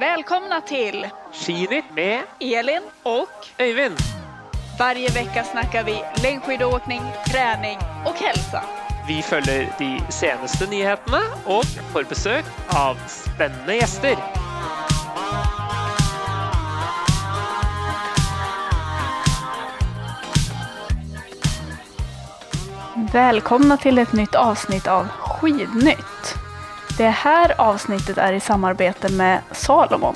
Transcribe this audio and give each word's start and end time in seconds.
Välkomna 0.00 0.60
till 0.60 1.08
Skinytt 1.32 1.84
med 1.94 2.22
Elin 2.40 2.82
och 3.02 3.48
Øyvind. 3.58 3.96
varje 4.78 5.08
vecka 5.08 5.44
snackar 5.44 5.84
vi 5.84 6.02
längdskidåkning, 6.22 7.02
träning 7.32 7.78
och 8.06 8.14
hälsa. 8.14 8.62
Vi 9.08 9.22
følger 9.22 9.74
de 9.78 10.00
seneste 10.12 10.66
nyhetene 10.70 11.20
og 11.46 11.64
får 11.92 12.04
besøk 12.08 12.44
av 12.68 12.96
spennende 13.08 13.74
gjester. 13.74 14.16
Välkomna 23.12 23.76
till 23.76 23.98
ett 23.98 24.12
nytt 24.12 24.34
avsnitt 24.34 24.86
av 24.86 25.08
Skidnytt. 25.08 26.15
Det 26.96 27.08
här 27.08 27.60
avsnittet 27.60 28.18
är 28.18 28.32
i 28.32 28.40
samarbete 28.40 29.12
med 29.12 29.40
Salomon. 29.52 30.14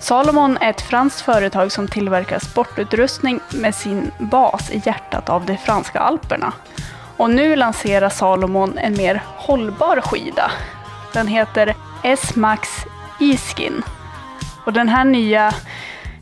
Salomon 0.00 0.56
är 0.60 0.70
ett 0.70 0.80
franskt 0.80 1.20
företag 1.20 1.72
som 1.72 1.88
tillverkar 1.88 2.38
sportutrustning 2.38 3.40
med 3.52 3.74
sin 3.74 4.10
bas 4.18 4.70
i 4.70 4.82
hjärtat 4.84 5.28
av 5.28 5.46
de 5.46 5.56
franska 5.56 5.98
alperna. 5.98 6.52
Och 7.16 7.30
nu 7.30 7.56
lanserar 7.56 8.08
Salomon 8.08 8.78
en 8.78 8.96
mer 8.96 9.22
hållbar 9.26 10.00
skida. 10.00 10.50
Den 11.12 11.26
heter 11.26 11.74
S-Max 12.02 12.68
E-Skin. 13.20 13.82
Och 14.66 14.72
den 14.72 14.88
här 14.88 15.04
nya 15.04 15.54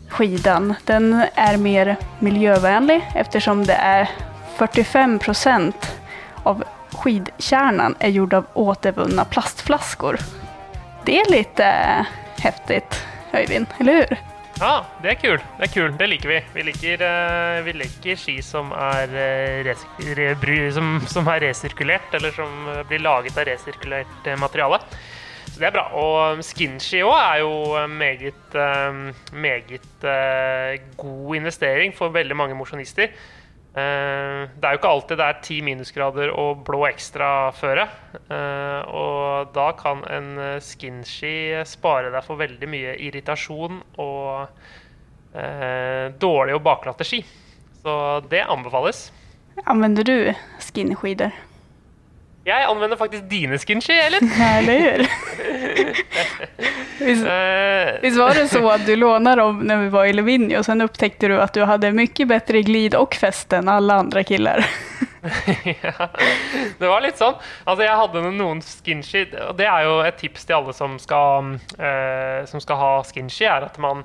skidan, 0.08 0.74
den 0.84 1.24
är 1.34 1.56
mer 1.56 1.96
miljövänlig 2.18 3.10
eftersom 3.14 3.66
det 3.66 3.74
är 3.74 4.10
45 4.56 5.18
procent 5.18 5.98
av 6.42 6.64
skidkärnan 6.92 7.94
är 8.00 8.08
gjord 8.08 8.34
av 8.34 8.44
återvunna 8.52 9.24
plastflaskor. 9.24 10.18
Det 11.04 11.20
är 11.20 11.30
lite 11.30 11.64
eh, 11.64 12.06
häftigt, 12.38 13.06
Öyvind, 13.32 13.66
eller 13.80 13.92
hur? 13.92 14.16
Ja, 14.60 14.84
det 15.02 15.08
er 15.10 15.14
kul. 15.14 15.40
Det 15.58 15.64
er 15.64 15.72
kul. 15.72 15.94
Det 15.98 16.06
liker 16.06 16.28
vi. 16.28 16.40
Vi 16.54 16.62
liker, 16.62 17.00
uh, 17.02 17.62
vi 17.66 17.72
liker 17.72 18.18
ski 18.20 18.36
som 18.44 18.70
er, 18.76 19.10
eh, 19.10 19.72
re 20.14 20.34
bry- 20.38 20.70
som, 20.72 21.00
som 21.08 21.26
er 21.32 21.40
resirkulert, 21.48 22.14
eller 22.14 22.30
som 22.36 22.68
eh, 22.68 22.82
blir 22.86 23.02
laget 23.02 23.38
av 23.38 23.48
resirkulert 23.48 24.28
eh, 24.28 24.38
materiale. 24.38 24.78
Så 25.48 25.58
det 25.58 25.66
er 25.66 25.74
bra. 25.74 25.88
Og 25.98 26.44
skinski 26.46 27.02
òg 27.02 27.16
er 27.16 27.40
jo 27.42 27.52
eh, 27.80 27.88
meget, 27.90 28.54
uh, 28.54 29.10
meget 29.34 30.06
eh, 30.06 30.78
god 31.00 31.36
investering 31.40 31.96
for 31.96 32.14
veldig 32.14 32.36
mange 32.36 32.54
mosjonister. 32.54 33.10
Eh, 33.72 34.50
det 34.52 34.66
er 34.68 34.74
jo 34.74 34.78
ikke 34.82 34.90
alltid 34.92 35.16
det 35.16 35.26
er 35.26 35.38
ti 35.46 35.54
minusgrader 35.64 36.32
og 36.36 36.60
blå 36.66 36.82
ekstra-føre. 36.90 37.86
Eh, 38.20 38.90
og 38.92 39.54
da 39.54 39.70
kan 39.78 40.02
en 40.12 40.28
eh, 40.36 40.58
skinski 40.60 41.62
spare 41.68 42.12
deg 42.12 42.26
for 42.26 42.40
veldig 42.40 42.68
mye 42.68 42.96
irritasjon 43.08 43.82
og 44.02 44.62
dårlige 45.32 46.58
og 46.58 46.60
baklatte 46.60 47.06
ski. 47.08 47.22
Så 47.80 47.92
det 48.28 48.42
anbefales. 48.52 49.06
Anvender 49.64 50.04
du 50.04 50.16
skinskidor? 50.60 51.32
Jeg 52.44 52.66
anvender 52.66 52.98
faktisk 52.98 53.28
dine 53.30 53.58
skinshi. 53.58 53.92
Eller 53.92 54.20
hur? 54.66 55.06
det 55.06 55.96
Eh, 57.02 58.00
visst 58.02 58.18
var 58.18 58.34
det 58.34 58.48
så 58.48 58.60
at 58.70 58.84
du 58.86 58.92
lånade 58.96 59.42
dem 59.42 59.64
når 59.66 59.76
vi 59.80 59.88
var 59.90 60.06
i 60.06 60.12
Livigno 60.14 60.60
og 60.60 60.66
sen 60.66 60.84
upptäckte 60.84 61.32
du 61.32 61.34
at 61.42 61.54
du 61.56 61.64
hadde 61.66 61.90
mye 61.96 62.26
bedre 62.30 62.60
glid 62.62 62.94
og 62.94 63.16
fest 63.18 63.50
enn 63.56 63.70
alle 63.72 63.96
andre 64.04 64.22
killar? 64.22 64.62
ja, 65.82 66.06
det 66.78 66.86
var 66.86 67.02
litt 67.02 67.18
sånn. 67.18 67.34
Altså, 67.64 67.82
jeg 67.82 67.98
hadde 67.98 68.22
noen 68.38 68.62
skinshi, 68.62 69.24
og 69.48 69.56
det 69.58 69.66
er 69.66 69.88
jo 69.88 69.98
et 70.06 70.20
tips 70.22 70.46
til 70.46 70.60
alle 70.60 70.76
som 70.76 70.94
skal, 71.02 71.56
uh, 71.78 72.38
som 72.50 72.62
skal 72.62 72.78
ha 72.78 72.92
skinshi, 73.06 73.46
er 73.50 73.66
at 73.66 73.78
man 73.82 74.02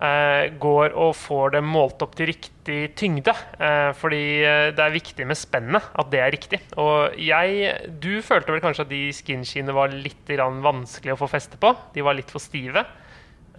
går 0.00 0.94
og 0.96 1.12
får 1.18 1.52
det 1.56 1.60
målt 1.66 2.00
opp 2.00 2.14
til 2.16 2.30
riktig 2.30 2.78
tyngde. 2.96 3.34
Eh, 3.60 3.90
fordi 4.00 4.22
eh, 4.46 4.70
det 4.72 4.84
er 4.84 4.94
viktig 4.94 5.26
med 5.28 5.36
spennet, 5.36 5.90
at 5.92 6.08
det 6.12 6.22
er 6.24 6.32
riktig. 6.32 6.60
Og 6.80 7.18
jeg 7.20 7.90
Du 8.00 8.22
følte 8.24 8.54
vel 8.54 8.62
kanskje 8.64 8.86
at 8.86 8.92
de 8.92 9.02
skinskiene 9.12 9.76
var 9.76 9.92
litt 9.92 10.30
vanskelig 10.30 11.12
å 11.12 11.20
få 11.20 11.28
feste 11.28 11.60
på? 11.60 11.74
De 11.92 12.00
var 12.06 12.16
litt 12.16 12.32
for 12.32 12.40
stive. 12.40 12.86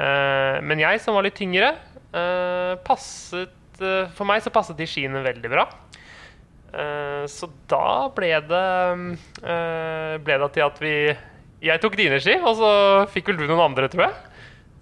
Eh, 0.02 0.58
men 0.66 0.82
jeg 0.82 1.02
som 1.04 1.14
var 1.14 1.28
litt 1.28 1.38
tyngre, 1.38 1.76
eh, 2.10 2.74
passet 2.86 3.82
eh, 3.82 4.10
For 4.16 4.26
meg 4.26 4.42
så 4.42 4.50
passet 4.50 4.78
de 4.78 4.90
skiene 4.90 5.22
veldig 5.22 5.52
bra. 5.52 5.68
Eh, 6.74 7.26
så 7.30 7.52
da 7.70 8.10
ble 8.16 8.32
det 8.48 8.68
eh, 9.44 10.14
Ble 10.24 10.38
det 10.40 10.48
til 10.56 10.64
at 10.64 10.78
vi 10.80 10.94
Jeg 11.62 11.82
tok 11.84 11.98
dine 12.00 12.18
ski, 12.24 12.38
og 12.40 12.56
så 12.58 12.70
fikk 13.12 13.30
vel 13.30 13.42
du 13.44 13.46
noen 13.46 13.68
andre, 13.68 13.92
tror 13.92 14.08
jeg. 14.08 14.31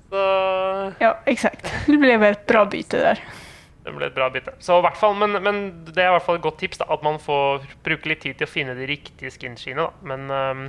Så 0.10 0.94
Ja, 1.00 1.18
exakt. 1.26 1.70
Det 1.86 1.98
blev 1.98 2.24
et 2.24 2.48
bra 2.50 2.66
byte 2.70 3.02
der. 3.04 3.22
det 3.86 3.94
ble 3.96 4.10
et 4.10 4.16
bra 4.16 4.30
bytte. 4.30 4.54
Så 4.62 4.78
i 4.78 4.86
hvert 4.86 4.98
fall, 5.00 5.16
men, 5.18 5.38
men 5.44 5.62
det 5.88 6.04
er 6.04 6.12
i 6.12 6.16
hvert 6.18 6.26
fall 6.26 6.40
et 6.40 6.46
godt 6.46 6.60
tips, 6.62 6.82
da, 6.82 6.90
at 6.94 7.06
man 7.06 7.18
får 7.22 7.64
bruke 7.86 8.12
litt 8.12 8.22
tid 8.26 8.38
til 8.38 8.46
å 8.46 8.52
finne 8.52 8.76
de 8.78 8.90
riktige 8.90 9.32
skinskiene. 9.34 9.86
Da. 9.86 10.10
Men 10.12 10.28
um, 10.30 10.66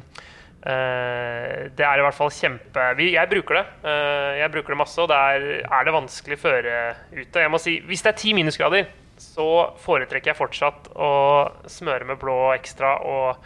uh, 0.64 1.58
det 1.76 1.84
er 1.84 2.00
i 2.00 2.06
hvert 2.06 2.16
fall 2.16 2.32
kjempe 2.32 2.86
Jeg 3.02 3.32
bruker 3.32 3.60
det. 3.60 3.66
Uh, 3.84 4.38
jeg 4.40 4.54
bruker 4.54 4.76
det 4.76 4.80
masse, 4.80 4.96
og 5.02 5.10
det 5.12 5.18
er, 5.34 5.48
er 5.66 5.88
det 5.88 5.96
vanskelig 5.98 6.40
føre 6.40 6.78
ute. 7.12 7.44
Jeg 7.44 7.52
må 7.52 7.60
si, 7.60 7.76
Hvis 7.88 8.06
det 8.06 8.14
er 8.14 8.20
ti 8.22 8.36
minusgrader, 8.36 8.88
så 9.20 9.50
foretrekker 9.82 10.32
jeg 10.32 10.38
fortsatt 10.38 10.88
å 10.96 11.10
smøre 11.68 12.08
med 12.08 12.20
blå 12.22 12.38
ekstra 12.54 12.96
og 13.04 13.42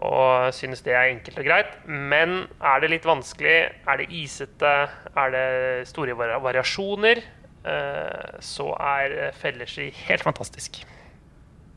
og 0.00 0.54
synes 0.56 0.80
det 0.84 0.94
er 0.96 1.10
enkelt 1.10 1.38
og 1.42 1.44
greit. 1.44 1.74
Men 1.84 2.46
er 2.64 2.80
det 2.80 2.92
litt 2.94 3.08
vanskelig, 3.08 3.58
er 3.84 4.00
det 4.00 4.08
isete, 4.16 4.72
er 5.12 5.34
det 5.34 5.88
store 5.90 6.16
variasjoner, 6.16 7.20
eh, 7.68 8.38
så 8.40 8.70
er 8.76 9.16
eh, 9.26 9.36
felleski 9.36 9.90
helt 10.06 10.24
fantastisk. 10.24 10.80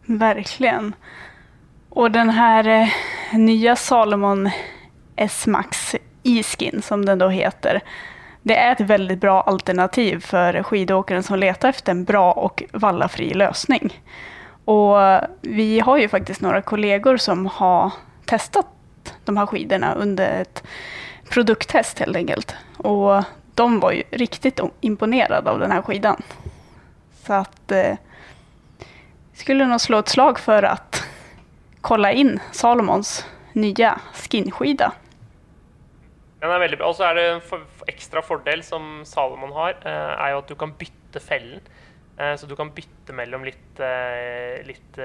Verkligen. 0.08 0.94
Og 1.94 2.14
den 2.16 2.32
her 2.34 2.72
nye 3.38 3.76
Salomon 3.76 4.48
S-Max 5.20 5.94
E-Skin 6.24 6.82
som 6.82 7.06
den 7.06 7.20
da 7.20 7.28
heter. 7.30 7.82
Det 8.44 8.56
er 8.60 8.74
et 8.74 8.88
veldig 8.88 9.18
bra 9.20 9.36
alternativ 9.48 10.24
for 10.28 10.58
skidåkeren 10.68 11.24
som 11.24 11.40
leter 11.40 11.72
efter 11.72 11.94
en 11.94 12.06
bra 12.08 12.32
og 12.40 12.64
vallafri 12.74 13.30
løsning. 13.36 13.92
Og 14.72 14.96
vi 15.44 15.80
har 15.84 16.00
jo 16.00 16.10
faktisk 16.12 16.44
noen 16.44 16.66
kolleger 16.68 17.20
som 17.20 17.46
har 17.60 17.96
testat 18.26 18.68
de 19.26 19.38
här 19.38 19.46
skidorna 19.46 19.94
under 19.94 20.42
ett 20.42 20.64
produkttest 21.30 22.00
helt 22.00 22.16
enkelt. 22.16 22.56
Och 22.78 23.24
de 23.56 23.80
var 23.80 23.92
ju 23.92 24.04
riktigt 24.12 24.60
imponerade 24.82 25.52
av 25.52 25.60
den 25.60 25.72
här 25.72 25.82
skidan. 25.82 26.22
Så 27.26 27.34
att 27.34 27.72
eh, 27.72 27.98
skulle 29.34 29.66
nog 29.66 29.82
slå 29.82 30.00
ett 30.00 30.10
slag 30.10 30.40
för 30.40 30.64
att 30.64 31.04
kolla 31.82 32.12
in 32.12 32.40
Salomons 32.52 33.26
nya 33.54 34.00
skinskida. 34.14 34.92
Den 36.40 36.52
er 36.52 36.60
veldig 36.60 36.78
bra. 36.78 36.90
Og 36.92 36.98
så 36.98 37.06
er 37.08 37.16
det 37.16 37.24
en 37.32 37.42
for, 37.42 37.62
ekstra 37.88 38.22
fordel 38.22 38.64
som 38.68 39.06
Salomon 39.08 39.54
har, 39.56 39.78
eh, 39.88 40.12
er 40.26 40.34
jo 40.34 40.42
at 40.42 40.50
du 40.52 40.56
kan 40.60 40.74
bytte 40.76 41.22
fellen. 41.24 41.62
Eh, 42.18 42.36
så 42.38 42.50
du 42.50 42.56
kan 42.56 42.72
bytte 42.76 43.16
mellom 43.16 43.46
litt, 43.48 43.80
eh, 43.80 44.62
litt 44.68 45.00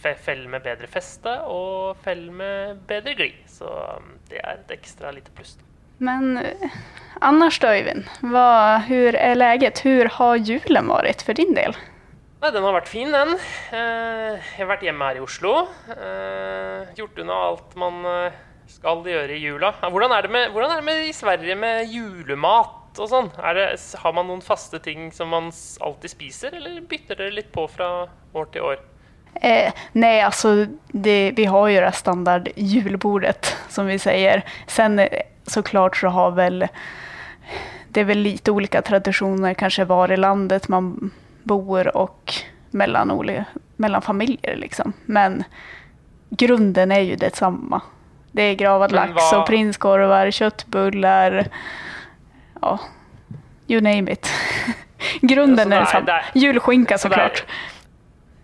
felle 0.00 0.16
fell 0.24 0.46
med 0.48 0.64
bedre 0.64 0.88
feste 0.90 1.36
og 1.50 2.00
fell 2.04 2.30
med 2.32 2.82
bedre 2.88 3.16
glid. 3.18 3.40
Så 3.50 3.68
um, 3.68 4.14
det 4.30 4.40
er 4.40 4.58
et 4.58 4.76
ekstra 4.78 5.12
lite 5.14 5.32
pluss. 5.36 5.56
Men 5.98 6.36
Anders 6.36 7.60
annars 7.60 7.64
Öyvind, 7.64 8.04
vad, 8.20 8.80
hur 8.82 9.14
är 9.14 9.34
läget? 9.34 9.84
Hur 9.84 10.04
har 10.04 10.36
julen 10.36 10.88
vært 10.90 11.22
for 11.22 11.38
din 11.38 11.54
del? 11.54 11.76
Nei, 12.44 12.50
den 12.52 12.64
har 12.66 12.74
vært 12.76 12.90
fin, 12.92 13.08
den. 13.08 13.38
Eh, 13.72 14.34
jeg 14.36 14.58
har 14.58 14.66
vært 14.68 14.82
hjemme 14.84 15.06
her 15.08 15.16
i 15.16 15.22
Oslo. 15.24 15.52
Eh, 15.94 16.90
gjort 16.98 17.22
unna 17.22 17.38
alt 17.46 17.70
man 17.80 18.02
eh, 18.04 18.36
skal 18.68 19.00
gjøre 19.08 19.32
i 19.32 19.40
jula. 19.40 19.70
Hvordan 19.80 20.12
er, 20.12 20.26
det 20.26 20.32
med, 20.34 20.52
er 20.52 20.74
det 20.74 20.84
med 20.84 21.06
i 21.06 21.14
Sverige 21.16 21.56
med 21.56 21.88
julemat 21.88 22.83
og 22.98 23.08
sånn? 23.10 23.30
Er 23.42 23.54
det, 23.54 23.68
har 24.02 24.12
man 24.16 24.28
noen 24.30 24.42
faste 24.44 24.78
ting 24.82 25.10
som 25.12 25.28
man 25.34 25.50
alltid 25.80 26.10
spiser, 26.10 26.54
eller 26.56 26.80
bytter 26.80 27.16
dere 27.20 27.34
litt 27.34 27.52
på 27.52 27.66
fra 27.70 28.08
år 28.34 28.50
til 28.52 28.62
år? 28.62 28.82
Eh, 29.42 29.72
nei, 29.98 30.20
altså 30.22 30.66
det, 30.92 31.34
vi 31.36 31.44
har 31.50 31.68
jo 31.68 31.80
det 31.82 31.94
standard 31.98 32.48
julebordet, 32.56 33.56
som 33.68 33.86
vi 33.90 33.98
sier. 33.98 34.44
Sen 34.70 35.00
så 35.46 35.62
klart 35.62 35.96
så 35.96 36.08
har 36.14 36.36
vel 36.38 36.66
det 37.94 38.00
er 38.02 38.08
vel 38.08 38.24
lite 38.26 38.50
olika 38.50 38.80
tradisjoner 38.82 39.54
kanskje 39.54 39.84
var 39.86 40.10
i 40.10 40.16
landet 40.18 40.68
man 40.72 41.12
bor 41.46 41.90
og 41.94 42.32
mellom, 42.74 43.10
olika, 43.14 43.44
mellan 43.76 44.02
familjer 44.02 44.56
liksom. 44.58 44.92
Men 45.06 45.44
grunden 46.30 46.92
jo 47.04 47.16
det 47.20 47.36
samme. 47.36 47.80
Det 48.32 48.42
er 48.42 48.54
gravad 48.54 48.92
vad- 48.92 49.38
och 49.40 49.46
prinskorvar, 49.46 50.30
köttbullar, 50.30 51.46
ja, 52.64 52.78
you 53.68 53.80
name 53.84 54.12
it. 54.12 54.30
grunden 55.30 55.72
Ja, 55.72 55.80
er 55.80 55.84
så 55.84 56.00
det 56.00 56.00
är- 56.02 56.02
detsamma. 56.02 56.06
det 56.06 56.12
är- 56.12 56.42
Julskinka 56.42 56.98
så 56.98 57.08
det 57.08 57.16
är- 57.16 57.44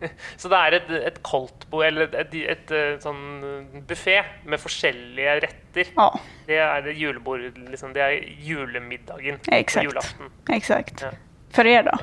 Så 0.37 0.49
det 0.49 0.57
er 0.57 0.73
et, 0.79 0.91
et 1.07 1.19
koldtbord, 1.23 1.85
eller 1.85 2.07
et, 2.07 2.15
et, 2.33 2.35
et, 2.51 2.71
et 2.73 3.03
sånn 3.05 3.83
buffé 3.89 4.23
med 4.49 4.57
forskjellige 4.63 5.35
retter. 5.45 5.91
Ja, 5.97 6.07
Det 6.47 6.57
er 6.57 6.81
det 6.87 6.95
julebord, 6.97 7.43
liksom. 7.69 7.93
Det 7.93 8.01
er 8.01 8.15
julemiddagen 8.41 9.37
på 9.45 9.53
Exakt. 9.59 9.85
julaften. 9.85 10.31
Eksakt. 10.57 11.03
Ja. 11.05 11.11
For 11.53 11.69
dere, 11.69 11.83
da? 11.91 11.99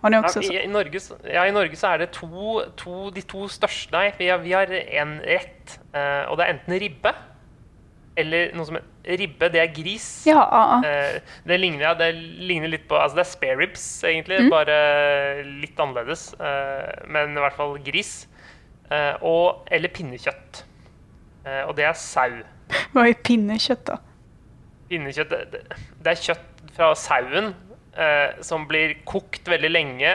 Har 0.00 0.10
ni 0.10 0.16
Ja, 0.16 0.22
också 0.24 0.40
så? 0.42 0.52
i, 0.52 0.62
i, 0.64 0.66
Norge, 0.66 1.00
ja, 1.28 1.44
I 1.44 1.52
Norge 1.52 1.76
så 1.76 1.86
er 1.92 1.98
det 1.98 2.10
to, 2.16 2.62
to 2.76 3.10
de 3.10 3.20
to 3.20 3.48
største 3.52 3.92
Nei, 3.92 4.12
vi 4.16 4.52
har, 4.56 4.66
én 4.72 5.02
en 5.02 5.20
rett. 5.20 5.76
Uh, 5.92 6.24
og 6.30 6.38
det 6.38 6.46
er 6.46 6.54
enten 6.54 6.80
ribbe 6.80 7.12
eller 8.16 8.54
noe 8.56 8.64
som 8.66 8.76
er 8.80 8.82
Ribbe, 9.04 9.48
det 9.48 9.60
er 9.62 9.70
gris. 9.72 10.06
Ja, 10.28 10.42
uh. 10.44 10.84
Eh, 10.84 11.20
det, 11.48 11.56
ligner, 11.60 11.94
det 11.96 12.10
ligner 12.14 12.68
litt 12.68 12.84
på 12.90 12.98
Altså 13.00 13.16
det 13.16 13.22
er 13.24 13.30
spare 13.30 13.56
ribs, 13.56 13.84
egentlig, 14.04 14.40
Mm. 14.44 14.50
bare 14.52 14.76
litt 15.62 15.78
annerledes. 15.80 16.34
eh, 16.38 17.06
men 17.08 17.32
i 17.36 17.40
hvert 17.40 17.56
fall 17.56 17.78
gris. 17.84 18.26
Eh, 18.90 19.14
og, 19.22 19.64
eller 19.70 19.88
pinnekjøtt. 19.88 20.64
Og 21.66 21.74
det 21.76 21.84
er 21.88 21.94
sau. 21.96 22.42
Hva 22.92 23.06
er 23.08 23.14
pinnekjøtt, 23.24 23.86
da? 23.88 23.96
Pinnekjøtt 24.90 25.30
det, 25.30 25.40
det- 25.52 26.10
er 26.12 26.20
kjøtt 26.20 26.74
fra 26.76 26.90
sauen 26.94 27.54
som 28.44 28.66
blir 28.68 28.92
kokt 29.08 29.48
veldig 29.50 29.70
lenge 29.70 30.12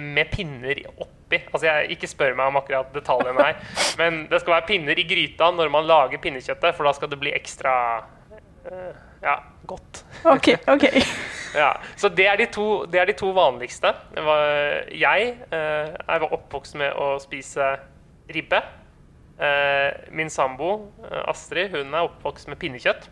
med 0.00 0.30
pinner 0.32 0.78
oppi. 0.98 1.40
Altså 1.52 1.66
jeg, 1.66 1.90
Ikke 1.96 2.08
spør 2.08 2.34
meg 2.38 2.46
om 2.48 2.56
akkurat 2.56 2.88
detaljene 2.94 3.42
her, 3.44 3.58
men 4.00 4.22
det 4.30 4.40
skal 4.40 4.54
være 4.56 4.66
pinner 4.70 4.98
i 4.98 5.04
gryta 5.06 5.50
når 5.54 5.70
man 5.70 5.86
lager 5.86 6.18
pinnekjøttet, 6.22 6.74
for 6.76 6.84
da 6.88 6.92
skal 6.96 7.10
det 7.12 7.18
bli 7.20 7.32
ekstra 7.36 7.74
ja, 9.22 9.36
godt. 9.66 10.04
Ok, 10.24 10.54
ok. 10.66 10.88
Ja, 11.50 11.72
så 11.98 12.08
det 12.08 12.28
er 12.30 12.36
de 12.38 12.44
to, 12.46 12.84
det 12.86 13.00
er 13.00 13.08
de 13.08 13.14
to 13.18 13.32
vanligste. 13.34 13.90
Jeg 14.94 15.32
eh, 15.50 15.88
er 16.14 16.26
oppvokst 16.26 16.76
med 16.78 16.94
å 16.94 17.16
spise 17.18 17.72
ribbe. 18.30 18.60
Eh, 19.40 20.12
min 20.14 20.30
sambo 20.30 20.92
eh, 21.08 21.24
Astrid 21.26 21.72
hun 21.74 21.90
er 21.90 22.06
oppvokst 22.06 22.46
med 22.52 22.60
pinnekjøtt. 22.62 23.08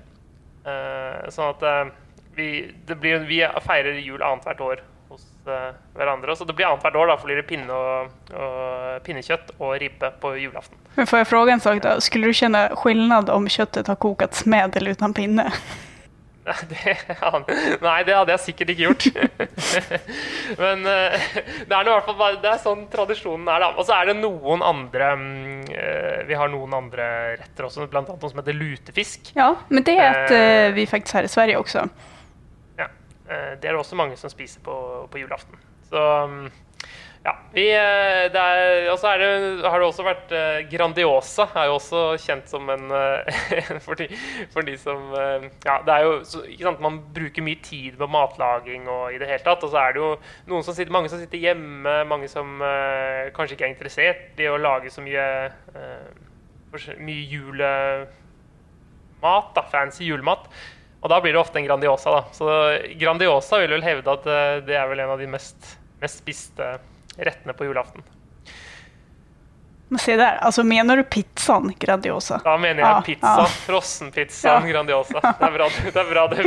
Eh, 0.69 1.27
sånn 1.35 1.51
at 1.51 1.67
eh, 1.67 1.91
vi, 2.39 2.49
det 2.87 2.99
blir, 3.01 3.27
vi 3.27 3.43
feirer 3.65 3.99
jul 3.99 4.23
annethvert 4.23 4.63
år 4.63 4.85
eh, 4.85 4.98
hverandre. 5.97 6.37
Så 6.37 6.47
det 6.49 6.57
blir 6.59 6.69
annethvert 6.69 6.97
år. 6.99 7.11
Da 7.11 7.19
for 7.19 7.31
blir 7.31 7.41
det 7.41 7.49
pinne 7.49 7.75
og, 7.75 8.15
og 8.35 9.03
pinnekjøtt 9.07 9.55
og 9.59 9.75
ribbe 9.83 10.13
på 10.23 10.37
julaften. 10.43 10.79
Men 10.97 11.11
får 11.11 11.23
jeg 11.23 11.31
fråga 11.33 11.57
en 11.57 11.67
sak 11.67 11.83
da? 11.85 11.99
Skulle 12.05 12.31
du 12.31 12.37
kjenne 12.37 12.69
skillnad 12.79 13.31
om 13.35 13.51
kjøttet 13.51 13.91
har 13.91 14.01
kokats 14.01 14.47
med 14.47 14.77
eller 14.79 14.99
uten 14.99 15.15
pinne? 15.17 15.51
Det, 16.69 16.95
nei, 17.85 17.99
det 18.09 18.15
hadde 18.17 18.33
jeg 18.33 18.41
sikkert 18.41 18.71
ikke 18.73 18.87
gjort. 18.87 19.07
Men 20.63 20.87
eh, 20.89 21.27
det 21.69 21.77
er 21.77 21.85
noe, 21.85 21.99
hvert 21.99 22.09
fall 22.09 22.39
det 22.41 22.49
er 22.49 22.63
sånn 22.63 22.87
tradisjonen 22.93 23.51
er, 23.53 23.67
da. 23.67 23.69
Og 23.77 23.85
så 23.85 23.99
er 23.99 24.09
det 24.09 24.15
noen 24.23 24.65
andre 24.65 25.11
mm, 25.21 25.67
eh, 25.69 26.23
Vi 26.29 26.39
har 26.41 26.49
noen 26.53 26.73
andre 26.79 27.09
retter 27.37 27.69
også, 27.69 27.85
annet 27.85 28.15
noe 28.15 28.33
som 28.33 28.41
heter 28.41 28.57
lutefisk. 28.57 29.35
Ja, 29.37 29.51
men 29.69 29.85
det 29.85 29.99
er 30.01 30.23
et 30.25 30.79
vi 30.79 30.89
faktisk 30.89 31.21
her 31.21 31.29
i 31.29 31.35
Sverige 31.37 31.61
också. 31.61 31.85
Eh, 33.29 33.53
det 33.61 33.69
er 33.69 33.77
det 33.77 33.83
også 33.83 33.99
mange 33.99 34.17
som 34.17 34.31
spiser 34.33 34.61
på, 34.65 34.75
på 35.11 35.21
julaften. 35.21 35.61
Så 35.89 36.01
mm, 36.27 36.49
ja. 37.25 37.35
Vi, 37.53 37.65
eh, 37.75 38.25
det 38.33 38.41
har 38.41 39.19
det 39.81 39.87
også 39.89 40.05
vært 40.07 40.33
eh, 40.33 40.61
Grandiosa 40.71 41.49
er 41.59 41.67
jo 41.69 41.75
også 41.77 42.03
kjent 42.23 42.49
som 42.49 42.71
en 42.73 42.87
for, 43.87 43.99
de, 43.99 44.07
for 44.53 44.65
de 44.65 44.77
som 44.81 45.11
Ja, 45.13 45.81
det 45.85 45.93
er 45.97 46.07
jo 46.07 46.13
ikke 46.23 46.65
sant, 46.65 46.81
Man 46.85 47.01
bruker 47.15 47.45
mye 47.45 47.61
tid 47.65 47.99
på 48.01 48.09
matlaging 48.09 48.89
og 48.89 49.13
i 49.13 49.19
det 49.21 49.29
hele 49.29 49.45
tatt. 49.45 49.65
Og 49.67 49.75
så 49.75 49.83
er 49.83 49.97
det 49.97 50.03
jo 50.05 50.15
noen 50.49 50.65
som 50.65 50.77
sitter, 50.77 50.95
mange 50.95 51.13
som 51.13 51.21
sitter 51.21 51.43
hjemme, 51.43 52.05
mange 52.09 52.29
som 52.33 52.63
uh, 52.63 53.29
kanskje 53.37 53.59
ikke 53.59 53.69
er 53.69 53.75
interessert 53.75 54.41
i 54.41 54.49
å 54.49 54.57
lage 54.61 54.93
så 54.95 55.05
mye 55.05 55.27
uh, 55.77 56.09
mye 57.01 57.25
julemat, 57.33 58.09
da, 59.57 59.63
fancy 59.73 60.05
julemat. 60.05 60.49
Og 61.01 61.11
da 61.13 61.21
blir 61.23 61.33
det 61.37 61.41
ofte 61.41 61.61
en 61.61 61.67
Grandiosa. 61.67 62.11
da. 62.11 62.25
Så 62.35 62.47
Grandiosa 62.99 63.59
vil 63.63 63.71
vel 63.77 63.85
hevde 63.87 64.13
at 64.13 64.27
eh, 64.27 64.55
det 64.67 64.79
er 64.79 64.89
vel 64.91 65.01
en 65.05 65.15
av 65.15 65.19
de 65.21 65.29
mest, 65.31 65.77
mest 66.03 66.23
spiste 66.25 66.73
rettene 67.19 67.55
på 67.55 67.69
julaften. 67.69 68.03
Men 69.89 69.99
se 69.99 70.17
der, 70.21 70.37
altså 70.45 70.63
mener 70.69 70.97
du 71.01 71.03
pizzaen 71.09 71.71
Grandiosa? 71.81 72.41
Da 72.45 72.59
mener 72.61 72.83
jeg 72.83 72.89
Ja, 72.91 73.03
pizza. 73.07 73.35
ja. 73.39 73.45
Frossenpizzaen 73.65 74.67
Ja. 74.67 74.73
Grandiosa. 74.73 75.21
Det 75.23 75.47
er 75.47 75.55
bra, 75.55 75.69
det 75.69 75.97
er 76.03 76.11
bra 76.11 76.27
du 76.29 76.43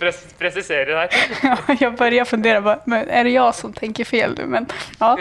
pres 0.00 0.18
presiserer 0.38 0.92
der. 0.92 1.08
jag 1.80 2.12
jeg 2.12 2.26
funderer 2.28 2.60
bara, 2.60 2.80
men 2.84 3.08
Er 3.08 3.24
det 3.24 3.32
jeg 3.32 3.54
som 3.54 3.72
tenker 3.72 4.04
fel 4.04 4.34
du? 4.34 4.44
Men, 4.46 4.68
ja. 5.00 5.16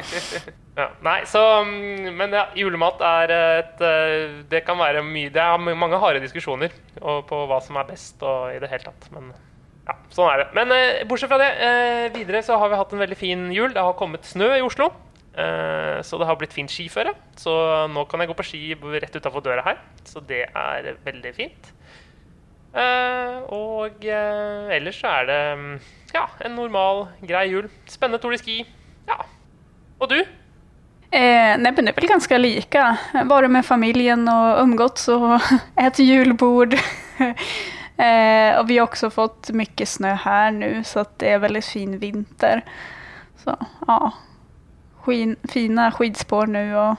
Ja, 0.78 0.88
nei, 1.04 1.18
så, 1.28 1.42
mm, 1.68 2.14
men 2.16 2.32
ja, 2.32 2.46
julemat 2.56 3.02
er 3.04 3.32
et 3.36 3.82
eh, 3.84 4.38
Det 4.48 4.62
kan 4.64 4.78
være 4.80 5.02
mye 5.04 5.28
Det 5.28 5.42
er 5.44 5.58
mange 5.76 6.00
harde 6.00 6.22
diskusjoner 6.24 6.72
på 6.96 7.40
hva 7.50 7.58
som 7.60 7.76
er 7.82 7.90
best 7.90 8.24
og 8.24 8.54
i 8.54 8.60
det 8.62 8.70
hele 8.72 8.86
tatt. 8.88 9.10
Men 9.12 9.34
ja, 9.88 9.98
sånn 10.14 10.30
er 10.32 10.44
det. 10.44 10.48
Men 10.56 10.72
eh, 10.72 11.02
bortsett 11.10 11.32
fra 11.32 11.42
det, 11.42 11.50
eh, 11.66 12.08
videre 12.16 12.44
så 12.46 12.56
har 12.62 12.72
vi 12.72 12.80
hatt 12.80 12.94
en 12.96 13.02
veldig 13.04 13.18
fin 13.20 13.48
jul. 13.52 13.74
Det 13.76 13.84
har 13.84 13.98
kommet 14.00 14.28
snø 14.30 14.48
i 14.56 14.64
Oslo. 14.64 14.92
eh, 15.36 16.00
så 16.08 16.20
det 16.22 16.28
har 16.30 16.38
blitt 16.40 16.54
fint 16.56 16.72
skiføre. 16.72 17.16
Så 17.36 17.52
nå 17.92 18.06
kan 18.08 18.22
jeg 18.24 18.32
gå 18.32 18.38
på 18.40 18.46
ski 18.48 18.64
rett 19.02 19.16
utafor 19.20 19.44
døra 19.44 19.66
her. 19.68 19.82
Så 20.08 20.24
det 20.24 20.46
er 20.56 20.92
veldig 21.04 21.34
fint. 21.36 21.72
Eh, 22.72 23.42
og 23.52 24.06
eh, 24.08 24.72
ellers 24.78 25.02
så 25.02 25.10
er 25.20 25.26
det 25.28 25.42
mm, 25.60 25.74
ja, 26.16 26.28
en 26.46 26.56
normal, 26.56 27.10
grei 27.28 27.50
jul. 27.52 27.68
Spennende 27.92 28.22
Tour 28.24 28.32
de 28.32 28.40
Ski. 28.40 28.62
Ja. 29.10 29.20
Og 30.00 30.14
du? 30.14 30.22
Eh, 31.14 31.58
det 31.58 31.70
är 31.70 31.96
väl 31.96 32.08
ganska 32.08 32.38
lika. 32.38 32.98
Vara 33.26 33.48
med 33.48 33.66
familjen 33.66 34.28
och 34.28 34.62
umgåtts 34.62 35.08
och 35.08 35.42
ätit 35.76 36.06
julbord. 36.06 36.74
eh, 37.98 38.60
och 38.60 38.70
vi 38.70 38.78
har 38.78 38.84
också 38.84 39.10
fått 39.10 39.50
mycket 39.50 39.90
snö 39.90 40.14
här 40.14 40.52
nu 40.52 40.84
så 40.84 41.06
det 41.18 41.30
är 41.30 41.40
väldigt 41.40 41.66
fin 41.66 42.00
vinter. 42.00 42.62
Så 43.44 43.58
ja, 43.88 44.12
Skin, 45.02 45.36
fina 45.44 45.92
skidspår 45.92 46.48
nu 46.48 46.76
och 46.76 46.96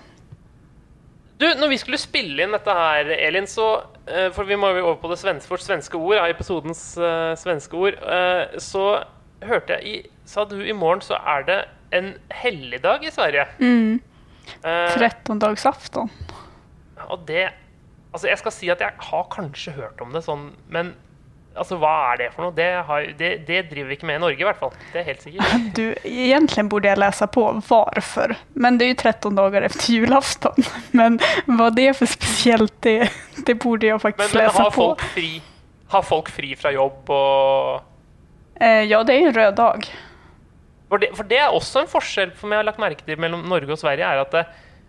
Du, 1.39 1.55
når 1.55 1.69
vi 1.69 1.79
skulle 1.79 1.99
spille 1.99 2.43
inn 2.43 2.53
dette 2.55 2.71
her, 2.71 3.09
Elin, 3.11 3.47
så 3.47 3.83
eh, 4.07 4.29
For 4.33 4.45
vi 4.45 4.57
må 4.57 4.69
jo 4.77 4.85
over 4.85 5.01
på 5.03 5.09
det 5.11 5.17
svenske, 5.19 5.51
vårt 5.51 5.61
svenske 5.65 5.97
ord, 5.97 6.15
ja, 6.15 6.29
episodens 6.31 6.97
eh, 6.99 7.35
svenske 7.37 7.77
ord. 7.77 7.95
eh, 8.07 8.59
så 8.59 9.03
hørte 9.43 9.73
jeg 9.73 10.05
Sa 10.25 10.45
du 10.45 10.61
i 10.63 10.73
morgen 10.73 11.03
så 11.03 11.19
er 11.19 11.43
det 11.49 11.65
en 11.93 12.15
helligdag 12.43 13.05
i 13.09 13.13
Sverige? 13.15 13.47
mm, 13.59 14.01
Eh, 14.67 14.95
trettondagsafton. 14.97 16.11
og 17.09 17.27
det 17.29 17.49
Altså, 18.13 18.27
jeg 18.29 18.39
skal 18.43 18.53
si 18.53 18.69
at 18.69 18.81
jeg 18.83 18.93
har 18.99 19.23
kanskje 19.33 19.73
hørt 19.73 20.01
om 20.05 20.11
det 20.13 20.21
sånn, 20.27 20.51
men 20.69 20.91
altså, 21.57 21.79
hva 21.81 21.93
er 22.11 22.19
det 22.21 22.27
for 22.35 22.45
noe? 22.45 22.53
Det, 22.53 22.67
har, 22.85 23.07
det, 23.17 23.31
det 23.49 23.61
driver 23.71 23.89
vi 23.89 23.97
ikke 23.97 24.09
med 24.11 24.19
i 24.19 24.21
Norge, 24.21 24.37
i 24.43 24.45
hvert 24.45 24.59
fall. 24.61 24.75
Det 24.93 25.01
er 25.01 25.07
helt 25.07 25.23
sikkert. 25.25 25.55
Du, 25.79 25.95
egentlig 26.05 26.67
borde 26.69 26.91
jeg 26.91 27.01
lese 27.01 27.25
på 27.33 27.47
hvorfor, 27.71 28.35
Men 28.53 28.77
det 28.77 28.85
er 28.85 28.93
jo 28.93 28.99
13 29.01 29.39
dager 29.41 29.65
efter 29.71 29.95
julafton. 29.95 30.69
Men 30.99 31.17
hva 31.49 31.71
det 31.73 31.87
er 31.89 31.97
for 31.97 32.13
spesielt, 32.13 32.75
det, 32.85 33.09
det 33.49 33.57
borde 33.63 33.95
faktisk 34.03 34.35
Men, 34.35 34.43
men 34.43 34.45
lese 34.45 34.61
har 34.61 34.71
på. 34.77 34.77
folk 34.91 35.07
fri 35.15 35.31
Har 35.95 36.03
folk 36.13 36.29
fri 36.37 36.53
fra 36.59 36.73
jobb 36.77 37.09
og 37.17 37.89
Eh, 38.61 38.85
ja, 38.93 39.01
det 39.03 39.15
er 39.17 39.31
en 39.31 39.35
rød 39.35 39.57
dag. 39.57 39.87
For 40.93 41.01
det, 41.01 41.09
for 41.17 41.25
det 41.25 41.39
er 41.41 41.55
også 41.57 41.81
en 41.81 41.89
forskjell 41.89 42.35
som 42.37 42.53
jeg 42.53 42.61
har 42.61 42.67
lagt 42.69 42.81
merke 42.83 43.05
til 43.07 43.21
mellom 43.21 43.47
Norge 43.49 43.73
og 43.73 43.81
Sverige. 43.81 44.05
er 44.05 44.21
at 44.21 44.35
det, 44.35 44.43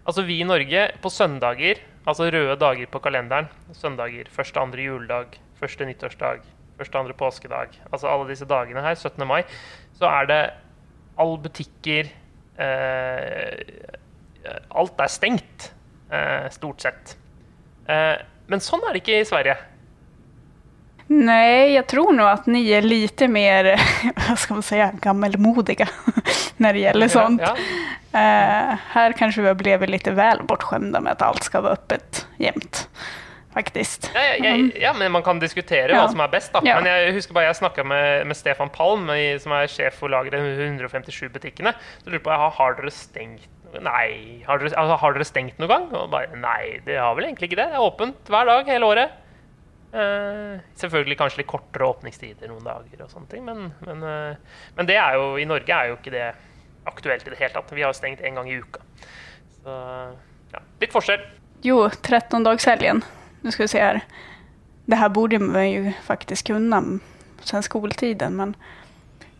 altså 0.04 0.26
Vi 0.28 0.42
i 0.42 0.44
Norge 0.44 0.82
på 1.00 1.10
søndager, 1.10 1.80
altså 2.06 2.28
røde 2.28 2.58
dager 2.60 2.90
på 2.92 3.00
kalenderen 3.00 3.48
Søndager, 3.72 4.28
første 4.30 4.60
andre 4.60 4.84
juledag, 4.84 5.40
første 5.56 5.86
nyttårsdag, 5.88 6.42
første 6.78 6.98
andre 7.00 7.14
påskedag 7.14 7.80
Altså 7.94 8.08
alle 8.12 8.28
disse 8.28 8.46
dagene 8.46 8.84
her, 8.84 8.96
17. 8.96 9.28
mai, 9.28 9.44
så 9.96 10.12
er 10.12 10.28
det 10.28 10.42
alle 11.18 11.40
butikker 11.40 12.12
eh, 12.60 13.64
Alt 14.76 15.00
er 15.00 15.08
stengt, 15.08 15.72
eh, 16.12 16.50
stort 16.52 16.84
sett. 16.84 17.16
Eh, 17.88 18.18
men 18.52 18.60
sånn 18.60 18.84
er 18.84 18.92
det 18.92 19.06
ikke 19.06 19.22
i 19.22 19.30
Sverige. 19.30 19.56
Nej, 21.14 21.74
jag 21.74 21.88
tror 21.88 22.14
nog 22.14 22.28
att 22.28 22.46
ni 22.46 22.72
är 22.72 22.82
lite 22.82 23.28
mer, 23.28 23.82
vad 24.30 24.40
ska 24.40 24.54
man 24.54 24.64
säga, 24.64 24.92
gammelmodiga 25.02 25.88
när 26.58 26.74
det 26.74 26.80
gäller 26.80 27.08
sånt. 27.08 27.42
Ja, 27.42 27.56
Eh, 28.16 28.76
här 28.90 29.12
kanske 29.12 29.42
vi 29.42 29.48
har 29.48 29.56
blivit 29.56 29.90
lite 29.90 30.12
väl 30.12 30.44
bortskämda 30.44 31.00
med 31.02 31.12
att 31.12 31.22
allt 31.22 31.44
ska 31.44 31.62
vara 31.62 31.74
öppet 31.74 32.28
jämt. 32.38 32.90
Faktiskt. 33.54 34.12
Ja, 34.14 34.22
ja, 34.22 34.50
ja, 34.56 34.70
ja, 34.82 34.94
men 34.94 35.12
man 35.12 35.24
kan 35.24 35.40
diskutere 35.40 35.92
Ja. 35.92 36.04
hva 36.04 36.12
som 36.12 36.20
er 36.22 36.28
best. 36.28 36.54
da. 36.54 36.62
Ja. 36.64 36.76
Men 36.76 36.86
jeg 36.92 37.14
husker 37.16 37.34
bare 37.34 37.46
jeg 37.46 37.56
snakka 37.56 37.84
med, 37.84 38.28
med 38.28 38.38
Stefan 38.38 38.70
Palm, 38.70 39.08
som 39.42 39.52
er 39.58 39.68
sjef 39.68 39.98
for 39.98 40.14
lageret 40.14 40.42
157-butikkene. 40.42 41.74
Så 42.04 42.10
lurte 42.10 42.20
jeg 42.22 42.24
på 42.24 42.54
har 42.62 42.78
dere 42.78 42.92
stengt 42.94 43.50
Nei, 43.82 44.44
har 44.46 44.60
dere, 44.62 44.70
altså, 44.78 44.96
har 45.02 45.14
dere 45.18 45.26
stengt 45.26 45.58
noen 45.58 45.70
gang? 45.72 45.86
Og 45.98 46.12
bare 46.14 46.38
Nei, 46.38 46.78
det 46.86 47.00
har 47.02 47.16
vel 47.18 47.26
egentlig 47.32 47.50
ikke 47.50 47.62
det. 47.64 47.70
Det 47.74 47.80
er 47.82 47.88
åpent 47.90 48.30
hver 48.30 48.46
dag 48.46 48.70
hele 48.70 48.86
året. 48.86 49.10
Eh, 49.94 50.60
selvfølgelig 50.82 51.18
kanskje 51.20 51.44
litt 51.44 51.50
kortere 51.52 51.86
åpningstider 51.86 52.50
noen 52.50 52.66
dager 52.66 53.04
og 53.06 53.12
sånne 53.12 53.30
ting, 53.30 53.44
men, 53.46 53.68
men, 53.86 54.00
uh, 54.02 54.62
men 54.74 54.90
det 54.90 54.96
er 54.98 55.20
jo, 55.20 55.28
i 55.38 55.46
Norge 55.46 55.70
er 55.70 55.92
jo 55.92 56.00
ikke 56.00 56.14
det 56.16 56.32
aktuelt 56.90 57.28
i 57.28 57.30
det 57.30 57.38
hele 57.38 57.54
tatt. 57.54 57.74
Vi 57.78 57.86
har 57.86 57.94
stengt 57.94 58.24
én 58.26 58.40
gang 58.40 58.50
i 58.50 58.58
uka. 58.58 58.82
Så 59.62 59.76
ja, 60.56 60.64
litt 60.82 60.96
forskjell. 60.96 61.22
Jo, 61.64 61.78
13-dagshelgen. 61.94 63.04
Nå 63.44 63.54
skal 63.54 63.68
vi 63.68 63.74
se 63.76 63.84
her. 63.86 64.02
Det 64.90 64.98
her 65.00 65.14
borde 65.14 65.40
man 65.40 65.70
jo 65.70 65.94
faktisk 66.10 66.50
kunne 66.50 66.82
sen 67.46 67.64
skoltiden, 67.64 68.36
men 68.40 68.58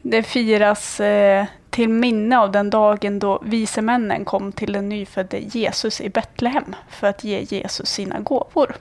det 0.06 0.22
firas 0.28 0.86
eh, 1.04 1.50
til 1.74 1.90
minne 1.90 2.46
av 2.46 2.54
den 2.54 2.70
dagen 2.70 3.18
da 3.24 3.40
vise 3.50 3.82
männen 3.82 4.26
kom 4.30 4.52
til 4.54 4.78
den 4.78 4.92
nyfødte 4.92 5.42
Jesus 5.56 6.02
i 6.04 6.14
Betlehem 6.14 6.76
for 6.94 7.10
å 7.10 7.26
gi 7.26 7.42
Jesus 7.58 7.90
sine 7.90 8.22
gåvor. 8.22 8.78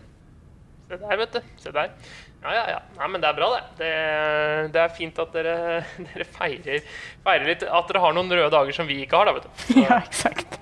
Se 0.92 0.98
der, 1.00 1.16
vet 1.16 1.32
du. 1.32 1.40
Se 1.56 1.70
der. 1.72 1.92
Ja, 2.42 2.50
ja, 2.52 2.62
ja. 2.68 2.80
Nei, 2.98 3.06
men 3.08 3.22
det 3.22 3.28
er 3.30 3.36
bra, 3.38 3.46
det. 3.54 3.60
Det, 3.78 3.92
det 4.74 4.80
er 4.82 4.90
fint 4.92 5.20
at 5.22 5.30
dere, 5.32 5.54
dere 6.10 6.26
feirer, 6.34 6.82
feirer 7.24 7.48
litt 7.48 7.64
At 7.64 7.88
dere 7.88 8.02
har 8.02 8.12
noen 8.12 8.28
røde 8.28 8.50
dager 8.52 8.76
som 8.76 8.90
vi 8.90 8.98
ikke 9.06 9.16
har, 9.16 9.30
da, 9.30 9.38
vet 9.38 9.46
du. 9.46 9.62
Så, 9.62 9.86
Ja, 9.86 10.02
exakt. 10.02 10.58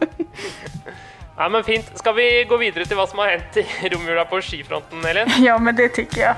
Nei, 1.40 1.48
men 1.50 1.66
fint. 1.66 1.90
Skal 1.98 2.14
vi 2.14 2.28
gå 2.46 2.60
videre 2.62 2.86
til 2.86 3.00
hva 3.00 3.08
som 3.10 3.24
har 3.24 3.32
hendt 3.34 3.58
i 3.58 3.90
romjula 3.90 4.22
på 4.30 4.38
skifronten, 4.44 5.02
Elin? 5.10 5.34
Ja, 5.42 5.58
men 5.58 5.74
det 5.74 5.90
tykker 5.98 6.28
jeg. 6.28 6.36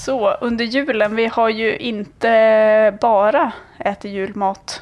Så 0.00 0.18
under 0.40 0.64
julen, 0.64 1.16
vi 1.16 1.26
har 1.26 1.48
ju 1.48 1.76
inte 1.76 2.98
bara 3.00 3.52
ätit 3.78 4.10
julmat. 4.10 4.80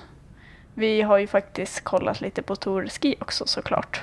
Vi 0.78 1.02
har 1.02 1.18
ju 1.18 1.26
faktiskt 1.26 1.85
kollat 1.85 2.20
lite 2.20 2.42
på 2.42 2.56
Torski 2.56 3.16
också 3.20 3.47
såklart. 3.47 4.00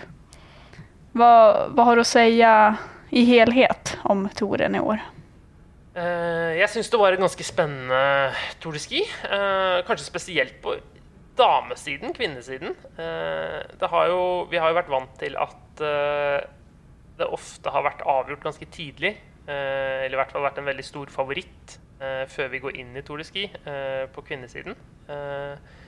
Vad, 1.11 1.71
vad 1.71 1.85
har 1.85 1.95
du 1.95 2.01
att 2.01 2.07
säga 2.07 2.77
i 3.09 3.25
helhet 3.25 3.97
om 4.03 4.29
toren 4.35 4.75
i 4.75 4.79
år? 4.79 4.99
Uh, 5.95 6.51
jeg 6.59 6.67
syns 6.69 6.89
det 6.91 6.99
var 6.99 7.15
et 7.15 7.21
ganske 7.21 7.45
spennende 7.47 8.33
Tour 8.59 8.75
de 8.75 8.81
Ski. 8.83 9.05
Uh, 9.23 9.85
kanskje 9.87 10.09
spesielt 10.09 10.57
på 10.61 10.75
damesiden, 11.39 12.11
kvinnesiden. 12.13 12.75
Uh, 12.99 13.87
har 13.87 14.11
jo, 14.11 14.19
vi 14.51 14.59
har 14.59 14.73
jo 14.73 14.79
vært 14.81 14.91
vant 14.91 15.15
til 15.19 15.39
at 15.39 15.83
eh, 15.83 16.43
det 17.15 17.31
ofte 17.31 17.71
har 17.71 17.87
vært 17.87 18.03
avgjort 18.03 18.43
ganske 18.43 18.67
tidlig. 18.71 19.15
eh, 19.47 20.03
eller 20.05 20.17
i 20.17 20.19
hvert 20.19 20.31
fall 20.33 20.43
vært 20.45 20.59
en 20.59 20.67
veldig 20.67 20.85
stor 20.85 21.11
favoritt 21.13 21.79
eh, 22.01 22.23
før 22.27 22.51
vi 22.51 22.61
går 22.63 22.77
inn 22.81 22.95
i 22.97 23.03
Tour 23.05 23.21
de 23.21 23.27
Ski 23.27 23.47
eh, 23.47 24.05
på 24.11 24.23
kvinnesiden. 24.25 24.75
Eh, 25.07 25.55
eh, 25.55 25.83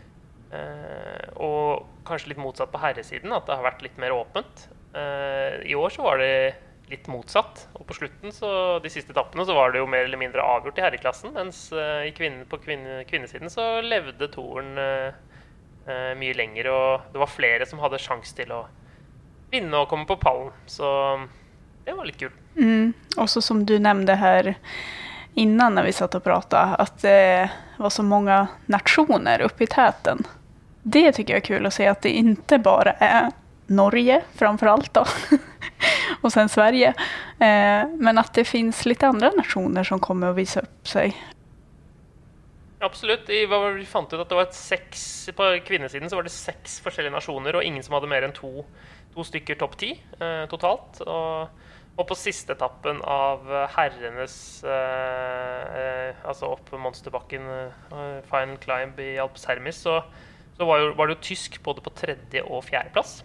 og 0.48 1.88
kanskje 2.08 2.32
litt 2.32 2.40
motsatt 2.40 2.72
på 2.72 2.80
herresiden, 2.80 3.34
at 3.36 3.48
det 3.48 3.58
har 3.58 3.66
vært 3.66 3.84
litt 3.84 3.98
mer 4.00 4.16
åpent. 4.16 4.68
Eh, 4.96 5.68
I 5.68 5.76
år 5.76 5.90
så 5.90 6.06
var 6.06 6.22
det 6.22 6.56
litt 6.92 7.08
motsatt. 7.12 7.68
Og 7.78 7.86
på 7.88 7.98
slutten, 7.98 8.32
så, 8.32 8.50
de 8.84 8.92
siste 8.92 9.14
etappene, 9.14 9.46
så 9.46 9.56
var 9.58 9.74
det 9.74 9.82
jo 9.82 9.90
mer 9.90 10.08
eller 10.08 10.20
mindre 10.20 10.46
avgjort 10.46 10.80
i 10.80 10.86
herreklassen. 10.86 11.34
Mens 11.36 11.68
eh, 11.76 12.08
i 12.10 12.14
kvinne, 12.16 12.48
på 12.50 12.60
kvinne, 12.64 13.02
kvinnesiden 13.10 13.52
så 13.54 13.68
levde 13.86 14.30
toren 14.34 14.78
eh, 14.82 15.10
eh, 15.88 16.14
mye 16.20 16.38
lenger. 16.38 16.72
Og 16.74 17.10
det 17.14 17.24
var 17.24 17.34
flere 17.34 17.68
som 17.70 17.84
hadde 17.84 18.02
sjanse 18.02 18.36
til 18.38 18.54
å 18.56 18.64
vinne 19.52 19.84
og 19.84 19.90
komme 19.92 20.08
på 20.10 20.20
pallen. 20.22 20.54
Så 20.70 20.88
det 21.86 21.96
var 21.96 22.08
litt 22.08 22.20
kult. 22.20 22.40
Mm. 22.58 22.94
Også 23.20 23.44
som 23.44 23.66
du 23.68 23.78
nevnte 23.80 24.18
her 24.20 24.56
innan 25.38 25.76
når 25.78 25.86
vi 25.86 25.94
satt 25.94 26.16
og 26.18 26.24
prata, 26.26 26.72
at 26.82 26.96
det 27.04 27.50
var 27.78 27.92
så 27.94 28.02
mange 28.02 28.40
nasjoner 28.74 29.44
oppe 29.46 29.68
i 29.68 29.70
täten. 29.70 30.24
Det 30.90 31.12
tycker 31.12 31.34
jag 31.34 31.42
är 31.42 31.46
kul 31.46 31.66
att 31.66 31.74
se 31.74 31.88
att 31.88 32.02
det 32.02 32.10
inte 32.10 32.58
bara 32.58 32.92
är 32.92 33.32
Norge 33.66 34.22
framför 34.36 34.68
allt 34.68 34.94
då. 34.94 35.06
och 36.22 36.34
sen 36.34 36.50
Sverige. 36.50 36.88
Eh, 37.40 37.88
men 37.98 38.18
att 38.18 38.34
det 38.34 38.44
finns 38.44 38.86
lite 38.86 39.08
andra 39.08 39.32
nationer 39.32 39.84
som 39.84 40.00
kommer 40.00 40.28
att 40.28 40.36
visa 40.36 40.60
upp 40.60 40.88
sig. 40.88 41.24
Absolutt. 42.80 43.30
Vi 43.30 43.86
fant 43.86 44.14
ut 44.14 44.20
at 44.20 44.30
det 44.30 44.36
var 44.36 44.48
seks, 44.52 45.30
På 45.36 45.60
kvinnesiden 45.66 46.10
så 46.10 46.16
var 46.16 46.24
det 46.24 46.30
seks 46.30 46.80
forskjellige 46.80 47.16
nasjoner, 47.16 47.56
og 47.56 47.64
ingen 47.64 47.84
som 47.84 47.98
hadde 47.98 48.08
mer 48.08 48.24
enn 48.24 48.36
to, 48.38 48.64
to 49.16 49.26
stykker 49.28 49.60
topp 49.60 49.76
ti 49.82 49.90
eh, 50.22 50.46
totalt. 50.48 51.02
Og, 51.04 51.68
og 51.98 52.08
på 52.08 52.16
siste 52.16 52.56
etappen 52.56 53.02
av 53.04 53.44
herrenes 53.76 54.64
eh, 54.64 55.68
eh, 55.82 56.24
Altså 56.24 56.54
opp 56.54 56.72
Monsterbakken, 56.72 57.52
eh, 57.92 58.24
final 58.32 58.56
climb 58.64 59.04
i 59.04 59.18
Alps 59.20 59.50
Hermes, 59.52 59.84
så, 59.84 60.00
så 60.58 60.66
var, 60.66 60.82
jo, 60.82 60.94
var 60.98 61.08
det 61.08 61.18
jo 61.18 61.26
tysk 61.30 61.60
både 61.64 61.84
på 61.86 61.94
tredje- 61.96 62.46
og 62.46 62.64
fjerdeplass. 62.66 63.22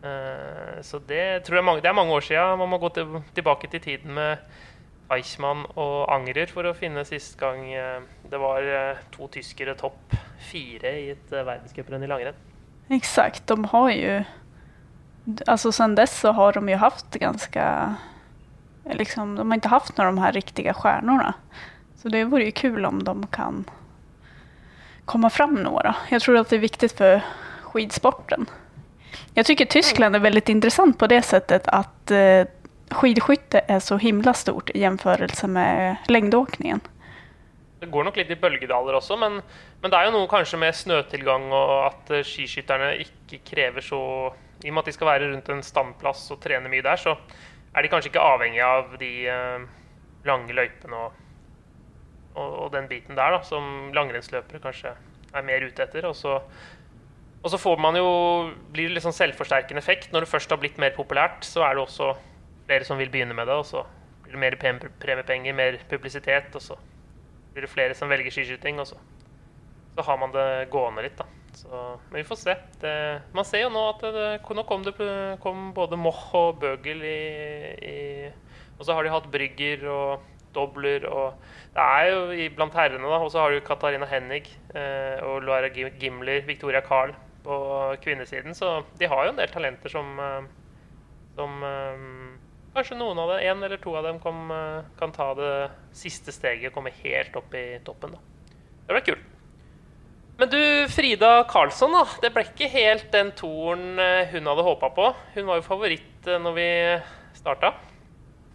Uh, 0.00 0.80
så 0.86 1.00
det 1.04 1.44
tror 1.44 1.60
jeg 1.60 1.66
mange, 1.66 1.82
det 1.84 1.90
er 1.90 1.98
mange 1.98 2.14
år 2.14 2.24
siden. 2.24 2.58
Man 2.62 2.70
må 2.72 2.78
gå 2.80 2.92
til, 2.96 3.20
tilbake 3.36 3.68
til 3.72 3.82
tiden 3.84 4.14
med 4.16 4.38
Eichmann 5.10 5.66
og 5.74 6.06
Angrer 6.14 6.50
for 6.50 6.68
å 6.68 6.76
finne 6.76 7.02
sist 7.08 7.34
gang 7.40 7.66
uh, 7.74 7.98
det 8.30 8.38
var 8.40 8.64
uh, 8.64 9.00
to 9.12 9.26
tyskere 9.34 9.74
topp 9.78 10.14
fire 10.40 10.92
i 10.96 11.08
et 11.12 11.32
eh, 11.34 11.44
verdenscuprenn 11.44 12.04
i 12.06 12.08
langrenn. 12.08 12.38
Exakt, 12.90 13.46
de 13.46 13.64
har 13.72 13.90
jo 13.94 14.20
Alltså 15.46 15.72
sen 15.72 15.94
dess 15.94 16.20
så 16.20 16.32
har 16.32 16.52
de 16.52 16.68
ju 16.68 16.74
haft 16.74 17.10
ganska... 17.10 17.94
Liksom, 18.84 19.36
de 19.36 19.50
har 19.50 19.54
inte 19.54 19.68
haft 19.68 19.96
några 19.96 20.08
av 20.08 20.14
de 20.14 20.20
här 20.20 20.32
riktiga 20.32 20.74
stjärnorna. 20.74 21.34
Så 21.96 22.08
det 22.08 22.24
vore 22.24 22.44
ju 22.44 22.50
kul 22.50 22.86
om 22.86 23.04
de 23.04 23.26
kan 23.26 23.64
komma 25.10 25.30
fram 25.30 25.54
några. 25.54 25.96
Jag 26.08 26.22
tror 26.22 26.36
att 26.36 26.48
det 26.48 26.56
är 26.56 26.60
viktigt 26.60 26.92
för 26.92 27.20
skidsporten. 27.62 28.46
Jag 29.34 29.46
tycker 29.46 29.64
Tyskland 29.64 30.16
är 30.16 30.20
väldigt 30.20 30.48
intressant 30.48 30.98
på 30.98 31.06
det 31.06 31.22
sättet 31.22 31.68
att 31.68 32.10
eh, 32.10 32.44
skidskytte 32.90 33.60
är 33.66 33.80
så 33.80 33.96
himla 33.96 34.34
stort 34.34 34.70
i 34.70 34.80
jämförelse 34.80 35.46
med 35.46 35.96
längdåkningen. 36.08 36.80
Det 37.80 37.86
går 37.86 38.04
nok 38.04 38.16
litt 38.16 38.30
i 38.30 38.36
bølgedaler 38.36 38.98
også, 38.98 39.16
men, 39.16 39.40
men 39.80 39.90
det 39.90 39.98
er 39.98 40.06
jo 40.06 40.12
noe 40.14 40.28
kanskje 40.30 40.60
med 40.60 40.76
snøtilgang 40.76 41.48
og 41.48 41.72
at 41.88 42.12
eh, 42.14 42.22
skiskytterne 42.26 42.92
ikke 43.02 43.40
krever 43.50 43.82
så 43.82 44.00
I 44.62 44.68
og 44.68 44.76
med 44.76 44.82
at 44.84 44.90
de 44.92 44.94
skal 44.94 45.08
være 45.08 45.30
rundt 45.32 45.48
en 45.48 45.64
standplass 45.64 46.26
og 46.30 46.42
trene 46.44 46.70
mye 46.70 46.84
der, 46.86 47.00
så 47.00 47.16
er 47.74 47.82
de 47.82 47.90
kanskje 47.90 48.12
ikke 48.12 48.28
avhengig 48.34 48.62
av 48.62 48.94
de 49.00 49.10
eh, 49.32 49.66
lange 50.28 50.54
løypene 50.54 51.02
og, 51.06 51.18
og, 52.34 52.50
og 52.64 52.68
den 52.74 52.88
biten 52.90 53.18
der, 53.18 53.36
da, 53.36 53.40
som 53.46 53.90
langrennsløpere 53.96 54.62
kanskje 54.62 54.94
er 55.30 55.46
mer 55.46 55.64
ute 55.66 55.84
etter. 55.84 56.06
Og 56.08 56.16
så, 56.18 56.36
og 57.40 57.52
så 57.52 57.60
får 57.60 57.80
man 57.82 57.98
jo, 57.98 58.10
blir 58.74 58.90
det 58.90 58.98
litt 58.98 59.06
sånn 59.06 59.16
selvforsterkende 59.16 59.82
effekt. 59.82 60.12
Når 60.14 60.26
det 60.26 60.32
først 60.32 60.52
har 60.52 60.60
blitt 60.62 60.80
mer 60.82 60.94
populært, 60.96 61.44
så 61.46 61.64
er 61.66 61.76
det 61.76 61.84
også 61.86 62.12
flere 62.68 62.86
som 62.86 63.00
vil 63.00 63.10
begynne 63.12 63.36
med 63.36 63.50
det. 63.50 63.58
Og 63.58 63.66
så 63.68 63.84
blir 64.24 64.36
det 64.36 64.44
mer 64.44 64.58
premiepenger, 65.02 65.56
mer 65.56 65.80
publisitet, 65.90 66.54
og 66.54 66.64
så 66.64 66.78
blir 67.54 67.66
det 67.66 67.72
flere 67.72 67.96
som 67.98 68.10
velger 68.10 68.30
skiskyting, 68.30 68.78
og 68.78 68.86
så, 68.92 68.98
så 69.96 70.06
har 70.06 70.18
man 70.20 70.34
det 70.34 70.48
gående 70.70 71.02
litt, 71.06 71.18
da. 71.18 71.26
Så, 71.58 71.78
men 72.10 72.20
vi 72.20 72.28
får 72.28 72.38
se. 72.38 72.54
Det, 72.80 72.92
man 73.34 73.46
ser 73.46 73.64
jo 73.64 73.72
nå 73.74 73.80
at 73.90 74.04
det, 74.14 74.26
nå 74.54 74.62
kom 74.68 74.84
det 74.86 74.94
kom 75.42 75.72
både 75.74 75.98
Moch 75.98 76.28
og 76.38 76.60
Bøgel 76.62 77.02
i, 77.02 77.16
i 77.74 77.96
Og 78.78 78.86
så 78.86 78.94
har 78.94 79.04
de 79.04 79.10
hatt 79.10 79.26
Brygger 79.32 79.82
og 79.90 80.28
Dobler 80.54 81.06
og 81.08 81.40
Det 81.74 81.82
er 81.82 82.08
jo 82.10 82.48
blant 82.56 82.74
herrene, 82.74 83.06
da. 83.06 83.18
Og 83.22 83.30
så 83.30 83.44
har 83.44 83.52
du 83.54 83.60
Katarina 83.64 84.08
Hennig 84.10 84.48
eh, 84.74 85.20
og 85.22 85.44
Laura 85.46 85.70
Gimler, 85.70 86.42
Victoria 86.46 86.80
Carl 86.82 87.14
på 87.44 87.58
kvinnesiden. 88.02 88.54
Så 88.54 88.80
de 88.98 89.08
har 89.08 89.24
jo 89.26 89.34
en 89.34 89.38
del 89.38 89.52
talenter 89.52 89.92
som 89.92 90.18
eh, 90.18 90.48
som 91.40 91.62
eh, 91.64 92.06
Kanskje 92.70 93.00
noen 93.00 93.18
av 93.18 93.32
dem, 93.32 93.40
en 93.50 93.64
eller 93.66 93.80
to 93.82 93.96
av 93.98 94.04
dem 94.06 94.20
kan, 94.22 94.44
eh, 94.54 94.90
kan 94.98 95.10
ta 95.10 95.32
det 95.34 95.54
siste 95.96 96.30
steget 96.30 96.70
og 96.70 96.76
komme 96.76 96.92
helt 97.02 97.34
opp 97.40 97.54
i 97.58 97.80
toppen. 97.82 98.14
da. 98.14 98.20
Det 98.86 98.94
blir 98.94 99.06
kult. 99.08 99.24
Men 100.38 100.48
du, 100.52 100.60
Frida 100.88 101.32
Karlsson, 101.50 101.92
da. 101.92 102.04
Det 102.22 102.30
ble 102.32 102.44
ikke 102.46 102.70
helt 102.70 103.10
den 103.12 103.32
toren 103.36 103.98
eh, 103.98 104.30
hun 104.30 104.46
hadde 104.46 104.66
håpa 104.68 104.92
på. 104.94 105.08
Hun 105.34 105.50
var 105.50 105.58
jo 105.58 105.66
favoritt 105.66 106.30
når 106.30 106.54
vi 106.54 106.68
starta. 107.40 107.74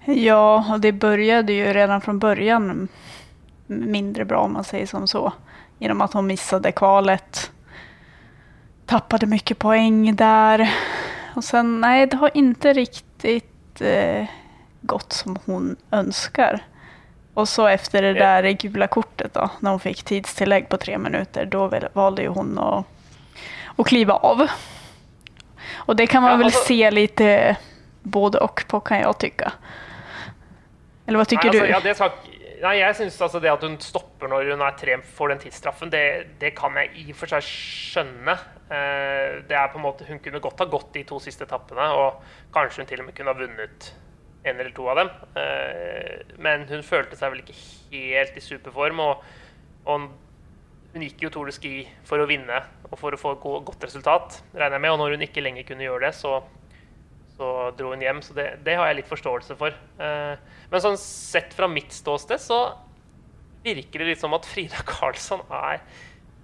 Ja, 0.05 0.65
och 0.73 0.79
det 0.79 0.91
började 0.91 1.53
ju 1.53 1.73
redan 1.73 2.01
från 2.01 2.19
början 2.19 2.87
mindre 3.67 4.25
bra 4.25 4.39
om 4.39 4.53
man 4.53 4.63
säger 4.63 4.87
som 4.87 5.07
så. 5.07 5.33
Genom 5.79 6.01
att 6.01 6.13
hon 6.13 6.27
missade 6.27 6.71
kvalet. 6.71 7.51
Tappade 8.85 9.25
mycket 9.25 9.59
poäng 9.59 10.15
där. 10.15 10.73
Och 11.35 11.43
sen, 11.43 11.81
nej, 11.81 12.07
det 12.07 12.17
har 12.17 12.31
inte 12.33 12.73
riktigt 12.73 13.81
eh, 13.81 14.25
gått 14.81 15.13
som 15.13 15.37
hon 15.45 15.75
önskar. 15.91 16.59
Och 17.33 17.49
så 17.49 17.67
efter 17.67 18.01
det 18.01 18.13
där 18.13 18.43
gula 18.51 18.87
kortet 18.87 19.33
då, 19.33 19.49
när 19.59 19.69
hon 19.71 19.79
fick 19.79 20.03
tidstillägg 20.03 20.69
på 20.69 20.77
tre 20.77 20.97
minuter, 20.97 21.45
då 21.45 21.71
valde 21.93 22.21
ju 22.21 22.27
hon 22.27 22.59
att, 22.59 22.85
att 23.75 23.85
kliva 23.87 24.13
av. 24.13 24.47
Och 25.75 25.95
det 25.95 26.07
kan 26.07 26.21
man 26.21 26.31
Ja, 26.31 26.37
väl 26.37 26.45
alltså- 26.45 26.63
se 26.63 26.91
lite 26.91 27.57
både 28.03 28.37
och 28.37 28.65
på 28.67 28.79
kan 28.79 28.99
jag 28.99 29.17
tycka. 29.17 29.51
Eller 31.05 31.21
hva 31.21 31.27
tykker 31.29 31.51
nei, 31.51 31.59
altså, 31.59 31.65
du? 31.65 31.73
Ja, 31.73 31.81
det 31.85 31.93
skal, 31.99 32.55
nei, 32.63 32.73
jeg 32.79 32.97
synes 33.01 33.19
altså 33.27 33.41
det 33.43 33.51
at 33.51 33.65
hun 33.67 33.77
stopper 33.83 34.31
når 34.31 34.51
hun 34.53 34.65
er 34.65 34.79
tre, 34.79 34.97
får 35.17 35.33
den 35.33 35.43
tidsstraffen, 35.45 35.93
det, 35.93 36.03
det 36.41 36.55
kan 36.57 36.77
jeg 36.81 36.91
i 37.03 37.05
og 37.13 37.19
for 37.19 37.35
seg 37.35 37.45
skjønne. 37.45 38.37
Eh, 38.65 39.37
det 39.45 39.59
er 39.59 39.69
på 39.69 39.77
en 39.77 39.85
måte, 39.85 40.07
Hun 40.09 40.21
kunne 40.23 40.41
godt 40.41 40.63
ha 40.63 40.69
gått 40.69 40.91
de 40.97 41.05
to 41.05 41.21
siste 41.21 41.45
etappene, 41.45 41.91
og 41.93 42.21
kanskje 42.55 42.81
hun 42.81 42.89
til 42.89 43.03
og 43.03 43.09
med 43.09 43.17
kunne 43.17 43.33
ha 43.33 43.39
vunnet 43.39 43.91
en 44.45 44.59
eller 44.59 44.73
to 44.77 44.85
av 44.89 45.01
dem. 45.01 45.09
Eh, 45.41 46.35
men 46.41 46.67
hun 46.69 46.85
følte 46.85 47.17
seg 47.17 47.33
vel 47.33 47.43
ikke 47.45 47.57
helt 47.93 48.37
i 48.37 48.45
superform. 48.45 49.01
og 49.05 49.25
og 49.85 50.09
hun 50.95 51.03
gikk 51.03 51.25
jo 51.25 51.31
Tour 51.33 51.49
de 51.49 51.53
Ski 51.55 51.73
for 52.07 52.21
å 52.21 52.27
vinne 52.29 52.61
og 52.89 52.97
for 52.99 53.13
å 53.13 53.19
få 53.19 53.35
et 53.35 53.43
godt 53.43 53.83
resultat, 53.85 54.39
regner 54.55 54.77
jeg 54.77 54.83
med. 54.85 54.93
Og 54.95 55.01
når 55.01 55.15
hun 55.15 55.25
ikke 55.27 55.43
lenger 55.43 55.67
kunne 55.67 55.85
gjøre 55.85 56.07
det, 56.07 56.13
så, 56.17 56.39
så 57.37 57.51
dro 57.77 57.91
hun 57.93 58.03
hjem. 58.03 58.21
Så 58.23 58.35
det, 58.37 58.47
det, 58.65 58.77
har 58.79 58.89
jeg 58.89 59.01
litt 59.01 59.11
forståelse 59.11 59.57
for. 59.59 59.75
Eh, 59.75 60.33
men 60.71 60.83
sånn 60.83 60.99
sett 61.01 61.55
fra 61.55 61.69
mitt 61.71 61.93
ståsted 61.95 62.41
så 62.41 62.59
virker 63.65 64.03
det 64.03 64.13
litt 64.13 64.21
som 64.21 64.35
at 64.37 64.47
Frida 64.47 64.83
Karlsson 64.87 65.43
er 65.49 65.81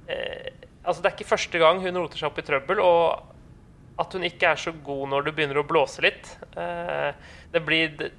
eh, 0.09 0.67
Altså, 0.81 1.03
det 1.03 1.11
er 1.11 1.13
ikke 1.13 1.29
første 1.29 1.59
gang 1.61 1.77
hun 1.83 1.97
roter 1.99 2.17
seg 2.17 2.31
opp 2.31 2.39
i 2.41 2.45
trøbbel. 2.47 2.79
Og 2.81 4.01
at 4.01 4.15
hun 4.17 4.25
ikke 4.25 4.49
er 4.49 4.57
så 4.57 4.73
god 4.83 5.11
når 5.11 5.27
det 5.27 5.33
begynner 5.37 5.59
å 5.61 5.67
blåse 5.67 6.01
litt. 6.01 6.31
Eh, 6.57 7.11
det 7.53 7.61
blir 7.67 7.91
det, 7.99 8.09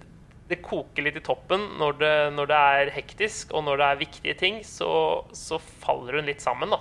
det 0.50 0.60
koker 0.62 1.06
litt 1.06 1.18
i 1.18 1.24
toppen 1.24 1.64
når 1.80 1.98
det, 1.98 2.14
når 2.36 2.50
det, 2.50 2.60
er 2.76 2.92
hektisk, 2.94 3.54
og 3.56 3.66
når 3.66 3.80
det 3.80 3.88
er 3.88 4.02
viktige 4.04 4.36
ting, 4.38 4.60
så, 4.66 4.92
så 5.34 5.58
faller 5.58 6.20
hun 6.20 6.28
litt 6.28 6.44
sammen, 6.44 6.70
da. 6.70 6.80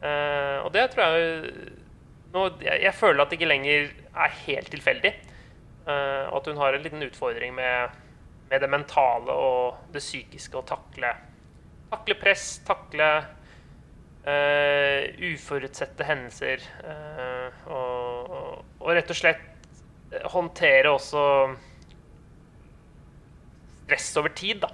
Eh, 0.00 0.58
og 0.64 0.72
det 0.76 0.86
tror 0.92 1.06
jeg 1.06 1.79
nå, 2.34 2.46
jeg, 2.62 2.78
jeg, 2.84 2.94
føler 2.94 3.22
at 3.22 3.32
det 3.32 3.40
ikke 3.40 3.50
lenger 3.50 3.90
er 3.90 4.38
helt 4.44 4.70
tilfeldig. 4.70 5.12
Uh, 5.88 6.28
at 6.36 6.46
hun 6.46 6.60
har 6.60 6.76
en 6.76 6.84
liten 6.84 7.02
utfordring 7.02 7.54
med, 7.56 7.98
med 8.50 8.62
det 8.62 8.70
mentale 8.70 9.34
og 9.34 9.92
det 9.94 10.02
psykiske 10.04 10.58
å 10.58 10.66
takle 10.68 11.14
takle 11.90 12.14
press, 12.20 12.44
takle 12.62 13.06
uh, 14.22 15.00
uforutsette 15.32 16.06
hendelser. 16.06 16.62
Uh, 16.84 17.64
og, 17.66 18.30
og, 18.30 18.60
og, 18.78 18.92
rett 18.94 19.10
og 19.10 19.18
slett 19.18 19.48
håndtere 20.30 20.90
også 20.90 21.24
stress 23.84 24.12
over 24.20 24.34
tid, 24.38 24.62
da. 24.62 24.70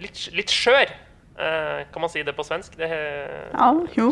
Litt, 0.00 0.20
litt 0.34 0.50
skjør, 0.50 0.90
kan 1.36 2.02
man 2.02 2.10
si 2.10 2.22
det 2.24 2.32
på 2.34 2.44
svensk? 2.46 2.78
Det, 2.78 2.86
ja, 2.88 3.66
jo. 3.98 4.06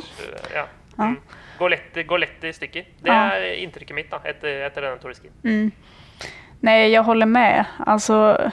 Ja. 0.53 0.67
Mm. 0.99 1.17
Gå, 1.59 1.69
lett, 1.69 2.07
går 2.07 2.19
lett, 2.19 2.45
i 2.45 2.53
stykker. 2.53 2.85
Det 3.03 3.11
er 3.11 3.53
inntrykket 3.63 3.97
mitt 3.97 4.11
da, 4.11 4.21
etter, 4.25 4.65
etter 4.67 4.83
denne 4.83 4.99
Tour 4.99 5.15
mm. 5.45 5.71
Nej, 6.61 6.91
jag 6.91 7.03
håller 7.03 7.27
med. 7.27 7.65
Alltså, 7.79 8.51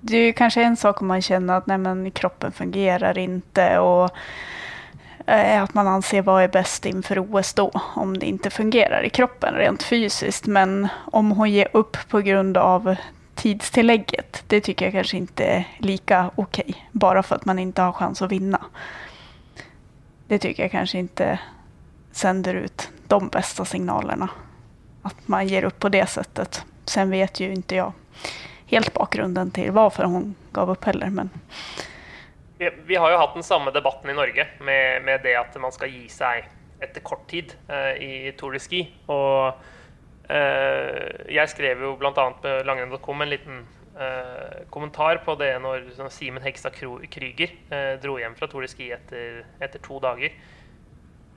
det 0.00 0.16
är 0.16 0.32
kanske 0.32 0.62
en 0.62 0.76
sak 0.76 1.00
om 1.00 1.08
man 1.08 1.22
känner 1.22 1.54
att 1.54 1.66
nej, 1.66 1.78
men, 1.78 2.10
kroppen 2.10 2.52
fungerar 2.52 3.18
inte 3.18 3.78
och 3.78 4.10
eh, 5.26 5.62
att 5.62 5.74
man 5.74 5.88
anser 5.88 6.22
vad 6.22 6.42
är 6.42 6.48
bäst 6.48 6.86
inför 6.86 7.18
OS 7.18 7.54
då, 7.54 7.70
om 7.74 8.18
det 8.18 8.26
inte 8.26 8.50
fungerar 8.50 9.02
i 9.02 9.10
kroppen 9.10 9.54
rent 9.54 9.82
fysiskt. 9.82 10.46
Men 10.46 10.88
om 11.12 11.30
hon 11.30 11.50
ger 11.50 11.68
upp 11.72 11.96
på 12.08 12.20
grund 12.20 12.56
av 12.56 12.96
tidstillägget, 13.34 14.44
det 14.46 14.60
tycker 14.60 14.84
jag 14.84 14.92
kanske 14.92 15.16
inte 15.16 15.44
är 15.44 15.64
lika 15.78 16.30
okej, 16.34 16.64
okay, 16.66 16.82
bara 16.92 17.22
för 17.22 17.36
att 17.36 17.44
man 17.44 17.58
inte 17.58 17.82
har 17.82 17.92
chans 17.92 18.22
att 18.22 18.32
vinna. 18.32 18.64
Det 20.26 20.38
tycker 20.38 20.62
jag 20.62 20.70
kanske 20.70 20.98
inte 20.98 21.38
sänder 22.12 22.54
ut 22.54 22.90
de 23.08 23.28
bästa 23.28 23.64
signalerna. 23.64 24.28
Att 25.02 25.28
man 25.28 25.46
ger 25.46 25.64
upp 25.64 25.78
på 25.78 25.88
det 25.88 26.06
sättet. 26.06 26.64
Sen 26.84 27.10
vet 27.10 27.40
ju 27.40 27.52
inte 27.52 27.74
jag 27.74 27.92
helt 28.70 28.94
bakgrunnen 28.94 29.50
til 29.54 29.72
hvorfor 29.74 30.08
hun 30.10 30.34
gav 30.54 30.70
opp 30.70 30.84
heller, 30.84 31.10
men 31.10 31.30
vi, 32.60 32.70
vi, 32.86 32.96
har 33.00 33.10
jo 33.10 33.18
hatt 33.18 33.34
den 33.34 33.46
samme 33.46 33.72
debatten 33.72 34.10
i 34.12 34.14
Norge 34.14 34.46
med, 34.60 35.02
med 35.04 35.22
det 35.24 35.32
at 35.38 35.54
man 35.60 35.72
skal 35.72 35.88
gi 35.88 36.04
seg 36.12 36.44
etter 36.84 37.00
kort 37.04 37.24
tid 37.30 37.54
eh, 37.72 37.94
i 37.96 38.32
Tour 38.36 38.52
de 38.52 38.60
Ski. 38.60 38.82
Og 39.08 39.56
eh, 40.28 41.24
jeg 41.32 41.52
skrev 41.52 41.80
jo 41.86 41.94
bl.a. 42.00 42.12
med 42.12 42.68
langrenn.com 42.68 43.24
en 43.24 43.32
liten 43.32 43.62
eh, 43.96 44.60
kommentar 44.72 45.22
på 45.24 45.38
det 45.40 45.54
når 45.64 45.88
Simen 46.12 46.44
Hegstad 46.44 46.76
Krüger 46.76 47.56
eh, 47.72 47.94
dro 48.02 48.18
hjem 48.20 48.36
fra 48.36 48.48
Tour 48.50 48.68
de 48.68 48.72
Ski 48.72 48.90
etter, 48.92 49.40
etter 49.60 49.80
to 49.84 49.96
dager. 50.04 50.36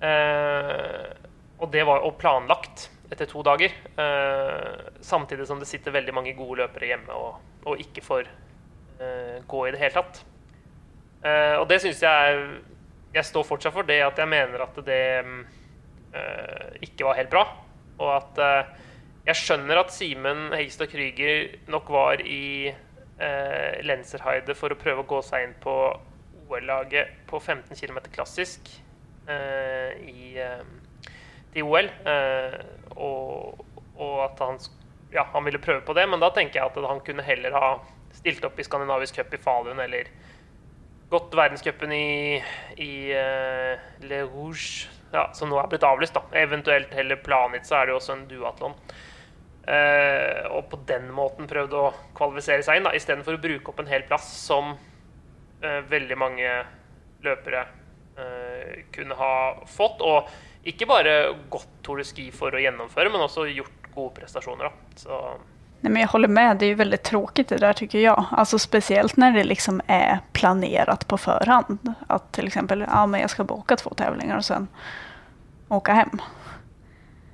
Eh, 0.03 1.09
og 1.63 1.71
det 1.71 1.85
var 1.87 2.03
jo 2.03 2.11
planlagt 2.19 2.89
etter 3.13 3.29
to 3.29 3.43
dager. 3.45 3.71
Uh, 3.95 4.89
samtidig 5.05 5.45
som 5.47 5.59
det 5.61 5.67
sitter 5.69 5.93
veldig 5.93 6.15
mange 6.17 6.33
gode 6.35 6.63
løpere 6.63 6.89
hjemme 6.89 7.13
og, 7.13 7.35
og 7.69 7.79
ikke 7.79 8.01
får 8.03 8.25
uh, 8.25 9.37
gå 9.47 9.59
i 9.67 9.73
det 9.75 9.81
hele 9.83 9.95
tatt. 9.95 10.23
Og 11.23 11.63
det 11.69 11.77
syns 11.79 12.01
jeg 12.03 12.39
Jeg 13.15 13.25
står 13.29 13.45
fortsatt 13.47 13.71
for 13.71 13.87
det 13.87 14.01
at 14.03 14.17
jeg 14.19 14.27
mener 14.27 14.59
at 14.65 14.75
det 14.83 15.23
ikke 16.83 17.05
var 17.05 17.15
helt 17.15 17.29
bra. 17.31 17.43
Og 17.95 18.09
at 18.17 18.41
jeg 19.23 19.39
skjønner 19.39 19.79
at 19.79 19.93
Simen 19.95 20.49
Hegstad 20.51 20.89
Krüger 20.91 21.53
nok 21.71 21.91
var 21.95 22.19
i 22.27 22.67
eh, 22.67 23.75
Lenzerheide 23.87 24.55
for 24.57 24.73
å 24.73 24.79
prøve 24.79 25.05
å 25.05 25.07
gå 25.07 25.21
seg 25.23 25.45
inn 25.45 25.53
på 25.63 25.75
OL-laget 26.49 27.21
på 27.29 27.39
15 27.39 27.77
km 27.79 28.01
klassisk 28.11 28.67
i 29.27 30.37
til 31.53 31.69
OL. 31.69 31.89
Eh, 32.09 32.57
og, 32.95 33.63
og, 33.95 34.17
at 34.25 34.43
han, 34.43 34.59
ja, 35.13 35.25
han, 35.33 35.45
ville 35.45 35.61
prøve 35.61 35.83
på 35.85 35.95
det. 35.97 36.07
Men 36.09 36.23
da 36.23 36.31
tenker 36.33 36.59
jeg 36.59 36.71
at 36.71 36.89
han 36.89 37.03
kunne 37.05 37.25
heller 37.25 37.57
ha 37.57 37.71
stilt 38.13 38.45
opp 38.45 38.59
i 38.59 38.65
skandinavisk 38.65 39.19
cup 39.19 39.33
i 39.33 39.41
Falun 39.41 39.81
eller 39.81 40.09
gått 41.13 41.33
verdenscupen 41.37 41.91
i, 41.93 42.39
i 42.81 42.93
uh, 43.13 43.81
Le 44.01 44.21
Rouge, 44.25 44.87
ja, 45.13 45.27
som 45.37 45.51
nå 45.51 45.59
er 45.61 45.67
blitt 45.69 45.85
avlyst. 45.85 46.15
da. 46.17 46.23
Eventuelt 46.41 46.93
heller 46.97 47.21
Planica 47.21 47.77
er 47.77 47.89
det 47.89 47.93
jo 47.93 47.99
også 47.99 48.15
en 48.15 48.23
duatlon. 48.29 48.77
Uh, 49.63 50.49
og 50.57 50.65
på 50.71 50.79
den 50.89 51.05
måten 51.13 51.47
prøvd 51.47 51.75
å 51.77 51.83
kvalifisere 52.17 52.65
seg 52.65 52.81
inn, 52.81 52.89
istedenfor 52.97 53.37
å 53.37 53.43
bruke 53.45 53.71
opp 53.71 53.83
en 53.83 53.93
hel 53.93 54.03
plass 54.09 54.25
som 54.41 54.73
uh, 54.73 55.79
veldig 55.91 56.17
mange 56.19 56.57
løpere 57.23 57.67
kunne 58.91 59.15
ha 59.15 59.35
fått. 59.67 60.01
Og 60.01 60.29
ikke 60.69 60.87
bare 60.87 61.15
gått 61.49 61.69
Tour 61.83 61.99
de 61.99 62.07
Ski 62.07 62.29
for 62.31 62.55
å 62.55 62.61
gjennomføre, 62.61 63.11
men 63.11 63.25
også 63.25 63.47
gjort 63.51 63.89
gode 63.95 64.15
prestasjoner. 64.19 64.71
Nej, 65.83 65.91
men 65.91 66.01
jag 66.01 66.09
håller 66.09 66.27
med, 66.27 66.57
det 66.57 66.65
är 66.65 66.75
väldigt 66.75 67.03
tråkigt 67.03 67.47
det 67.47 67.57
där 67.57 67.73
tycker 67.73 67.99
jag. 67.99 68.25
Alltså 68.31 68.59
speciellt 68.59 69.17
när 69.17 69.31
det 69.31 69.43
liksom 69.43 69.81
är 69.87 70.19
planerat 70.31 71.07
på 71.07 71.17
förhand. 71.17 71.93
Att 72.07 72.31
till 72.31 72.47
exempel, 72.47 72.85
ja 72.87 73.05
men 73.05 73.21
jag 73.21 73.29
ska 73.29 73.43
boka 73.43 73.75
två 73.75 73.89
tävlingar 73.89 74.37
och 74.37 74.45
sen 74.45 74.67
åka 75.67 75.93
hem. 75.93 76.21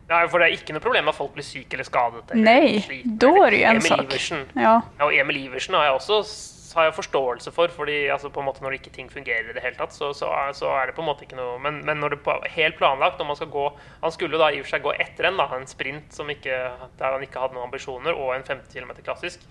Ja, 0.08 0.28
for 0.28 0.42
det 0.42 0.48
er 0.50 0.56
ikke 0.58 0.74
noe 0.74 0.82
problem 0.82 1.10
at 1.12 1.18
folk 1.20 1.36
blir 1.36 1.46
syke 1.46 1.78
eller 1.78 1.86
skadet. 1.86 2.32
Eller 2.34 2.42
Nei, 2.42 3.02
da 3.06 3.30
er 3.46 3.54
det 3.54 3.60
jo 3.60 3.66
en 3.70 3.82
sak. 3.86 4.16
Ja. 4.58 4.72
ja, 4.98 5.06
og 5.06 5.14
Emil 5.14 5.38
Iversen 5.44 5.78
har 5.78 5.86
jeg 5.86 6.00
også 6.00 6.24
har 6.78 6.86
jeg 6.88 6.96
forståelse 7.00 7.52
for. 7.52 7.72
fordi 7.74 7.98
altså, 8.14 8.30
på 8.30 8.42
en 8.42 8.46
måte 8.46 8.64
når 8.64 8.78
ikke 8.78 8.92
ting 8.94 9.10
fungerer 9.12 9.50
i 9.50 9.54
det 9.56 9.64
hele 9.64 9.78
tatt, 9.80 9.94
så, 9.96 10.12
så, 10.14 10.30
så, 10.54 10.70
er 10.78 10.90
det 10.90 10.96
på 10.98 11.02
en 11.02 11.10
måte 11.10 11.26
ikke 11.26 11.40
noe 11.40 11.58
Men, 11.64 11.82
men 11.86 11.98
når 11.98 12.16
det 12.16 12.20
er 12.30 12.54
helt 12.56 12.78
planlagt, 12.78 13.18
når 13.20 13.32
man 13.32 13.40
skal 13.40 13.50
gå 13.54 13.66
Han 14.04 14.14
skulle 14.14 14.38
da 14.38 14.52
i 14.52 14.60
og 14.60 14.68
for 14.68 14.76
seg 14.76 14.86
gå 14.86 14.94
etter 15.02 15.30
en, 15.30 15.40
da, 15.40 15.48
en 15.56 15.68
sprint 15.70 16.20
ikke, 16.36 16.60
der 17.00 17.16
han 17.16 17.26
ikke 17.26 17.42
hadde 17.42 17.58
noen 17.58 17.70
ambisjoner, 17.70 18.14
og 18.14 18.36
en 18.36 18.46
50 18.46 18.74
km 18.76 18.94
klassisk. 19.02 19.46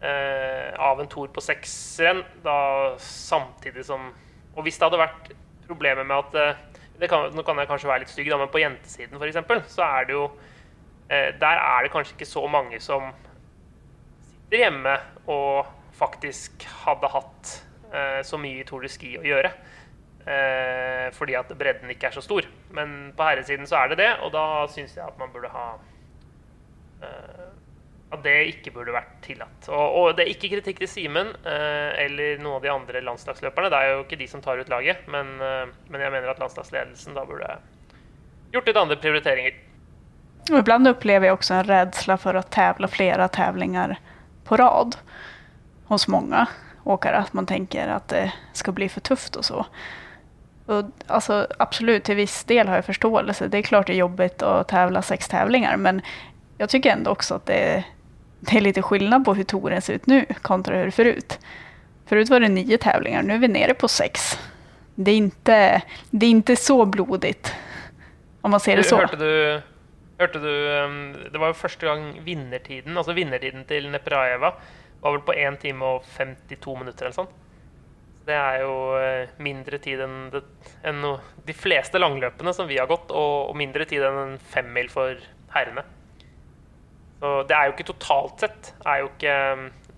Eh, 0.00 0.74
av 0.78 1.00
en 1.00 1.08
tour 1.10 1.30
på 1.34 1.42
seksrenn, 1.42 2.22
da 2.44 2.58
samtidig 3.02 3.82
som 3.86 4.12
Og 4.54 4.62
hvis 4.62 4.76
det 4.78 4.86
hadde 4.86 5.00
vært 5.00 5.32
problemer 5.66 6.06
med 6.06 6.20
at 6.22 6.36
eh, 6.38 7.08
kan, 7.10 7.32
Nå 7.34 7.42
kan 7.42 7.58
jeg 7.58 7.70
kanskje 7.70 7.90
være 7.90 8.04
litt 8.04 8.12
stygg, 8.12 8.30
da, 8.30 8.38
men 8.38 8.52
på 8.52 8.62
jentesiden 8.62 9.18
f.eks., 9.18 9.72
så 9.74 9.86
er 9.86 10.06
det 10.06 10.14
jo 10.14 10.28
eh, 11.10 11.34
Der 11.38 11.62
er 11.62 11.82
det 11.82 11.90
kanskje 11.94 12.14
ikke 12.14 12.30
så 12.30 12.44
mange 12.46 12.78
som 12.82 13.10
sitter 14.48 14.64
hjemme 14.64 14.94
og 15.28 15.66
faktisk 15.98 16.64
hadde 16.84 17.10
hatt 17.12 17.52
eh, 17.92 18.20
så 18.26 18.40
mye 18.40 18.64
Tour 18.68 18.86
de 18.86 18.90
Ski 18.92 19.16
å 19.18 19.26
gjøre. 19.26 19.52
Eh, 20.28 21.06
fordi 21.16 21.36
at 21.38 21.52
bredden 21.56 21.90
ikke 21.92 22.10
er 22.10 22.16
så 22.18 22.24
stor. 22.24 22.46
Men 22.76 23.12
på 23.16 23.28
herresiden 23.28 23.68
så 23.68 23.82
er 23.82 23.92
det 23.92 24.02
det, 24.02 24.10
og 24.24 24.32
da 24.34 24.66
syns 24.72 24.96
jeg 24.96 25.06
at 25.06 25.20
man 25.20 25.32
burde 25.34 25.52
ha 25.52 25.68
eh, 27.06 27.46
At 28.08 28.22
det 28.24 28.34
ikke 28.54 28.72
burde 28.72 28.94
vært 28.94 29.18
tillatt. 29.24 29.68
Og, 29.68 29.96
og 30.00 30.10
det 30.16 30.24
er 30.24 30.32
ikke 30.32 30.48
kritikk 30.54 30.78
til 30.80 30.88
Simen 30.88 31.32
eh, 31.44 31.90
eller 32.06 32.38
noen 32.40 32.58
av 32.58 32.64
de 32.64 32.72
andre 32.72 33.02
landslagsløperne. 33.04 33.68
Det 33.72 33.80
er 33.80 33.90
jo 33.92 34.04
ikke 34.04 34.20
de 34.20 34.28
som 34.30 34.44
tar 34.44 34.60
ut 34.60 34.72
laget, 34.72 35.02
men, 35.12 35.34
eh, 35.44 35.72
men 35.88 36.04
jeg 36.04 36.14
mener 36.14 36.32
at 36.32 36.40
landslagsledelsen 36.40 37.16
da 37.16 37.26
burde 37.28 37.58
gjort 38.52 38.70
litt 38.70 38.80
andre 38.80 38.96
prioriteringer. 39.00 39.64
Og 40.48 40.62
ibland 40.62 40.88
upplever 40.88 41.28
jeg 41.28 41.36
også 41.36 41.58
en 41.58 41.68
rädsla 41.68 42.16
for 42.20 42.38
å 42.38 42.46
tävla 42.48 42.88
flere 42.88 43.28
tävlingar 43.32 43.98
på 44.48 44.56
rad 44.56 44.96
hos 45.88 46.08
många 46.08 46.46
åkare. 46.84 47.16
Att 47.16 47.32
man 47.32 47.46
tänker 47.46 47.88
att 47.88 48.08
det 48.08 48.32
ska 48.52 48.72
bli 48.72 48.88
för 48.88 49.00
tufft 49.00 49.36
och 49.36 49.44
så. 49.44 49.66
Och, 50.66 50.84
alltså, 51.06 51.46
absolut, 51.58 52.04
till 52.04 52.16
viss 52.16 52.44
del 52.44 52.68
har 52.68 52.74
jag 52.74 52.84
förståelse. 52.84 53.48
Det 53.48 53.58
är 53.58 53.62
klart 53.62 53.86
det 53.86 53.92
är 53.92 53.96
jobbigt 53.96 54.42
att 54.42 54.68
tävla 54.68 55.02
sex 55.02 55.28
tävlingar. 55.28 55.76
Men 55.76 56.02
jag 56.58 56.68
tycker 56.68 56.90
ändå 56.90 57.10
också 57.10 57.34
att 57.34 57.46
det 57.46 57.54
är, 57.54 57.84
det 58.40 58.56
är 58.56 58.60
lite 58.60 58.82
skillnad 58.82 59.24
på 59.24 59.34
hur 59.34 59.44
touren 59.44 59.82
ser 59.82 59.94
ut 59.94 60.06
nu 60.06 60.26
kontra 60.42 60.76
hur 60.76 60.84
det 60.84 60.90
förut. 60.90 61.38
Förut 62.06 62.28
var 62.28 62.40
det 62.40 62.48
nio 62.48 62.78
tävlingar, 62.78 63.22
nu 63.22 63.34
är 63.34 63.38
vi 63.38 63.48
nere 63.48 63.74
på 63.74 63.88
sex. 63.88 64.38
Det 64.94 65.10
är 65.10 65.16
inte, 65.16 65.82
det 66.10 66.26
är 66.26 66.30
inte 66.30 66.56
så 66.56 66.84
blodigt, 66.84 67.54
om 68.40 68.50
man 68.50 68.60
ser 68.60 68.76
det 68.76 68.82
så. 68.82 68.96
Hørte 68.96 69.16
du, 69.16 69.60
hørte 70.18 70.38
du 70.38 70.84
um, 70.84 71.16
Det 71.32 71.38
var 71.38 71.52
jo 71.52 71.54
første 71.54 71.86
gang 71.86 72.08
vinnertiden, 72.24 72.96
altså 72.96 73.12
vinnertiden 73.12 73.64
til 73.68 73.90
Nepraeva 73.92 74.54
var 75.00 75.14
vel 75.14 75.26
på 75.26 75.36
1 75.36 75.60
time 75.62 75.92
og 75.96 76.08
52 76.16 76.78
minutter 76.80 77.06
eller 77.06 77.18
sånn. 77.20 77.30
Det 78.28 78.36
er 78.36 78.60
jo 78.60 78.72
eh, 78.98 79.30
mindre 79.40 79.78
tid 79.80 80.02
enn, 80.04 80.16
det, 80.32 80.42
enn 80.86 81.04
de 81.46 81.54
fleste 81.56 82.00
langløpene 82.00 82.52
som 82.52 82.68
vi 82.68 82.76
har 82.80 82.90
gått, 82.90 83.12
og, 83.14 83.48
og 83.48 83.56
mindre 83.56 83.86
tid 83.88 84.04
enn 84.04 84.18
en 84.24 84.34
femmil 84.52 84.90
for 84.92 85.16
herrene. 85.54 85.86
Så 87.18 87.30
det 87.48 87.56
er 87.56 87.68
jo 87.68 87.74
ikke 87.74 87.88
totalt 87.88 88.44
sett 88.44 88.68
er 88.86 89.00
jo 89.02 89.08
ikke 89.08 89.32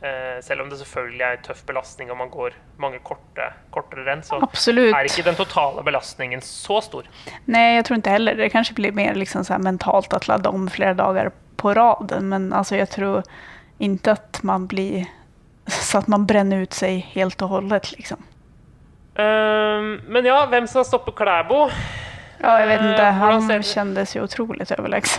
eh, 0.00 0.38
Selv 0.40 0.62
om 0.64 0.70
det 0.70 0.78
selvfølgelig 0.80 1.24
er 1.26 1.42
tøff 1.44 1.60
belastning 1.68 2.08
og 2.08 2.16
man 2.16 2.30
går 2.32 2.54
mange 2.80 3.02
korte, 3.04 3.50
kortere 3.74 4.06
renn, 4.06 4.22
så 4.24 4.38
Absolutt. 4.40 4.94
er 4.96 5.08
ikke 5.10 5.26
den 5.26 5.36
totale 5.36 5.84
belastningen 5.84 6.40
så 6.44 6.78
stor. 6.84 7.10
Nei, 7.44 7.74
jeg 7.76 7.84
tror 7.88 8.00
ikke 8.00 8.14
heller. 8.16 8.38
Det 8.40 8.48
kanskje 8.54 8.78
blir 8.78 8.96
mer 8.96 9.18
liksom 9.20 9.44
mentalt 9.60 10.16
at 10.16 10.30
ladde 10.30 10.48
om 10.48 10.64
flere 10.72 10.96
dager 10.96 11.28
på 11.60 11.74
rad. 11.76 12.14
Men 12.24 12.54
altså, 12.56 12.78
jeg 12.80 12.88
tror 12.94 13.26
inte 13.80 14.12
att 14.12 14.42
man 14.42 14.66
blir 14.66 15.06
så 15.66 15.98
att 15.98 16.06
man 16.06 16.26
bränner 16.26 16.56
ut 16.56 16.74
seg 16.74 17.00
helt 17.14 17.42
og 17.42 17.48
hållet. 17.48 17.92
Liksom. 17.92 18.22
Um, 19.14 20.00
men 20.08 20.24
ja, 20.26 20.42
hvem 20.50 20.66
skal 20.70 20.84
stoppe 20.84 21.14
Klæbo? 21.16 21.68
Ja, 22.40 22.56
jeg 22.62 22.70
vet 22.70 22.86
ikke. 22.92 23.12
Han 23.20 23.46
ser 23.46 24.18
jo 24.18 24.24
utrolig 24.24 24.66
otroligt. 24.66 25.10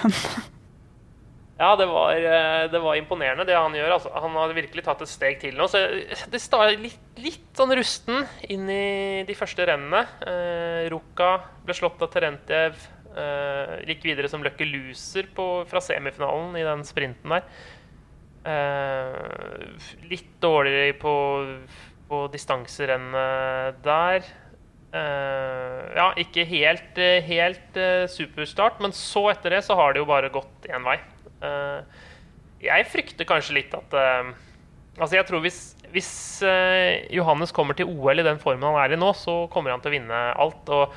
Ja, 1.61 1.75
det 1.77 1.85
var, 1.85 2.15
eh, 2.15 2.71
det 2.71 2.79
var 2.81 2.95
imponerende 2.97 3.45
det 3.45 3.53
han 3.53 3.75
gjør. 3.77 3.91
Altså. 3.93 4.09
Han 4.17 4.33
har 4.33 4.53
virkelig 4.57 4.81
tatt 4.81 5.03
et 5.05 5.11
steg 5.11 5.35
til 5.43 5.53
nå. 5.53 5.67
Så 5.69 5.83
det 6.33 6.39
startet 6.41 6.81
litt, 6.81 7.03
litt 7.21 7.51
sånn 7.53 7.75
rusten 7.77 8.23
inn 8.49 8.65
i 8.65 9.21
de 9.27 9.35
første 9.37 9.67
rennene. 9.69 10.01
Eh, 10.25 10.87
Ruka 10.89 11.35
ble 11.67 11.75
slått 11.77 12.01
av 12.01 12.09
Terentjev. 12.15 12.81
Eh, 13.13 13.75
gikk 13.91 14.07
videre 14.09 14.31
som 14.31 14.41
Lucky 14.41 14.65
Loser 14.71 15.29
på, 15.35 15.45
fra 15.69 15.83
semifinalen 15.85 16.57
i 16.57 16.65
den 16.65 16.81
sprinten 16.87 17.37
der. 17.37 17.45
Eh, 18.41 19.89
litt 20.09 20.31
dårligere 20.41 20.95
på, 20.97 21.15
på 22.09 22.21
distanserennene 22.33 23.73
der. 23.85 24.25
Eh, 24.91 25.81
ja, 25.95 26.07
ikke 26.19 26.43
helt, 26.49 26.97
eh, 26.97 27.21
helt 27.23 27.77
eh, 27.79 28.07
superstart, 28.11 28.81
men 28.83 28.95
så 28.97 29.29
etter 29.31 29.55
det 29.55 29.61
så 29.67 29.77
har 29.79 29.93
det 29.93 30.01
jo 30.01 30.09
bare 30.09 30.31
gått 30.33 30.67
én 30.67 30.83
vei. 30.87 30.97
Eh, 31.45 32.01
jeg 32.65 32.89
frykter 32.91 33.29
kanskje 33.29 33.59
litt 33.61 33.77
at 33.77 33.97
eh, 33.97 34.33
Altså, 34.99 35.15
jeg 35.15 35.23
tror 35.25 35.39
hvis, 35.39 35.59
hvis 35.93 36.09
eh, 36.43 37.07
Johannes 37.15 37.53
kommer 37.55 37.77
til 37.79 37.87
OL 37.87 38.19
i 38.21 38.25
den 38.27 38.41
formen 38.41 38.67
han 38.67 38.75
er 38.83 38.91
i 38.91 38.97
nå, 38.99 39.13
så 39.15 39.45
kommer 39.49 39.71
han 39.71 39.79
til 39.81 39.87
å 39.87 39.93
vinne 39.95 40.17
alt. 40.35 40.67
Og, 40.67 40.91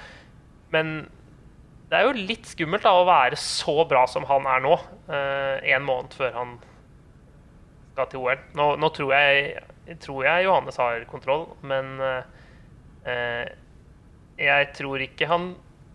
men 0.75 0.91
det 1.89 2.01
er 2.01 2.09
jo 2.09 2.27
litt 2.27 2.51
skummelt 2.51 2.83
da, 2.85 2.91
å 2.99 3.07
være 3.07 3.39
så 3.39 3.85
bra 3.89 4.03
som 4.11 4.27
han 4.27 4.51
er 4.51 4.65
nå, 4.67 4.75
eh, 5.07 5.71
en 5.77 5.87
måned 5.87 6.19
før 6.19 6.35
han 6.41 6.57
skal 7.95 8.11
til 8.11 8.25
OL. 8.25 8.41
Nå, 8.59 8.71
nå 8.83 8.91
tror, 8.95 9.15
jeg, 9.15 9.99
tror 10.03 10.25
jeg 10.27 10.49
Johannes 10.49 10.81
har 10.83 11.07
kontroll, 11.11 11.47
men 11.67 11.95
eh, 12.03 13.53
jeg 14.41 14.73
tror 14.75 15.05
ikke 15.05 15.31
han 15.31 15.53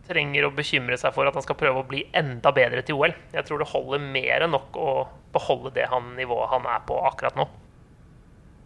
trenger 0.10 0.48
å 0.48 0.54
bekymre 0.56 0.98
seg 0.98 1.14
for 1.14 1.30
at 1.30 1.36
han 1.38 1.46
skal 1.46 1.58
prøve 1.60 1.84
å 1.84 1.88
bli 1.88 2.06
enda 2.18 2.54
bedre 2.56 2.82
til 2.86 2.98
OL. 2.98 3.14
Jeg 3.36 3.46
tror 3.46 3.62
det 3.62 3.70
holder 3.74 4.06
mer 4.16 4.46
enn 4.46 4.56
nok 4.56 4.80
å 4.80 4.94
beholde 5.36 5.76
det 5.76 5.90
han, 5.92 6.16
nivået 6.18 6.50
han 6.54 6.66
er 6.70 6.82
på 6.88 6.98
akkurat 7.12 7.38
nå. 7.38 7.46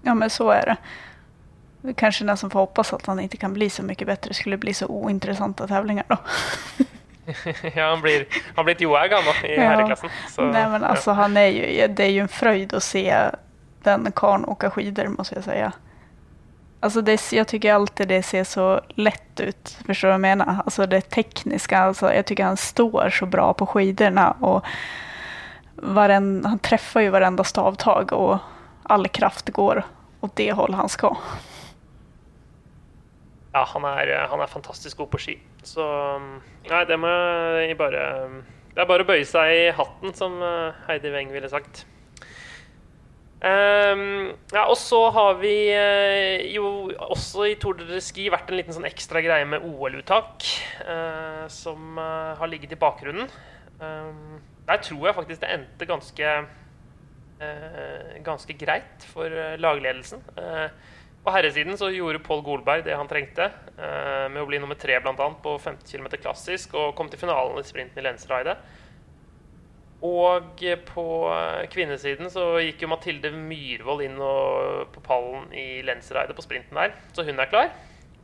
Ja, 0.05 0.15
men 0.15 0.31
så 0.31 0.47
er 0.53 0.73
det. 0.73 0.77
Vi 1.83 1.93
kanske 1.99 2.37
som 2.39 2.51
får 2.51 2.59
håpe 2.59 2.85
at 2.95 3.09
han 3.11 3.19
ikke 3.19 3.41
kan 3.41 3.55
bli 3.55 3.67
så 3.69 3.83
mye 3.83 4.07
bedre. 4.07 4.35
Skulle 4.35 4.59
bli 4.59 4.71
så 4.75 4.87
ointressanta 4.87 5.67
tävlingar 5.67 6.05
då. 6.07 6.17
ja, 7.75 7.89
han 7.89 8.01
blir, 8.01 8.25
han 8.55 8.65
blir 8.65 8.75
et 8.75 8.81
Johaug 8.81 9.11
han 9.11 9.23
nå, 9.25 9.47
i 9.47 9.55
Ja. 9.55 9.61
herreklassen. 9.61 10.09
Så, 10.29 10.41
Nej, 10.41 10.69
men 10.69 10.81
ja. 11.05 11.11
han 11.13 11.37
är 11.37 11.47
ju, 11.47 11.87
det 11.87 12.03
är 12.03 12.09
ju 12.09 12.19
en 12.19 12.27
fröjd 12.27 12.73
att 12.73 12.83
se 12.83 13.17
den 13.83 14.11
karln 14.15 14.45
åka 14.45 14.71
skidor 14.71 15.07
måste 15.07 15.35
jag 15.35 15.43
säga. 15.43 15.71
Alltså 16.79 17.01
det, 17.01 17.31
jag 17.31 17.47
tycker 17.47 17.73
alltid 17.73 18.07
det 18.07 18.23
ser 18.23 18.43
så 18.43 18.81
lätt 18.89 19.39
ut. 19.39 19.77
Förstår 19.85 20.07
du 20.07 20.09
vad 20.09 20.13
jag 20.13 20.21
menar? 20.21 20.57
Alltså 20.65 20.85
det 20.85 21.01
tekniska. 21.01 21.79
Alltså 21.79 22.13
jag 22.13 22.25
tycker 22.25 22.43
han 22.43 22.57
står 22.57 23.09
så 23.09 23.25
bra 23.25 23.53
på 23.53 23.65
skidorna. 23.65 24.31
Och 24.31 24.65
varen, 25.75 26.45
han 26.45 26.59
träffar 26.59 27.01
ju 27.01 27.09
varenda 27.09 27.43
stavtag 27.43 28.13
och 28.13 28.37
all 28.83 29.07
kraft 29.07 29.49
går 29.49 29.83
åt 30.19 30.35
det 30.35 30.51
håll 30.51 30.73
han 30.73 30.89
ska. 30.89 31.17
Ja, 33.51 33.67
han 33.73 33.83
er, 33.83 34.27
han 34.29 34.41
er 34.41 34.47
fantastisk 34.47 34.97
god 34.97 35.09
på 35.09 35.17
ski. 35.17 35.39
Så 35.63 35.85
Nei, 36.67 36.83
det 36.87 36.99
må 36.99 37.09
jeg 37.63 37.77
bare 37.79 38.03
Det 38.73 38.83
er 38.83 38.89
bare 38.89 39.05
å 39.05 39.07
bøye 39.07 39.25
seg 39.27 39.55
i 39.55 39.65
hatten, 39.75 40.13
som 40.17 40.39
eh, 40.43 40.85
Heidi 40.87 41.11
Weng 41.13 41.33
ville 41.33 41.51
sagt. 41.51 41.85
Um, 43.43 44.31
ja, 44.53 44.61
og 44.71 44.77
så 44.79 45.01
har 45.11 45.33
vi 45.41 45.51
eh, 45.75 46.45
jo 46.55 46.87
også 47.11 47.49
i 47.49 47.57
Tour 47.59 47.75
de 47.75 47.99
Ski 48.01 48.29
vært 48.31 48.47
en 48.47 48.55
liten 48.55 48.75
sånn 48.75 48.87
ekstra 48.87 49.19
greie 49.23 49.47
med 49.49 49.65
OL-uttak, 49.67 50.47
Uh, 50.83 51.45
som 51.53 51.99
eh, 52.01 52.31
har 52.39 52.49
ligget 52.49 52.73
i 52.75 52.79
bakgrunnen. 52.79 53.29
Um, 53.79 54.41
der 54.67 54.81
tror 54.83 55.05
jeg 55.07 55.15
faktisk 55.15 55.41
det 55.43 55.51
endte 55.53 55.87
ganske 55.87 56.31
uh, 57.43 58.09
ganske 58.25 58.55
greit 58.59 59.05
for 59.13 59.31
lagledelsen. 59.59 60.23
Eh, 60.39 60.67
på 61.23 61.31
herresiden 61.31 61.77
så 61.79 61.87
gjorde 61.93 62.19
Pål 62.19 62.41
Golberg 62.43 62.83
det 62.83 62.95
han 62.99 63.07
trengte, 63.07 63.45
eh, 63.77 64.25
med 64.27 64.41
å 64.41 64.47
bli 64.47 64.59
nummer 64.59 64.75
tre 64.75 64.97
annet 64.99 65.37
på 65.43 65.55
50 65.55 65.87
km 65.87 66.09
klassisk, 66.19 66.73
og 66.75 66.95
kom 66.95 67.09
til 67.09 67.21
finalen 67.21 67.59
i 67.59 67.63
sprinten 67.63 67.99
i 67.99 68.03
Lensreidet. 68.03 68.57
Og 70.03 70.63
eh, 70.67 70.75
på 70.83 71.05
eh, 71.31 71.63
kvinnesiden 71.71 72.27
så 72.33 72.59
gikk 72.59 72.83
jo 72.83 72.91
Mathilde 72.91 73.31
Myhrvold 73.31 74.03
inn 74.03 74.19
på 74.19 75.05
pallen 75.05 75.47
i 75.55 75.79
Lensreidet 75.87 76.35
på 76.35 76.43
sprinten 76.43 76.75
der, 76.75 76.97
så 77.15 77.23
hun 77.23 77.39
er 77.39 77.51
klar. 77.51 77.71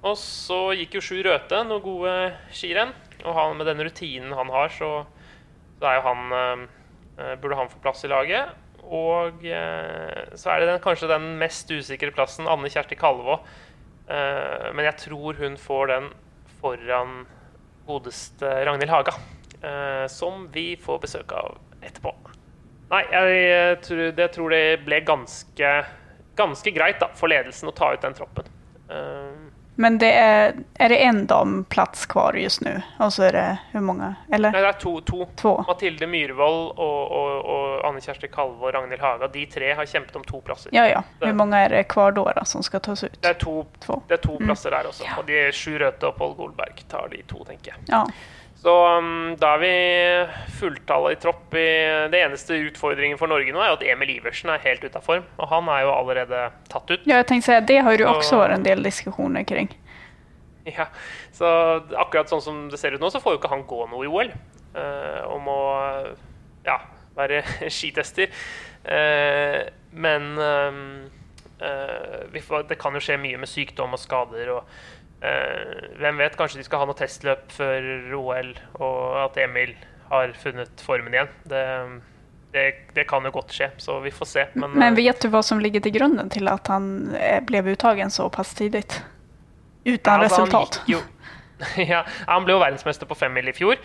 Og 0.03 0.19
så 0.19 0.59
gikk 0.75 0.99
jo 0.99 1.03
Sjur 1.03 1.23
Røthe 1.27 1.63
noen 1.67 1.83
gode 1.83 2.17
skirenn, 2.51 2.91
og 3.23 3.31
han, 3.35 3.55
med 3.59 3.67
den 3.67 3.83
rutinen 3.88 4.35
han 4.35 4.51
har, 4.51 4.75
så, 4.75 5.05
så 5.79 5.88
er 5.88 5.99
jo 5.99 6.07
han 6.07 6.67
Burde 7.43 7.57
han 7.59 7.67
få 7.67 7.81
plass 7.83 8.05
i 8.07 8.07
laget. 8.07 8.53
Og 8.89 9.43
eh, 9.45 10.32
så 10.34 10.54
er 10.54 10.63
det 10.63 10.69
den, 10.71 10.82
kanskje 10.82 11.12
den 11.12 11.36
mest 11.41 11.69
usikre 11.69 12.10
plassen, 12.15 12.49
Anne 12.49 12.71
Kjersti 12.73 12.97
Kalvå. 12.97 13.38
Eh, 14.10 14.69
men 14.73 14.88
jeg 14.88 14.97
tror 15.06 15.38
hun 15.38 15.60
får 15.62 15.91
den 15.93 16.08
foran 16.60 17.19
godeste 17.86 18.49
Ragnhild 18.65 18.91
Haga. 18.93 19.13
eh, 19.62 20.08
som 20.08 20.47
vi 20.52 20.75
får 20.75 20.99
besøk 20.99 21.32
av 21.36 21.58
etterpå. 21.82 22.13
Nei, 22.89 23.04
jeg, 23.13 23.82
tror, 23.86 24.04
det 24.17 24.32
tror 24.34 24.54
det 24.54 24.63
ble 24.86 25.02
ganske, 25.06 25.73
ganske 26.39 26.73
greit 26.73 26.97
da, 27.02 27.12
for 27.17 27.30
ledelsen 27.30 27.69
å 27.69 27.75
ta 27.75 27.91
ut 27.93 28.02
den 28.02 28.17
troppen. 28.17 28.49
Men 29.81 29.97
det 29.97 30.11
är, 30.13 30.53
är 30.73 30.89
det 30.89 31.03
en 31.03 31.25
damplats 31.27 32.05
kvar 32.05 32.33
just 32.33 32.61
nu? 32.61 32.81
Och 32.99 33.13
så 33.13 33.23
är 33.23 33.31
det 33.31 33.57
hur 33.71 33.79
många? 33.79 34.15
Eller 34.31 34.51
nei, 34.51 34.61
det 34.61 34.67
er 34.67 34.73
to. 34.81 34.99
to. 35.01 35.25
to. 35.39 35.53
Mathilde 35.67 36.07
Myhrvold 36.07 36.73
og, 36.75 37.11
og, 37.11 37.45
og 37.53 37.85
Anne 37.87 38.01
Kjersti 38.03 38.27
Kalve 38.27 38.59
og 38.67 38.73
Ragnhild 38.75 38.99
Haga. 39.01 39.29
De 39.31 39.45
tre 39.45 39.69
har 39.79 39.85
kjempet 39.87 40.15
om 40.19 40.23
to 40.27 40.41
plasser. 40.41 40.73
Ja, 40.75 40.83
ja. 40.89 41.03
Hvor 41.21 41.31
mange 41.33 41.61
er 41.63 41.69
det 41.69 41.85
kvar 41.93 42.11
da, 42.11 42.43
som 42.45 42.63
skal 42.63 42.83
tas 42.83 43.03
ut? 43.07 43.15
Det 43.21 43.29
er 43.31 43.39
to, 43.39 43.55
to. 43.85 44.01
det 44.09 44.19
er 44.19 44.23
to 44.27 44.35
Mm. 44.39 44.45
plasser 44.51 44.69
der 44.75 44.91
også. 44.91 45.07
Og 45.17 45.25
de 45.27 45.39
sju 45.55 45.77
Røthe 45.79 46.07
og 46.11 46.15
Pål 46.19 46.35
Golberg 46.35 46.83
tar 46.91 47.07
de 47.15 47.23
to, 47.27 47.43
tenker 47.47 47.71
jeg. 47.71 47.87
Ja. 47.87 48.03
Så 48.60 48.74
um, 48.98 49.36
da 49.39 49.54
er 49.56 49.62
vi 49.62 49.74
fulltallet 50.60 51.15
i 51.15 51.19
tropp. 51.24 51.54
I, 51.56 51.67
det 52.12 52.19
eneste 52.19 52.58
utfordringen 52.67 53.19
for 53.19 53.32
Norge 53.32 53.54
nå 53.56 53.62
er 53.63 53.72
jo 53.72 53.78
at 53.78 53.86
Emil 53.88 54.17
Iversen 54.17 54.52
er 54.52 54.63
helt 54.65 54.84
ute 54.84 55.00
av 55.00 55.06
form. 55.06 55.28
Og 55.39 55.52
han 55.52 55.69
er 55.72 55.86
jo 55.86 55.93
allerede 55.95 56.41
tatt 56.72 56.91
ut. 56.91 57.06
ja, 57.08 57.22
jeg 57.22 57.30
tänkte 57.32 57.54
si, 57.54 57.60
det 57.72 57.80
har 57.88 57.95
jo 58.04 58.10
også 58.12 58.41
vært 58.41 58.58
en 58.58 58.67
del 58.67 58.84
diskusjoner 58.84 59.48
kring. 59.48 59.72
Ja, 60.67 60.89
så 61.34 61.50
akkurat 61.98 62.30
sånn 62.30 62.43
som 62.43 62.65
det 62.69 62.78
ser 62.82 62.93
ut 62.93 63.02
nå, 63.02 63.10
så 63.10 63.22
får 63.24 63.38
jo 63.38 63.39
ikke 63.39 63.54
han 63.54 63.63
gå 63.69 63.86
noe 63.89 64.04
i 64.06 64.12
OL. 64.12 64.34
om 65.32 65.48
å 65.48 65.56
må 65.56 65.60
ja, 66.67 66.82
være 67.17 67.43
skitester. 67.76 68.32
Uh, 68.84 69.67
men 69.91 70.38
ehm, 70.39 71.10
uh, 71.62 72.22
vi 72.32 72.41
får, 72.41 72.67
det 72.69 72.80
kan 72.80 72.95
jo 72.95 73.04
skje 73.04 73.19
mye 73.22 73.39
med 73.41 73.50
sykdom 73.50 73.95
og 73.98 74.02
skader. 74.02 74.54
og 74.54 74.62
eh, 74.63 74.98
Hvem 75.19 76.19
vet, 76.21 76.36
kanskje 76.39 76.62
de 76.62 76.63
skal 76.63 76.79
ha 76.79 76.86
noe 76.88 76.95
testløp 76.95 77.49
før 77.51 78.13
OL, 78.15 78.53
og 78.79 79.17
at 79.25 79.39
Emil 79.43 79.73
har 80.10 80.32
funnet 80.39 80.84
formen 80.84 81.13
igjen. 81.13 81.29
Det, 81.51 81.63
det, 82.53 82.65
det 82.95 83.05
kan 83.10 83.25
jo 83.27 83.32
godt 83.36 83.53
skje, 83.53 83.69
så 83.82 83.99
vi 84.03 84.13
får 84.15 84.29
se. 84.32 84.45
Men, 84.55 84.73
Men 84.73 84.93
eh, 84.93 84.97
vet 85.03 85.21
du 85.21 85.29
hva 85.34 85.41
som 85.45 85.62
ligger 85.62 85.84
til 85.86 85.97
grunnen 85.99 86.32
til 86.34 86.49
at 86.49 86.71
han 86.71 86.89
ble 87.12 87.41
blev 87.51 87.73
uttagen 87.75 88.13
såpass 88.13 88.55
tidlig? 88.58 88.86
Uten 89.86 89.93
Utan 89.93 90.23
altså, 90.23 90.41
han 90.41 90.47
resultat. 90.47 90.82
Jo, 90.89 91.01
ja, 91.91 92.03
han 92.27 92.47
ble 92.47 92.55
jo 92.55 92.63
verdensmester 92.63 93.10
på 93.10 93.17
femmil 93.19 93.51
i 93.51 93.55
fjor. 93.55 93.79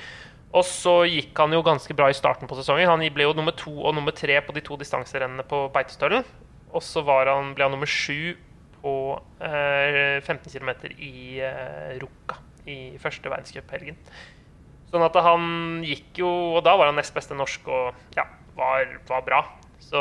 Og 0.54 0.62
så 0.66 1.00
gikk 1.10 1.34
han 1.42 1.54
jo 1.54 1.64
ganske 1.66 1.94
bra 1.98 2.06
i 2.10 2.16
starten 2.16 2.48
på 2.50 2.56
sesongen. 2.58 2.86
Han 2.86 3.02
ble 3.14 3.26
jo 3.26 3.34
nummer 3.34 3.54
to 3.58 3.72
og 3.74 3.96
nummer 3.96 4.14
tre 4.14 4.38
på 4.44 4.54
de 4.54 4.62
to 4.62 4.78
distanserennene 4.78 5.42
på 5.50 5.66
Beitostølen. 5.74 6.26
Og 6.74 6.82
så 6.82 7.02
var 7.06 7.30
han, 7.30 7.52
ble 7.56 7.66
han 7.66 7.74
nummer 7.74 7.90
sju 7.90 8.36
på 8.84 8.94
eh, 9.40 10.20
15 10.20 10.52
km 10.52 10.70
i 10.92 11.40
eh, 11.40 11.96
Rukka 12.02 12.38
i 12.68 12.78
første 13.00 13.32
verdenscuphelgen. 13.32 13.96
Sånn 14.92 15.04
at 15.04 15.16
han 15.26 15.82
gikk 15.84 16.20
jo 16.22 16.30
Og 16.54 16.60
da 16.64 16.76
var 16.78 16.86
han 16.86 16.96
nest 17.00 17.12
beste 17.16 17.34
norsk 17.34 17.66
og 17.66 18.16
ja, 18.16 18.28
var, 18.54 18.98
var 19.08 19.24
bra. 19.26 19.40
Så 19.84 20.00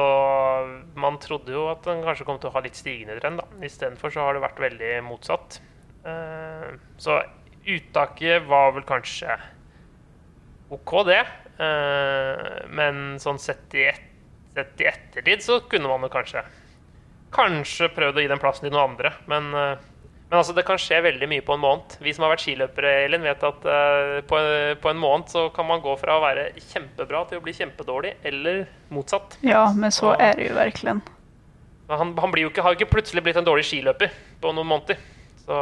man 0.99 1.17
trodde 1.21 1.55
jo 1.55 1.65
at 1.71 1.85
han 1.89 2.03
kanskje 2.05 2.27
kom 2.27 2.39
til 2.39 2.51
å 2.51 2.55
ha 2.55 2.63
litt 2.63 2.77
stigende 2.79 3.17
trend. 3.19 3.41
da. 3.41 3.65
Istedenfor 3.65 4.13
så 4.13 4.27
har 4.27 4.35
det 4.35 4.43
vært 4.45 4.61
veldig 4.63 4.91
motsatt. 5.07 5.59
Eh, 6.07 6.69
så 7.01 7.19
uttaket 7.63 8.47
var 8.47 8.73
vel 8.75 8.85
kanskje 8.87 9.35
OK, 10.73 10.93
det. 11.09 11.21
Eh, 11.61 12.63
men 12.73 13.19
sånn 13.21 13.41
sett 13.41 13.75
i, 13.77 13.87
et, 13.91 14.07
sett 14.55 14.81
i 14.81 14.89
ettertid 14.89 15.43
så 15.45 15.59
kunne 15.69 15.91
man 15.91 16.05
jo 16.07 16.13
kanskje 16.13 16.45
Kanskje 17.33 17.89
prøvd 17.93 18.19
å 18.19 18.23
gi 18.23 18.29
den 18.31 18.41
plassen 18.41 18.67
til 18.67 18.75
noen 18.75 18.93
andre. 18.93 19.13
Men, 19.29 19.49
eh, 19.57 19.81
men 20.29 20.39
altså, 20.39 20.55
det 20.57 20.65
kan 20.67 20.79
skje 20.81 21.01
veldig 21.05 21.29
mye 21.29 21.45
på 21.45 21.55
en 21.55 21.63
måned. 21.63 21.97
Vi 22.03 22.13
som 22.13 22.25
har 22.25 22.33
vært 22.33 22.45
skiløpere, 22.45 22.93
Elin, 23.07 23.25
vet 23.25 23.43
at 23.49 23.65
eh, 23.65 24.19
på, 24.29 24.43
på 24.83 24.91
en 24.91 25.01
måned 25.01 25.33
så 25.33 25.47
kan 25.55 25.67
man 25.69 25.83
gå 25.83 25.95
fra 26.01 26.17
å 26.17 26.23
være 26.23 26.51
kjempebra 26.71 27.25
til 27.29 27.41
å 27.41 27.45
bli 27.45 27.55
kjempedårlig, 27.57 28.15
eller 28.29 28.63
motsatt. 28.93 29.37
Ja, 29.45 29.65
men 29.77 29.93
så 29.93 30.13
er 30.13 30.31
är 30.33 30.39
det 30.39 30.47
jo 30.51 30.55
virkelig. 30.59 31.01
Han, 31.93 32.13
han 32.17 32.31
blir 32.31 32.47
jo 32.47 32.53
ikke, 32.53 32.63
har 32.63 32.73
jo 32.73 32.79
ikke 32.79 32.93
plutselig 32.95 33.25
blitt 33.25 33.37
en 33.37 33.45
dårlig 33.45 33.65
skiløper 33.67 34.13
på 34.41 34.53
noen 34.55 34.69
måneder. 34.69 35.01
Så 35.43 35.57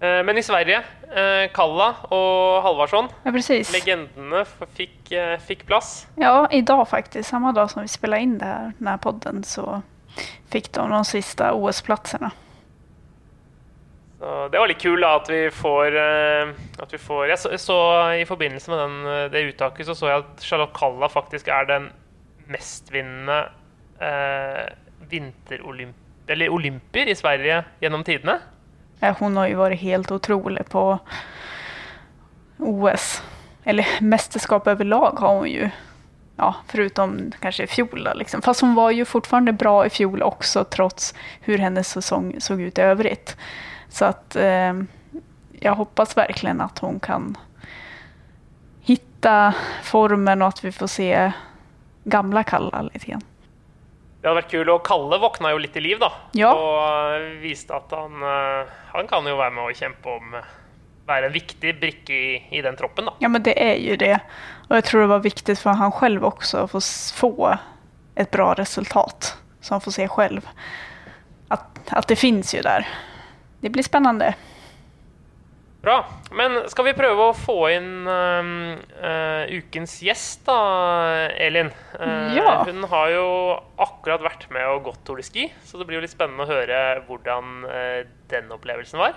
Men 0.00 0.38
i 0.38 0.42
Sverige, 0.42 0.78
eh, 1.12 1.50
Kalla 1.52 1.90
og 2.08 2.62
Halvarsson, 2.64 3.10
Ja, 3.26 3.32
legendene, 3.34 4.46
fikk, 4.72 5.12
eh, 5.12 5.34
fikk 5.44 5.66
plass. 5.68 6.06
Ja, 6.16 6.46
i 6.50 6.62
dag 6.62 6.86
faktisk, 6.88 7.28
samme 7.28 7.52
dag 7.52 7.68
som 7.68 7.82
vi 7.82 7.88
spilte 7.92 8.20
inn 8.20 8.38
det 8.38 8.48
her, 8.48 8.72
denne 8.78 8.96
podden, 8.98 9.42
så 9.44 9.82
fikk 10.50 10.72
de 10.72 10.86
de 10.88 11.04
siste 11.04 11.52
OS-plassene. 11.52 12.32
Det 14.20 14.58
var 14.58 14.68
litt 14.68 14.82
kult 14.82 15.06
at 15.06 15.28
vi 15.32 15.46
får, 15.48 15.94
eh, 15.96 16.50
at 16.82 16.90
vi 16.92 16.98
får 17.00 17.30
jeg, 17.30 17.40
så, 17.40 17.50
jeg 17.54 17.62
så 17.62 17.76
I 18.20 18.26
forbindelse 18.28 18.68
med 18.68 18.80
den, 18.82 18.96
eh, 19.08 19.28
det 19.32 19.44
uttaket 19.48 19.88
så 19.88 19.94
så 19.96 20.10
jeg 20.10 20.24
at 20.24 20.44
Charlotte 20.44 20.76
Kalla 20.76 21.08
faktisk 21.08 21.48
er 21.48 21.64
den 21.70 21.88
mestvinnende 22.50 23.38
eh, 24.00 24.66
vinterolymp... 25.08 25.96
Eller 26.28 26.52
olympier 26.52 27.08
i 27.08 27.16
Sverige 27.16 27.62
gjennom 27.80 28.04
tidene. 28.04 28.36
Ja, 29.00 29.14
hon 29.18 29.36
har 29.36 29.48
jo 29.48 29.60
vært 29.62 29.80
helt 29.80 30.10
otrolig 30.12 30.66
på 30.68 30.82
OS. 32.58 33.22
Eller 33.64 33.86
mesterskap 34.00 34.68
overlag 34.68 35.18
har 35.20 35.38
hun 35.38 35.48
jo. 35.48 35.70
Ja, 36.40 36.54
Foruten 36.72 37.34
kanskje 37.40 37.64
i 37.64 37.66
fjol 37.68 38.04
då, 38.04 38.14
liksom. 38.16 38.42
Fast 38.42 38.60
hun 38.64 38.74
var 38.74 38.90
jo 38.96 39.04
fortfarande 39.04 39.52
bra 39.52 39.86
i 39.86 39.90
fjol 39.92 40.22
også, 40.24 40.64
trots 40.72 41.12
hvordan 41.44 41.66
hennes 41.68 41.92
sesong 41.96 42.32
såg 42.40 42.62
ut 42.64 42.78
i 42.80 42.86
øvrig. 42.88 43.18
Så 43.92 44.08
at, 44.14 44.36
eh, 44.36 44.80
jeg 45.60 45.76
hoppas 45.76 46.16
verkligen 46.16 46.60
at 46.64 46.78
hun 46.80 47.00
kan 47.00 47.34
hitta 48.88 49.52
formen 49.84 50.40
og 50.42 50.54
at 50.54 50.64
vi 50.64 50.72
får 50.72 50.88
se 50.88 51.10
gamla 52.04 52.42
Kalla 52.44 52.82
litt. 52.88 53.04
grann. 53.04 53.29
Det 54.20 54.28
hadde 54.28 54.36
vært 54.42 54.52
kult. 54.52 54.70
Og 54.74 54.82
Kalle 54.84 55.18
våkna 55.22 55.52
jo 55.54 55.60
litt 55.62 55.72
til 55.76 55.86
liv, 55.88 56.00
da. 56.00 56.10
Ja. 56.36 56.50
Og 56.52 56.80
eh, 57.16 57.28
viste 57.40 57.76
at 57.76 57.92
han, 57.96 58.20
eh, 58.20 58.72
han 58.92 59.08
kan 59.08 59.28
jo 59.28 59.38
være 59.38 59.54
med 59.56 59.64
å 59.64 59.76
kjempe 59.76 60.16
om 60.18 60.34
eh, 60.40 60.56
Være 61.10 61.26
en 61.26 61.32
viktig 61.34 61.72
brikke 61.80 62.14
i, 62.14 62.34
i 62.54 62.60
den 62.62 62.76
troppen, 62.78 63.08
da. 63.08 63.16
Ja, 63.18 63.26
men 63.32 63.42
det 63.42 63.56
er 63.58 63.80
jo 63.82 63.96
det. 63.98 64.12
Og 64.68 64.76
jeg 64.76 64.84
tror 64.86 65.02
det 65.02 65.08
var 65.10 65.22
viktig 65.24 65.56
for 65.58 65.80
han 65.80 65.90
selv 65.96 66.26
også 66.28 66.60
å 66.62 66.68
få 66.70 66.78
et 66.78 67.16
få 67.16 67.32
ett 68.20 68.30
bra 68.30 68.52
resultat. 68.54 69.32
Så 69.64 69.74
han 69.74 69.82
får 69.82 69.96
se 69.96 70.06
selv. 70.14 70.46
At, 71.50 71.80
at 71.90 72.06
det 72.06 72.20
fins 72.20 72.52
jo 72.54 72.62
der. 72.62 72.86
Det 73.64 73.72
blir 73.74 73.82
spännande. 73.82 74.34
Bra. 75.80 76.04
Men 76.36 76.68
skal 76.68 76.84
vi 76.90 76.92
prøve 76.92 77.30
å 77.30 77.32
få 77.32 77.70
inn 77.72 78.04
uh, 78.04 78.76
uh, 79.00 79.48
ukens 79.48 79.96
gjest, 80.04 80.44
da, 80.44 80.52
Elin? 81.40 81.72
Uh, 81.96 82.36
Ja. 82.36 82.60
Hun 82.68 82.84
har 82.90 83.08
jo 83.14 83.56
akkurat 83.80 84.20
vært 84.24 84.50
med 84.52 84.66
og 84.68 84.82
gått 84.90 85.04
Tour 85.08 85.16
de 85.18 85.22
Ski, 85.24 85.48
så 85.64 85.78
det 85.80 85.86
blir 85.88 85.96
jo 85.96 86.02
litt 86.04 86.12
spennende 86.12 86.44
å 86.44 86.50
høre 86.50 87.00
hvordan 87.08 87.64
den 88.30 88.52
opplevelsen 88.54 88.98
var. 89.00 89.14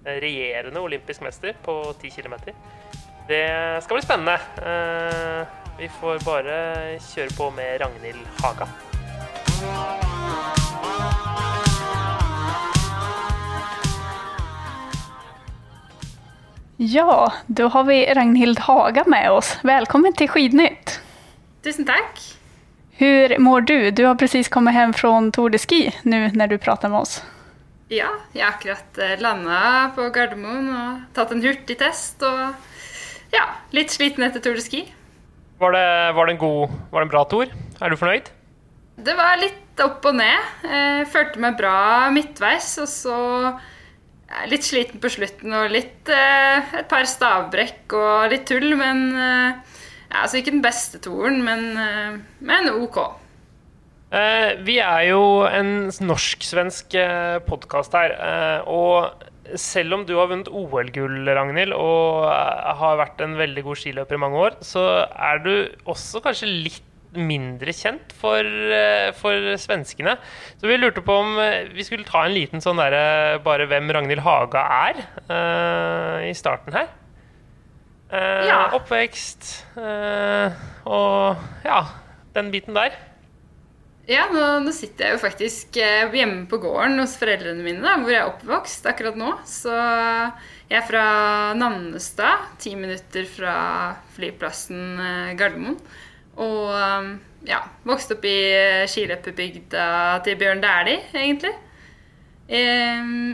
eh, 0.05 0.19
Regjerende 0.21 0.79
olympisk 0.79 1.21
mester 1.21 1.53
på 1.63 1.93
10 1.99 2.09
km. 2.21 2.33
Det 3.27 3.83
skal 3.83 3.97
bli 3.97 4.05
spennende. 4.05 4.39
Vi 5.77 5.87
får 5.99 6.23
bare 6.23 6.97
kjøre 6.99 7.35
på 7.37 7.49
med 7.53 7.81
Ragnhild 7.81 8.25
Haga. 8.41 10.16
Ja, 16.79 17.33
då 17.47 17.67
har 17.67 17.83
vi 17.83 18.13
Ragnhild 18.13 18.59
Haga 18.59 19.03
med 19.07 19.31
oss. 19.31 19.57
Välkommen 19.61 20.13
till 20.13 20.29
Skidnytt. 20.29 21.01
Tusen 21.63 21.85
takk. 21.85 22.19
Hur 22.91 23.39
mår 23.39 23.61
du? 23.61 23.91
Du 23.91 24.05
har 24.05 24.15
precis 24.15 24.47
kommit 24.49 24.73
hem 24.73 24.93
från 24.93 25.31
Tour 25.31 25.49
de 25.49 25.57
Ski 25.57 25.95
nu 26.01 26.31
när 26.33 26.47
du 26.47 26.57
pratar 26.57 26.89
med 26.89 26.99
oss. 26.99 27.23
Ja, 27.87 28.05
jeg 28.33 28.45
har 28.45 28.51
akkurat 28.51 28.99
landet 29.19 29.95
på 29.95 30.09
Gardermoen 30.09 30.69
og 30.69 30.99
tatt 31.17 31.31
en 31.33 31.41
hurtigtest. 31.41 32.21
Og 32.21 33.33
ja, 33.33 33.47
litt 33.73 33.89
sliten 33.89 34.27
etter 34.27 34.43
Tour 34.43 34.59
de 34.59 34.61
Ski. 34.61 34.83
Var 35.57 35.73
det, 35.73 36.13
var 36.13 36.27
det 36.27 36.35
en 36.35 36.43
god 36.43 36.75
Var 36.91 37.01
det 37.01 37.05
en 37.05 37.13
bra 37.15 37.23
tour? 37.25 37.49
Er 37.81 37.89
du 37.89 37.97
fornøyd? 37.97 38.29
Det 39.01 39.17
var 39.17 39.41
litt 39.41 39.81
opp 39.81 40.05
og 40.05 40.19
ned. 40.21 40.53
Eh, 40.61 41.01
følte 41.09 41.41
meg 41.41 41.57
bra 41.57 42.11
midtveis, 42.13 42.69
og 42.77 42.89
så 42.91 43.17
litt 44.51 44.65
sliten 44.67 45.01
på 45.03 45.11
slutten 45.11 45.55
og 45.55 45.71
litt 45.71 46.09
eh, 46.11 46.73
Et 46.81 46.89
par 46.89 47.07
stavbrekk 47.07 47.95
og 47.97 48.33
litt 48.33 48.47
tull, 48.49 48.73
men 48.79 49.07
eh, 49.15 49.77
ja, 50.07 50.23
Altså 50.23 50.41
ikke 50.41 50.55
den 50.55 50.65
beste 50.65 50.99
toren, 51.03 51.41
men, 51.45 51.69
eh, 51.79 52.19
men 52.47 52.69
OK. 52.73 52.99
Eh, 54.07 54.53
vi 54.63 54.77
er 54.79 55.09
jo 55.09 55.23
en 55.47 55.89
norsk-svensk 55.91 56.95
eh, 56.95 57.39
podkast 57.47 57.95
her. 57.97 58.13
Eh, 58.15 58.69
og 58.71 59.57
selv 59.59 59.97
om 59.97 60.05
du 60.07 60.13
har 60.15 60.29
vunnet 60.31 60.47
OL-gull, 60.51 61.27
Ragnhild, 61.27 61.75
og 61.75 62.27
har 62.27 62.99
vært 62.99 63.23
en 63.23 63.35
veldig 63.39 63.63
god 63.67 63.79
skiløper 63.79 64.15
i 64.17 64.21
mange 64.23 64.39
år, 64.47 64.57
så 64.63 64.83
er 65.07 65.43
du 65.43 65.53
også 65.87 66.23
kanskje 66.23 66.51
litt 66.51 66.86
mindre 67.15 67.71
kjent 67.75 68.11
for, 68.17 68.43
eh, 68.43 69.09
for 69.15 69.55
svenskene. 69.59 70.17
Så 70.59 70.67
vi 70.67 70.77
lurte 70.79 71.03
på 71.05 71.15
om 71.21 71.37
eh, 71.39 71.69
vi 71.73 71.85
skulle 71.87 72.07
ta 72.07 72.25
en 72.25 72.35
liten 72.35 72.63
sånn 72.63 72.81
derre 72.81 73.39
bare 73.45 73.67
hvem 73.69 73.91
Ragnhild 73.93 74.23
Haga 74.25 74.63
er, 74.89 75.03
uh, 75.29 76.23
i 76.27 76.33
starten 76.35 76.75
her. 76.75 76.89
Uh, 78.11 78.47
Ja. 78.47 78.61
Oppvekst 78.75 79.49
uh, 79.75 80.55
og 80.87 81.39
ja, 81.67 81.81
den 82.35 82.51
biten 82.53 82.77
der. 82.77 82.95
Ja, 84.07 84.29
nå, 84.31 84.43
nå 84.63 84.71
sitter 84.71 85.09
jeg 85.09 85.17
jo 85.17 85.19
faktisk 85.19 85.75
hjemme 86.15 86.45
på 86.47 86.61
gården 86.63 86.95
hos 87.01 87.17
foreldrene 87.19 87.59
mine, 87.59 87.83
da, 87.83 87.97
hvor 87.99 88.13
jeg 88.13 88.21
er 88.21 88.29
oppvokst 88.29 88.87
akkurat 88.87 89.17
nå. 89.19 89.33
Så 89.43 89.73
jeg 89.73 90.79
er 90.79 90.85
fra 90.87 91.07
Nannestad, 91.59 92.53
ti 92.63 92.71
minutter 92.79 93.27
fra 93.27 93.57
flyplassen 94.15 95.35
Gardermoen. 95.35 95.75
Og 96.43 96.73
eh, 96.73 97.11
ja, 97.49 97.61
vokste 97.87 98.17
opp 98.17 98.25
i 98.27 98.39
skiløperbygda 98.91 99.87
til 100.25 100.37
Bjørn 100.39 100.63
Dæhlie, 100.63 101.05
egentlig. 101.13 101.53
I 102.47 102.61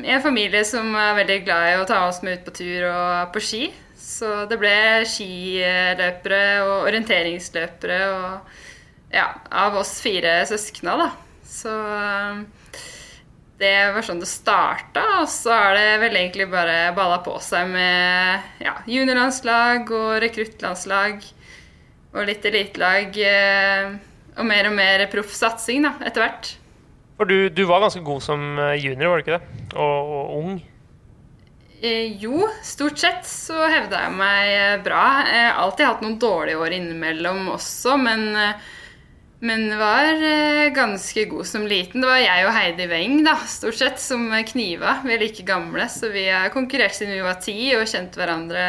en 0.10 0.22
familie 0.26 0.64
som 0.66 0.96
er 0.98 1.20
veldig 1.20 1.40
glad 1.46 1.68
i 1.70 1.78
å 1.78 1.86
ta 1.86 2.00
oss 2.08 2.24
med 2.26 2.40
ut 2.40 2.48
på 2.48 2.56
tur 2.58 2.88
og 2.90 3.34
på 3.36 3.44
ski. 3.46 3.68
Så 3.94 4.46
det 4.50 4.58
ble 4.62 4.76
skiløpere 5.08 6.42
og 6.66 6.88
orienteringsløpere 6.90 8.00
og 8.10 8.58
ja, 9.14 9.28
av 9.54 9.78
oss 9.78 10.00
fire 10.02 10.42
søskna, 10.50 10.98
da. 10.98 11.10
Så 11.46 11.70
um, 11.70 12.42
det 13.62 13.76
var 13.94 14.06
sånn 14.06 14.22
det 14.24 14.30
starta, 14.32 15.04
og 15.22 15.30
så 15.32 15.54
har 15.54 15.78
det 15.78 16.02
vel 16.02 16.18
egentlig 16.18 16.50
bare 16.52 16.92
balla 16.98 17.22
på 17.24 17.38
seg 17.44 17.70
med 17.72 18.64
ja, 18.66 18.80
juniorlandslag 18.90 19.94
og 19.94 20.18
rekruttlandslag 20.24 21.22
og 22.14 22.28
litt 22.30 22.46
elitelag. 22.50 23.18
eh, 23.18 23.94
Og 24.38 24.46
mer 24.50 24.66
og 24.66 24.74
mer 24.74 25.04
proffsatsing, 25.14 25.86
etter 26.02 26.24
hvert. 26.24 26.54
For 27.18 27.30
du, 27.30 27.50
du 27.50 27.64
var 27.70 27.84
ganske 27.84 28.02
god 28.06 28.22
som 28.26 28.44
eh, 28.60 28.76
junior, 28.82 29.10
var 29.14 29.22
du 29.22 29.26
ikke 29.26 29.38
det? 29.40 29.68
Og, 29.76 30.14
og 30.20 30.38
ung. 30.40 30.54
Eh, 31.84 32.16
jo, 32.22 32.46
stort 32.64 33.00
sett 33.02 33.26
så 33.28 33.66
hevda 33.68 34.06
jeg 34.06 34.16
meg 34.18 34.52
eh, 34.54 34.78
bra. 34.86 35.04
Jeg 35.28 35.50
har 35.50 35.60
alltid 35.66 35.90
hatt 35.90 36.06
noen 36.06 36.20
dårlige 36.22 36.62
år 36.64 36.78
innimellom 36.80 37.50
også, 37.58 37.98
men, 38.00 38.30
Men 39.44 39.66
var 39.76 40.22
ganske 40.72 41.26
god 41.28 41.48
som 41.50 41.66
liten. 41.68 42.00
Det 42.00 42.08
var 42.08 42.22
jeg 42.22 42.46
og 42.48 42.54
Heidi 42.56 42.86
Weng 42.88 43.18
da, 43.26 43.34
stort 43.52 43.76
sett, 43.76 44.00
som 44.00 44.30
kniva. 44.48 45.02
Vi 45.04 45.12
er 45.12 45.20
like 45.20 45.44
gamle, 45.44 45.90
så 45.92 46.08
vi 46.14 46.30
har 46.32 46.54
konkurrert 46.54 46.96
siden 46.96 47.18
vi 47.18 47.26
var 47.26 47.42
ti 47.44 47.58
og 47.76 47.84
kjent 47.92 48.16
hverandre 48.16 48.64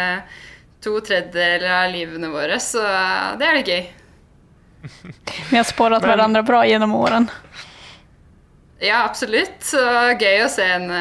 to 0.85 0.99
tredjedeler 1.05 1.65
av 1.81 1.93
livene 1.95 2.29
våre, 2.33 2.61
så 2.63 2.83
det 3.41 3.49
er 3.49 3.59
litt 3.59 3.71
gøy. 3.73 3.85
Vi 5.51 5.57
har 5.57 5.65
spåret 5.69 6.01
Men- 6.03 6.11
hverandre 6.13 6.45
bra 6.47 6.65
gjennom 6.69 6.93
årene. 6.99 7.33
Ja, 8.85 9.05
absolutt. 9.07 9.63
Så 9.65 9.81
gøy 10.21 10.43
å 10.45 10.49
se 10.53 10.65
henne 10.67 10.99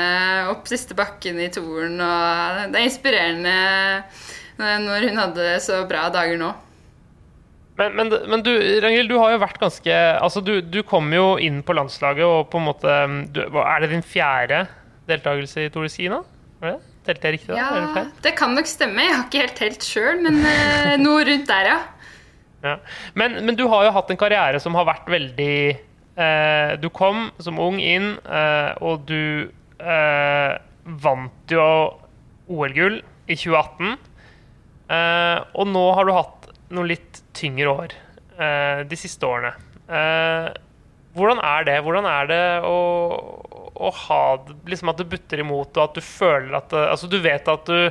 opp 0.52 0.69
siste 0.72 0.96
bakken 0.96 1.39
i 1.41 1.50
toren, 1.52 1.98
og 2.00 2.69
det 2.72 2.80
er 2.80 2.86
inspirerende 2.88 3.56
eh, 4.00 4.78
når 4.86 5.10
hun 5.10 5.19
hadde 5.19 5.48
så 5.65 5.82
bra 5.89 6.06
dager 6.13 6.39
nå. 6.39 6.54
Men, 7.76 7.96
men, 7.98 8.13
men 8.30 8.43
du, 8.46 8.52
Ragnhild, 8.84 9.10
du 9.10 9.17
har 9.17 9.32
jo 9.34 9.39
vært 9.41 9.58
ganske 9.58 9.93
Altså, 10.22 10.43
du, 10.46 10.60
du 10.62 10.84
kom 10.86 11.08
jo 11.10 11.39
inn 11.41 11.63
på 11.65 11.74
landslaget 11.74 12.22
og 12.22 12.52
på 12.52 12.60
en 12.62 12.67
måte 12.67 12.98
du, 13.34 13.39
Er 13.63 13.82
det 13.82 13.89
din 13.96 14.06
fjerde 14.06 14.60
deltakelse 15.10 15.63
i 15.65 15.72
Tour 15.74 15.88
de 15.88 15.89
Ski 15.89 16.06
nå? 16.13 16.19
Er 16.62 16.76
det? 16.76 16.93
Telte 17.04 17.28
jeg 17.28 17.36
riktig 17.38 17.52
da? 17.52 17.58
Ja, 17.60 18.04
det 18.24 18.32
kan 18.39 18.54
nok 18.56 18.70
stemme. 18.70 19.04
Jeg 19.04 19.16
har 19.16 19.26
ikke 19.26 19.42
helt 19.42 19.58
telt 19.60 19.88
sjøl, 19.88 20.22
men 20.24 20.39
uh, 20.39 20.94
noe 21.02 21.26
rundt 21.28 21.50
der, 21.50 21.68
ja. 21.74 21.80
Ja. 22.63 22.78
Men, 23.20 23.42
men 23.44 23.58
du 23.60 23.66
har 23.72 23.84
jo 23.89 23.96
hatt 23.98 24.13
en 24.13 24.20
karriere 24.20 24.62
som 24.63 24.78
har 24.80 24.88
vært 24.88 25.10
veldig 25.12 25.56
uh, 26.16 26.80
Du 26.80 26.88
kom 26.96 27.26
som 27.44 27.60
ung 27.60 27.82
inn, 27.84 28.13
uh, 28.24 28.72
og 28.80 29.04
du 29.10 29.52
vant 31.04 31.52
jo 31.52 31.63
OL-gull 32.48 33.02
i 33.28 33.36
2018. 33.36 33.98
Eh, 34.96 35.39
og 35.60 35.68
nå 35.68 35.82
har 35.98 36.08
du 36.08 36.12
hatt 36.16 36.46
noen 36.72 36.88
litt 36.94 37.20
tyngre 37.36 37.74
år 37.74 37.96
de 38.88 38.98
siste 39.00 39.28
årene. 39.28 39.52
Hvordan 41.18 41.42
er 41.44 41.68
det? 41.68 41.76
Hvordan 41.84 42.08
er 42.08 42.30
det 42.32 42.39
å, 42.63 42.78
å 43.89 43.93
ha 44.08 44.22
det- 44.48 44.56
liksom 44.72 44.89
at 44.89 44.98
det 44.98 45.10
butter 45.12 45.39
imot, 45.43 45.78
og 45.78 45.84
at 45.89 45.93
du 46.00 46.02
føler 46.02 46.56
at 46.58 46.69
det, 46.69 46.84
Altså, 46.89 47.10
du 47.10 47.19
vet 47.19 47.48
at 47.48 47.65
du 47.65 47.89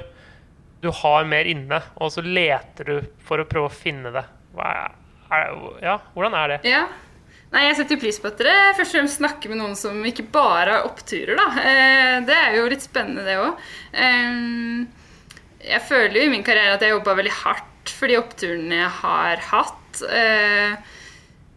du 0.83 0.91
har 0.91 1.23
mer 1.25 1.47
inne, 1.47 1.79
og 2.03 2.11
så 2.11 2.23
leter 2.27 2.85
du 2.85 2.97
for 3.23 3.39
å 3.39 3.45
prøve 3.47 3.69
å 3.69 3.71
finne 3.71 4.11
det. 4.11 4.25
Er, 4.59 4.91
er, 5.31 5.53
ja, 5.81 5.93
hvordan 6.17 6.35
er 6.35 6.49
det? 6.49 6.57
Ja. 6.67 6.81
Nei, 7.53 7.67
Jeg 7.69 7.77
setter 7.77 8.01
pris 8.01 8.19
på 8.19 8.27
at 8.33 8.41
dere 8.41 8.73
først 8.75 8.91
og 8.95 8.99
fremst 8.99 9.21
snakker 9.21 9.53
med 9.53 9.61
noen 9.61 9.77
som 9.79 10.01
ikke 10.09 10.25
bare 10.33 10.73
har 10.81 10.89
oppturer. 10.89 11.37
da. 11.39 11.47
Eh, 11.63 12.21
det 12.27 12.35
er 12.35 12.57
jo 12.57 12.67
litt 12.73 12.83
spennende, 12.83 13.23
det 13.23 13.37
òg. 13.39 13.55
jeg 15.63 15.83
føler 15.87 16.17
jo 16.19 16.25
i 16.27 16.33
min 16.33 16.43
karriere 16.43 16.75
at 16.75 16.83
jeg 16.83 16.97
jobba 16.97 17.15
veldig 17.21 17.37
hardt 17.45 17.93
for 17.95 18.11
de 18.11 18.19
oppturene 18.19 18.81
jeg 18.83 18.93
har 18.99 19.37
hatt. 19.53 20.03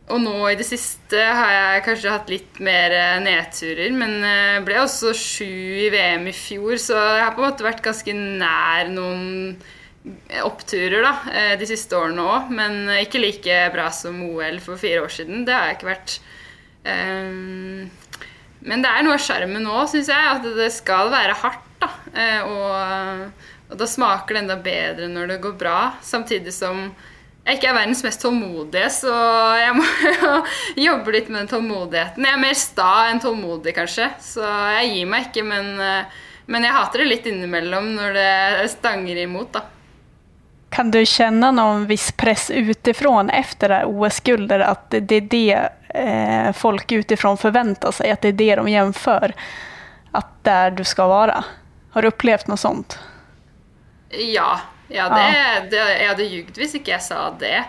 Eh, 0.07 0.13
og 0.13 0.21
nå 0.21 0.33
i 0.51 0.57
det 0.59 0.65
siste 0.67 1.17
har 1.17 1.51
jeg 1.55 1.85
kanskje 1.87 2.11
hatt 2.13 2.29
litt 2.29 2.59
mer 2.63 2.93
eh, 2.93 3.21
nedturer, 3.25 3.91
men 3.97 4.17
eh, 4.23 4.59
ble 4.65 4.77
også 4.83 5.13
sju 5.17 5.47
i 5.85 5.89
VM 5.93 6.27
i 6.29 6.35
fjor, 6.35 6.77
så 6.81 6.93
jeg 7.17 7.23
har 7.25 7.33
på 7.33 7.41
en 7.41 7.49
måte 7.49 7.65
vært 7.65 7.81
ganske 7.85 8.13
nær 8.13 8.91
noen 8.93 9.55
oppturer 10.45 11.01
da, 11.01 11.13
eh, 11.33 11.53
de 11.57 11.65
siste 11.65 11.97
årene 11.97 12.21
òg. 12.21 12.51
Men 12.53 12.81
ikke 13.01 13.21
like 13.23 13.57
bra 13.73 13.87
som 13.89 14.19
OL 14.29 14.59
for 14.61 14.77
fire 14.77 15.01
år 15.01 15.09
siden. 15.15 15.45
Det 15.47 15.55
har 15.57 15.71
jeg 15.71 15.79
ikke 15.79 15.89
vært. 15.93 16.19
Men 16.85 18.81
det 18.83 18.89
er 18.91 19.01
noe 19.05 19.15
av 19.17 19.21
sjarmen 19.25 19.63
nå, 19.65 19.79
syns 19.89 20.09
jeg, 20.13 20.27
at 20.35 20.45
det 20.57 20.69
skal 20.73 21.09
være 21.13 21.33
hardt. 21.41 21.65
da. 21.81 21.89
Eh, 22.13 22.45
Og, 22.45 23.31
og 23.71 23.77
da 23.81 23.87
smaker 23.89 24.37
det 24.37 24.43
enda 24.43 24.55
bedre 24.61 25.09
når 25.09 25.33
det 25.33 25.41
går 25.41 25.55
bra, 25.57 25.79
samtidig 26.05 26.53
som 26.53 26.91
jeg 27.45 27.59
ikke 27.59 27.69
er 27.69 27.77
verdens 27.77 28.01
mest 28.05 28.23
tålmodige, 28.23 28.87
så 28.93 29.13
jeg 29.59 29.75
må 29.77 29.85
jo 29.85 30.31
jobbe 30.87 31.13
litt 31.15 31.29
med 31.29 31.43
den 31.43 31.51
tålmodigheten. 31.51 32.25
Jeg 32.25 32.37
er 32.37 32.41
mer 32.41 32.57
sta 32.57 32.89
enn 33.11 33.21
tålmodig, 33.23 33.75
kanskje, 33.77 34.09
så 34.23 34.49
jeg 34.79 34.95
gir 34.95 35.11
meg 35.13 35.29
ikke, 35.29 35.45
men, 35.45 35.71
eh, 35.81 36.25
men 36.51 36.67
jeg 36.67 36.77
hater 36.79 37.03
det 37.03 37.11
litt 37.11 37.29
innimellom 37.29 37.93
når 37.99 38.17
det 38.17 38.73
stanger 38.73 39.21
imot, 39.27 39.53
da. 39.59 39.65
Kan 40.75 40.89
du 40.91 40.99
kjenne 41.07 41.53
noen 41.55 41.85
viss 41.87 42.09
press 42.17 42.49
utifrån 42.51 43.29
efter 43.31 43.71
det 43.71 43.85
OS-gullet, 43.87 44.59
at 44.65 44.97
det 44.97 45.21
er 45.21 45.29
det 45.31 45.61
eh, 45.95 46.49
folk 46.57 46.91
utifrån 46.91 47.39
forventer 47.39 47.95
seg, 47.95 48.11
at 48.11 48.25
det 48.25 48.33
er 48.33 48.41
det 48.41 48.51
de 48.59 48.73
jämför? 48.73 49.37
at 50.15 50.31
der 50.47 50.71
du 50.71 50.83
skal 50.87 51.11
være? 51.11 51.43
Har 51.95 52.03
du 52.03 52.11
opplevd 52.11 52.49
noe 52.51 52.59
sånt? 52.59 52.97
Ja. 54.15 54.59
Ja, 54.91 55.07
det, 55.09 55.69
det, 55.73 55.81
jeg 55.81 56.09
hadde 56.11 56.29
ljugd 56.29 56.59
hvis 56.61 56.75
ikke 56.79 56.95
jeg 56.95 57.05
sa 57.07 57.21
det. 57.41 57.59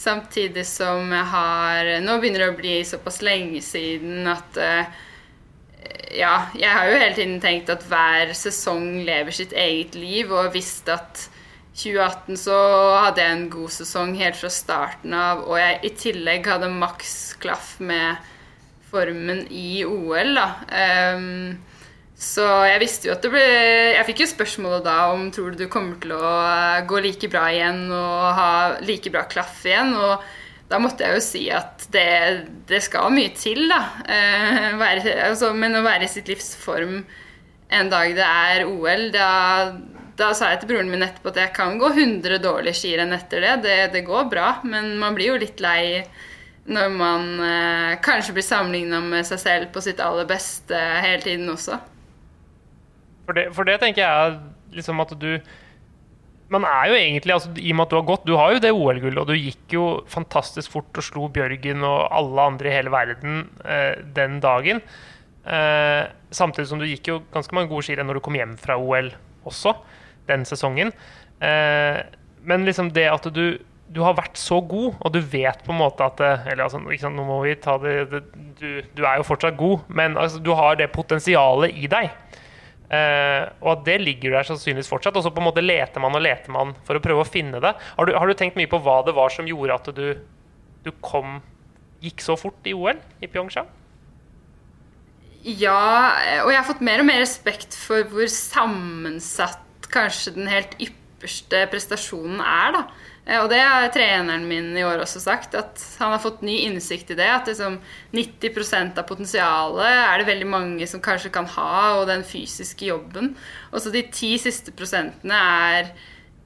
Samtidig 0.00 0.64
som 0.64 1.10
jeg 1.12 1.26
har 1.28 1.88
Nå 2.00 2.14
begynner 2.20 2.46
det 2.46 2.52
å 2.54 2.56
bli 2.56 2.78
såpass 2.88 3.18
lenge 3.20 3.60
siden 3.60 4.24
at 4.32 4.56
eh, 4.56 5.00
Ja, 6.16 6.46
jeg 6.56 6.72
har 6.72 6.88
jo 6.88 6.96
hele 6.96 7.16
tiden 7.18 7.36
tenkt 7.42 7.68
at 7.72 7.84
hver 7.88 8.32
sesong 8.36 9.02
lever 9.04 9.34
sitt 9.34 9.52
eget 9.52 9.94
liv, 9.98 10.32
og 10.32 10.54
visst 10.56 10.88
at 10.90 11.28
2018 11.80 12.36
så 12.40 12.56
hadde 13.04 13.22
jeg 13.22 13.36
en 13.36 13.46
god 13.52 13.72
sesong 13.72 14.16
helt 14.18 14.36
fra 14.40 14.50
starten 14.52 15.14
av, 15.16 15.44
og 15.46 15.60
jeg 15.60 15.78
i 15.86 15.92
tillegg 16.02 16.48
hadde 16.50 16.72
maks 16.74 17.14
klaff 17.40 17.76
med 17.78 18.18
formen 18.90 19.44
i 19.54 19.84
OL, 19.86 20.34
da. 20.34 20.48
Ehm, 20.74 21.60
så 22.20 22.44
jeg 22.68 22.82
visste 22.82 23.08
jo 23.08 23.14
at 23.14 23.22
det 23.24 23.30
ble 23.32 23.44
Jeg 23.96 24.04
fikk 24.10 24.18
jo 24.20 24.28
spørsmålet 24.28 24.84
da 24.84 24.96
om 25.14 25.30
tror 25.32 25.54
du 25.54 25.62
du 25.62 25.70
kommer 25.72 25.96
til 26.02 26.12
å 26.12 26.20
eh, 26.20 26.82
gå 26.88 27.00
like 27.00 27.30
bra 27.32 27.46
igjen 27.48 27.86
og 27.96 28.26
ha 28.36 28.50
like 28.84 29.12
bra 29.12 29.24
klaff 29.30 29.62
igjen. 29.64 29.94
Og 29.96 30.26
da 30.70 30.78
måtte 30.82 31.06
jeg 31.06 31.16
jo 31.16 31.22
si 31.24 31.46
at 31.54 31.86
det, 31.94 32.10
det 32.68 32.82
skal 32.84 33.08
mye 33.14 33.32
til, 33.34 33.64
da. 33.72 33.80
Eh, 34.04 34.68
være, 34.78 35.14
altså, 35.30 35.54
men 35.56 35.78
å 35.78 35.84
være 35.86 36.04
i 36.06 36.12
sitt 36.12 36.28
livs 36.28 36.52
form 36.60 37.00
en 37.70 37.90
dag 37.90 38.12
det 38.18 38.26
er 38.26 38.66
OL, 38.66 39.06
da, 39.14 39.30
da 40.18 40.32
sa 40.36 40.50
jeg 40.50 40.60
til 40.62 40.72
broren 40.72 40.90
min 40.90 41.06
etterpå 41.06 41.30
at 41.32 41.38
jeg 41.40 41.54
kan 41.56 41.78
gå 41.80 41.88
100 41.94 42.40
dårlige 42.42 42.76
skirenn 42.82 43.14
etter 43.16 43.46
det. 43.46 43.54
det. 43.64 43.78
Det 43.94 44.04
går 44.04 44.28
bra, 44.28 44.58
men 44.66 44.92
man 45.00 45.16
blir 45.16 45.32
jo 45.32 45.38
litt 45.40 45.62
lei 45.64 46.02
når 46.70 46.92
man 46.92 47.24
eh, 47.46 47.96
kanskje 48.04 48.36
blir 48.36 48.44
sammenligna 48.46 49.00
med 49.02 49.24
seg 49.26 49.40
selv 49.40 49.72
på 49.72 49.80
sitt 49.82 50.02
aller 50.04 50.28
beste 50.28 50.76
hele 50.76 51.24
tiden 51.24 51.48
også. 51.50 51.80
For 53.30 53.38
det, 53.38 53.50
for 53.54 53.68
det 53.68 53.76
tenker 53.78 54.02
jeg 54.02 54.38
liksom 54.74 55.02
at 55.04 55.14
du 55.22 55.36
Man 56.50 56.64
er 56.66 56.88
jo 56.90 56.96
egentlig, 56.98 57.30
altså, 57.30 57.52
i 57.62 57.70
og 57.70 57.76
med 57.78 57.84
at 57.84 57.92
du 57.92 57.96
har 58.00 58.08
gått 58.08 58.26
Du 58.26 58.34
har 58.34 58.56
jo 58.56 58.62
det 58.62 58.72
OL-gullet, 58.74 59.20
og 59.22 59.30
du 59.30 59.38
gikk 59.38 59.76
jo 59.76 59.84
fantastisk 60.10 60.72
fort 60.72 60.98
og 60.98 61.06
slo 61.06 61.28
Bjørgen 61.30 61.86
og 61.86 62.08
alle 62.10 62.46
andre 62.50 62.72
i 62.72 62.74
hele 62.74 62.90
verden 62.90 63.44
eh, 63.62 64.02
den 64.16 64.40
dagen. 64.42 64.82
Eh, 65.46 66.10
samtidig 66.34 66.66
som 66.72 66.82
du 66.82 66.88
gikk 66.88 67.12
jo 67.12 67.20
ganske 67.30 67.54
mange 67.54 67.70
gode 67.70 67.86
skirenn 67.86 68.10
når 68.10 68.18
du 68.18 68.24
kom 68.26 68.34
hjem 68.34 68.56
fra 68.58 68.74
OL 68.82 69.12
også, 69.46 69.76
den 70.26 70.42
sesongen. 70.48 70.90
Eh, 71.38 72.02
men 72.42 72.66
liksom 72.66 72.90
det 72.98 73.06
at 73.12 73.30
du 73.30 73.60
du 73.90 74.04
har 74.06 74.14
vært 74.14 74.38
så 74.38 74.60
god, 74.62 75.00
og 75.02 75.10
du 75.10 75.18
vet 75.18 75.64
på 75.66 75.72
en 75.74 75.80
måte 75.80 76.06
at 76.06 76.20
Eller 76.22 76.62
altså, 76.62 76.78
sant, 77.00 77.16
nå 77.16 77.24
må 77.26 77.40
vi 77.42 77.56
ta 77.58 77.74
det, 77.82 77.94
det 78.12 78.20
du, 78.60 78.68
du 78.94 79.02
er 79.02 79.18
jo 79.18 79.26
fortsatt 79.26 79.56
god, 79.58 79.86
men 79.88 80.14
altså, 80.14 80.38
du 80.38 80.52
har 80.54 80.78
det 80.78 80.92
potensialet 80.94 81.74
i 81.74 81.90
deg. 81.90 82.10
Eh, 82.90 83.44
og 83.62 83.68
at 83.76 83.84
det 83.86 84.00
ligger 84.02 84.34
der 84.34 84.46
sannsynligvis 84.48 84.90
fortsatt. 84.90 85.16
Og 85.18 85.26
så 85.26 85.32
på 85.34 85.42
en 85.42 85.48
måte 85.50 85.64
leter 85.64 86.02
man 86.02 86.16
og 86.16 86.24
leter 86.24 86.54
man 86.54 86.74
for 86.86 86.98
å 86.98 87.02
prøve 87.04 87.24
å 87.24 87.28
finne 87.28 87.62
det. 87.62 87.74
Har 87.96 88.08
du, 88.08 88.14
har 88.16 88.26
du 88.26 88.34
tenkt 88.38 88.58
mye 88.58 88.70
på 88.70 88.80
hva 88.82 89.00
det 89.06 89.14
var 89.16 89.32
som 89.34 89.48
gjorde 89.48 89.78
at 89.78 89.92
du, 89.96 90.06
du 90.86 90.90
kom 91.04 91.38
gikk 92.02 92.24
så 92.24 92.36
fort 92.40 92.66
i 92.66 92.74
OL 92.74 92.98
i 93.20 93.28
Pyeongchang? 93.30 93.68
Ja, 95.40 96.12
og 96.44 96.50
jeg 96.52 96.58
har 96.58 96.68
fått 96.68 96.82
mer 96.84 97.00
og 97.00 97.08
mer 97.08 97.22
respekt 97.22 97.76
for 97.78 98.04
hvor 98.12 98.28
sammensatt 98.28 99.88
kanskje 99.90 100.34
den 100.36 100.50
helt 100.50 100.74
ypperste 100.82 101.62
prestasjonen 101.72 102.42
er, 102.44 102.76
da. 102.76 102.82
Eh, 103.30 103.38
Og 103.38 103.48
det 103.52 103.60
har 103.62 103.86
treneren 103.94 104.48
min 104.50 104.72
i 104.76 104.82
år 104.84 105.04
også 105.04 105.22
sagt, 105.22 105.54
at 105.54 105.82
han 106.00 106.10
har 106.14 106.22
fått 106.22 106.42
ny 106.42 106.56
innsikt 106.66 107.12
i 107.14 107.18
det. 107.18 107.28
At 107.30 107.46
liksom 107.50 107.78
90% 108.16 108.98
av 108.98 109.06
potensialet 109.08 109.86
er 109.94 110.18
det 110.18 110.28
veldig 110.32 110.50
mange 110.50 110.88
som 110.90 111.02
kanskje 111.04 111.30
kan 111.34 111.46
ha, 111.54 112.00
og 112.00 112.08
den 112.10 112.26
fysiske 112.26 112.90
jobben. 112.90 113.34
Og 113.70 113.80
så 113.84 113.94
de 113.94 114.02
ti 114.10 114.34
siste 114.42 114.74
prosentene 114.74 115.38
er 115.70 115.92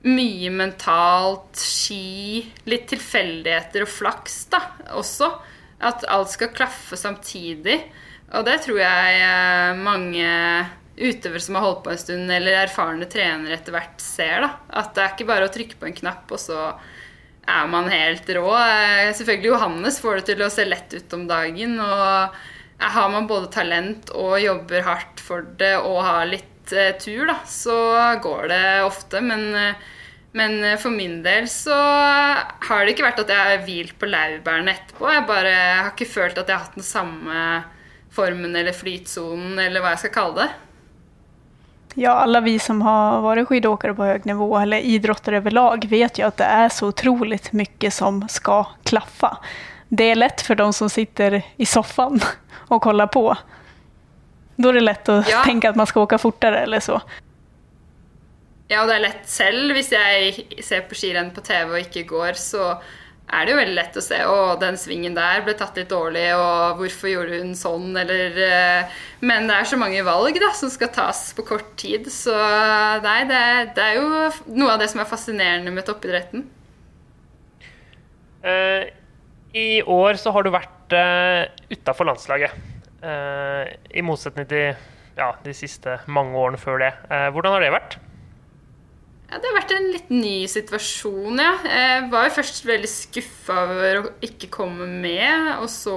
mye 0.05 0.51
mentalt, 0.53 1.57
ski, 1.57 2.45
litt 2.69 2.91
tilfeldigheter 2.93 3.87
og 3.87 3.89
flaks 3.89 4.43
da, 4.53 4.61
også. 4.93 5.31
At 5.85 6.05
alt 6.13 6.31
skal 6.33 6.53
klaffe 6.55 6.97
samtidig. 7.01 7.79
Og 8.35 8.45
det 8.47 8.59
tror 8.65 8.79
jeg 8.83 9.21
eh, 9.25 9.81
mange 9.81 10.29
utøvere 10.97 11.41
som 11.43 11.57
har 11.59 11.65
holdt 11.67 11.85
på 11.87 11.93
en 11.95 11.99
stund, 12.01 12.31
eller 12.31 12.61
erfarne 12.65 13.09
trenere 13.11 13.57
etter 13.59 13.75
hvert 13.75 14.01
ser. 14.03 14.45
da. 14.47 14.51
At 14.81 14.95
det 14.95 15.03
er 15.05 15.15
ikke 15.15 15.29
bare 15.31 15.49
å 15.49 15.55
trykke 15.55 15.79
på 15.81 15.89
en 15.91 15.97
knapp, 16.01 16.31
og 16.31 16.39
så 16.41 16.59
er 17.45 17.67
man 17.69 17.91
helt 17.93 18.29
rå. 18.37 18.47
Eh, 18.57 19.13
Selvfølgelig 19.17 19.51
Johannes 19.53 20.01
får 20.01 20.21
det 20.21 20.27
til 20.33 20.45
å 20.47 20.51
se 20.53 20.65
lett 20.69 20.95
ut 20.95 21.17
om 21.19 21.27
dagen. 21.29 21.79
Og 21.83 22.39
har 22.85 23.09
man 23.13 23.27
både 23.31 23.51
talent 23.55 24.11
og 24.15 24.39
jobber 24.43 24.87
hardt 24.87 25.21
for 25.23 25.45
det 25.61 25.75
og 25.81 26.01
har 26.07 26.25
litt 26.31 26.73
eh, 26.73 26.95
tur, 27.01 27.27
da, 27.31 27.37
så 27.49 27.77
går 28.25 28.49
det 28.53 28.65
ofte. 28.87 29.21
Men, 29.25 29.51
eh, 29.55 29.91
Men 30.35 30.65
eh, 30.65 30.79
for 30.83 30.91
min 30.91 31.21
del 31.23 31.45
så 31.47 31.75
har 31.77 32.81
det 32.85 32.95
ikke 32.97 33.05
vært 33.07 33.21
at 33.23 33.29
jeg 33.31 33.39
har 33.51 33.61
hvilt 33.69 33.95
på 34.01 34.09
laurbærene 34.11 34.73
etterpå. 34.73 35.07
Jeg 35.13 35.27
bare 35.29 35.53
har 35.55 35.93
ikke 35.93 36.09
følt 36.11 36.39
at 36.41 36.49
jeg 36.51 36.57
har 36.57 36.65
hatt 36.65 36.75
den 36.75 36.87
samme 36.87 37.45
formen 38.15 38.57
eller 38.57 38.75
flytsonen, 38.75 39.59
eller 39.63 39.83
hva 39.83 39.93
jeg 39.95 40.03
skal 40.07 40.15
kalle 40.17 40.43
det. 40.43 40.49
Ja, 41.95 42.11
alla 42.11 42.41
vi 42.41 42.59
som 42.59 42.83
har 42.83 43.21
varit 43.21 43.49
skidåkare 43.49 43.95
på 43.95 44.05
hög 44.05 44.27
nivå 44.27 44.59
eller 44.59 44.79
idrottare 44.79 45.37
överlag 45.37 45.87
vet 45.89 46.19
ju 46.19 46.27
att 46.27 46.37
det 46.37 46.45
är 46.45 46.69
så 46.69 46.87
otroligt 46.89 47.53
mycket 47.53 47.95
som 47.95 48.29
ska 48.29 48.65
klaffa. 48.83 49.37
Det 49.89 50.05
är 50.05 50.15
lätt 50.15 50.41
för 50.41 50.55
de 50.55 50.73
som 50.73 50.91
sitter 50.91 51.43
i 51.57 51.67
soffan 51.67 52.21
och 52.69 52.83
kollar 52.83 53.07
på. 53.07 53.37
Då 54.57 54.69
är 54.69 54.73
det 54.73 54.81
lätt 54.81 55.09
att 55.09 55.31
Ja. 55.31 55.45
tänka 55.45 55.71
att 55.71 55.77
man 55.77 55.87
ska 55.87 56.01
åka 56.01 56.19
fortare 56.19 56.59
eller 56.59 56.81
så. 56.81 57.01
Ja, 58.69 58.87
det 58.87 58.95
er 58.97 59.01
lett 59.01 59.29
selv. 59.29 59.75
Hvis 59.77 59.91
jeg 59.93 60.63
ser 60.65 60.81
på 60.89 60.95
skirenn 60.97 61.31
på 61.37 61.43
TV 61.45 61.69
og 61.75 61.79
ikke 61.83 62.03
går, 62.09 62.33
så 62.41 62.79
er 63.25 63.47
det 63.47 63.55
jo 63.55 63.59
veldig 63.59 63.77
lett 63.77 63.97
å 63.97 64.03
se 64.05 64.19
å, 64.29 64.35
den 64.61 64.77
svingen 64.79 65.17
der 65.17 65.45
ble 65.47 65.55
tatt 65.57 65.79
litt 65.81 65.89
dårlig, 65.91 66.27
og 66.37 66.81
hvorfor 66.81 67.11
gjorde 67.11 67.39
hun 67.41 67.55
sånn, 67.59 67.95
eller 67.97 68.37
eh, 68.45 68.99
Men 69.25 69.49
det 69.49 69.57
er 69.57 69.71
så 69.71 69.79
mange 69.81 70.03
valg 70.07 70.37
da, 70.43 70.51
som 70.57 70.73
skal 70.73 70.93
tas 70.95 71.27
på 71.37 71.47
kort 71.49 71.73
tid, 71.81 72.11
så 72.13 72.35
nei, 73.05 73.23
det, 73.31 73.41
det 73.79 73.87
er 73.87 73.97
jo 73.99 74.55
noe 74.59 74.75
av 74.75 74.83
det 74.83 74.91
som 74.93 75.01
er 75.03 75.09
fascinerende 75.09 75.73
med 75.75 75.89
toppidretten. 75.89 76.45
Eh, 78.45 78.93
I 79.57 79.69
år 79.89 80.21
så 80.21 80.35
har 80.37 80.45
du 80.45 80.53
vært 80.53 80.93
uh, 80.93 81.49
utafor 81.73 82.11
landslaget. 82.11 82.53
Eh, 83.05 83.73
I 83.99 84.05
motsetning 84.05 84.47
til 84.49 84.73
ja, 85.19 85.35
de 85.45 85.55
siste 85.57 85.99
mange 86.11 86.37
årene 86.41 86.61
før 86.61 86.81
det. 86.81 86.93
Eh, 87.13 87.29
hvordan 87.35 87.57
har 87.57 87.65
det 87.65 87.75
vært? 87.75 87.97
Ja, 89.31 89.41
det 89.41 89.49
har 89.49 89.57
vært 89.57 89.73
en 89.75 89.91
litt 89.95 90.11
ny 90.13 90.45
situasjon, 90.51 91.41
ja. 91.41 91.55
Jeg 91.65 92.09
var 92.13 92.29
jo 92.29 92.35
først 92.37 92.67
veldig 92.69 92.91
skuffa 92.91 93.61
over 93.65 94.01
å 94.01 94.11
ikke 94.25 94.51
komme 94.53 94.87
med, 94.87 95.55
og 95.59 95.71
så 95.73 95.97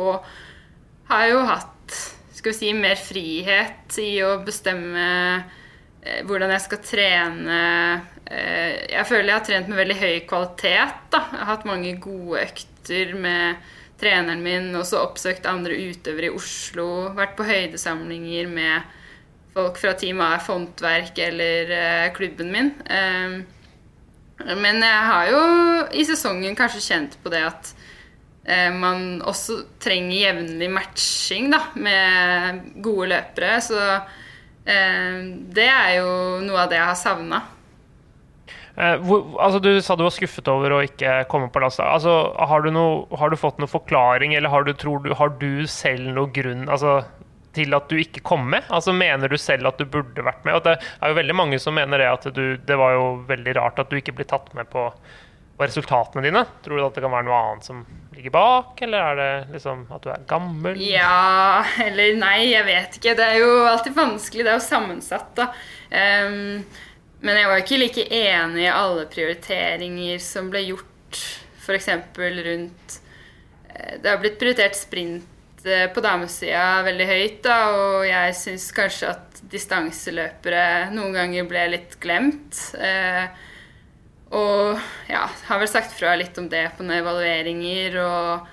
har 1.09 1.25
jeg 1.25 1.36
jo 1.36 1.43
hatt 1.47 1.97
skal 2.38 2.53
vi 2.53 2.57
si, 2.57 2.73
mer 2.78 2.99
frihet 3.01 3.97
i 4.01 4.11
å 4.21 4.38
bestemme 4.45 5.05
eh, 6.03 6.19
hvordan 6.28 6.53
jeg 6.53 6.63
skal 6.67 6.84
trene. 6.86 7.61
Eh, 8.30 8.75
jeg 8.93 9.07
føler 9.09 9.32
jeg 9.32 9.38
har 9.39 9.47
trent 9.47 9.71
med 9.71 9.82
veldig 9.82 9.97
høy 9.97 10.19
kvalitet. 10.30 10.99
Da. 11.13 11.23
Jeg 11.34 11.41
har 11.41 11.51
hatt 11.55 11.67
mange 11.69 11.95
gode 12.03 12.43
økter 12.45 13.15
med 13.17 13.73
treneren 13.97 14.43
min, 14.45 14.69
og 14.78 14.86
så 14.86 15.01
oppsøkt 15.01 15.49
andre 15.49 15.80
utøvere 15.89 16.30
i 16.30 16.36
Oslo. 16.38 16.88
Vært 17.17 17.36
på 17.39 17.47
høydesamlinger 17.47 18.51
med 18.51 18.96
folk 19.57 19.81
fra 19.81 19.93
teamet 19.97 20.37
er 20.37 20.45
Fontverk 20.45 21.21
eller 21.25 21.73
eh, 21.73 22.07
klubben 22.15 22.53
min. 22.53 22.71
Eh, 22.85 23.37
men 24.45 24.83
jeg 24.85 25.03
har 25.09 25.31
jo 25.33 25.41
i 25.97 26.05
sesongen 26.05 26.57
kanskje 26.57 26.83
kjent 26.85 27.17
på 27.23 27.33
det 27.33 27.41
at 27.47 27.73
eh, 28.45 28.69
man 28.73 29.23
også 29.25 29.63
trenger 29.81 30.17
jevnlig 30.19 30.69
matching 30.75 31.49
da, 31.53 31.63
med 31.73 32.63
gode 32.85 33.09
løpere. 33.15 33.57
Så 33.65 33.81
eh, 33.81 35.21
det 35.57 35.69
er 35.71 35.93
jo 35.99 36.09
noe 36.45 36.65
av 36.65 36.71
det 36.71 36.81
jeg 36.81 36.91
har 36.91 36.99
savna. 36.99 37.43
Eh, 38.77 38.99
hvor, 39.01 39.25
altså 39.41 39.59
du 39.63 39.71
sa 39.81 39.97
du 39.97 40.05
var 40.05 40.13
skuffet 40.13 40.49
over 40.53 40.75
å 40.75 40.83
ikke 40.85 41.23
komme 41.31 41.49
på 41.49 41.63
landslaget. 41.63 41.97
Altså, 41.97 42.17
har, 42.37 42.67
har 43.19 43.33
du 43.33 43.39
fått 43.41 43.57
noen 43.57 43.73
forklaring, 43.73 44.37
eller 44.37 44.53
har 44.53 44.67
du, 44.67 44.75
du, 44.77 45.13
har 45.17 45.33
du 45.41 45.65
selv 45.65 46.13
noen 46.13 46.35
grunn 46.35 46.67
altså, 46.69 46.99
til 47.57 47.75
at 47.77 47.87
du 47.91 47.99
ikke 47.99 48.23
kom 48.25 48.47
med? 48.53 48.65
Altså, 48.73 48.95
mener 48.95 49.29
du 49.31 49.37
selv 49.41 49.69
at 49.69 49.79
du 49.81 49.85
burde 49.89 50.25
vært 50.25 50.45
med? 50.47 50.57
Og 50.57 50.65
det 50.65 50.77
er 50.79 51.11
jo 51.11 51.19
veldig 51.19 51.37
mange 51.37 51.61
som 51.61 51.77
mener 51.77 52.01
det 52.01 52.09
at 52.09 52.27
du, 52.35 52.43
det 52.57 52.79
var 52.79 52.95
jo 52.97 53.07
veldig 53.29 53.55
rart 53.59 53.81
at 53.83 53.91
du 53.91 53.97
ikke 53.99 54.15
ble 54.17 54.27
tatt 54.29 54.49
med 54.57 54.69
på, 54.71 54.87
på 55.57 55.67
resultatene 55.67 56.25
dine. 56.25 56.43
Tror 56.65 56.79
du 56.79 56.85
at 56.87 56.97
det 56.97 57.05
kan 57.05 57.13
være 57.13 57.27
noe 57.27 57.43
annet 57.43 57.69
som 57.69 57.85
ligger 58.17 58.33
bak, 58.33 58.81
eller 58.81 59.11
er 59.11 59.21
det 59.21 59.31
liksom 59.57 59.85
at 59.93 60.03
du 60.03 60.11
er 60.13 60.25
gammel? 60.29 60.81
Ja 60.81 61.63
eller 61.85 62.17
nei, 62.17 62.49
jeg 62.51 62.65
vet 62.67 62.99
ikke. 62.99 63.15
Det 63.17 63.31
er 63.31 63.39
jo 63.43 63.53
alltid 63.69 63.97
vanskelig. 63.97 64.45
Det 64.45 64.53
er 64.53 64.59
jo 64.59 64.67
sammensatt, 64.67 65.31
da. 65.37 65.51
Um, 65.87 66.65
men 67.25 67.39
jeg 67.39 67.49
var 67.49 67.63
ikke 67.63 67.79
like 67.81 68.03
enig 68.13 68.67
i 68.67 68.69
alle 68.69 69.07
prioriteringer 69.09 70.19
som 70.21 70.51
ble 70.53 70.61
gjort, 70.67 71.21
f.eks. 71.63 71.89
rundt 72.19 72.99
eh, 73.71 73.95
Det 74.03 74.11
har 74.11 74.21
blitt 74.21 74.37
prioritert 74.39 74.77
sprint 74.77 75.25
på 75.93 76.01
damesida 76.03 76.84
veldig 76.88 77.07
høyt, 77.09 77.39
da, 77.45 77.57
og 77.76 78.07
jeg 78.07 78.36
syns 78.39 78.70
kanskje 78.76 79.11
at 79.11 79.41
distanseløpere 79.51 80.89
noen 80.95 81.15
ganger 81.15 81.47
ble 81.49 81.65
litt 81.76 81.97
glemt. 82.03 82.59
Eh, 82.80 83.26
og 84.36 84.80
ja, 85.07 85.24
har 85.47 85.61
vel 85.61 85.70
sagt 85.72 85.93
fra 85.95 86.15
litt 86.20 86.38
om 86.39 86.49
det 86.51 86.65
på 86.76 86.84
noen 86.84 86.99
evalueringer 86.99 87.95
og 88.01 88.49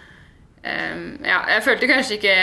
eh, 0.63 1.01
ja, 1.27 1.41
jeg 1.51 1.65
følte 1.67 1.89
kanskje 1.91 2.19
ikke 2.21 2.37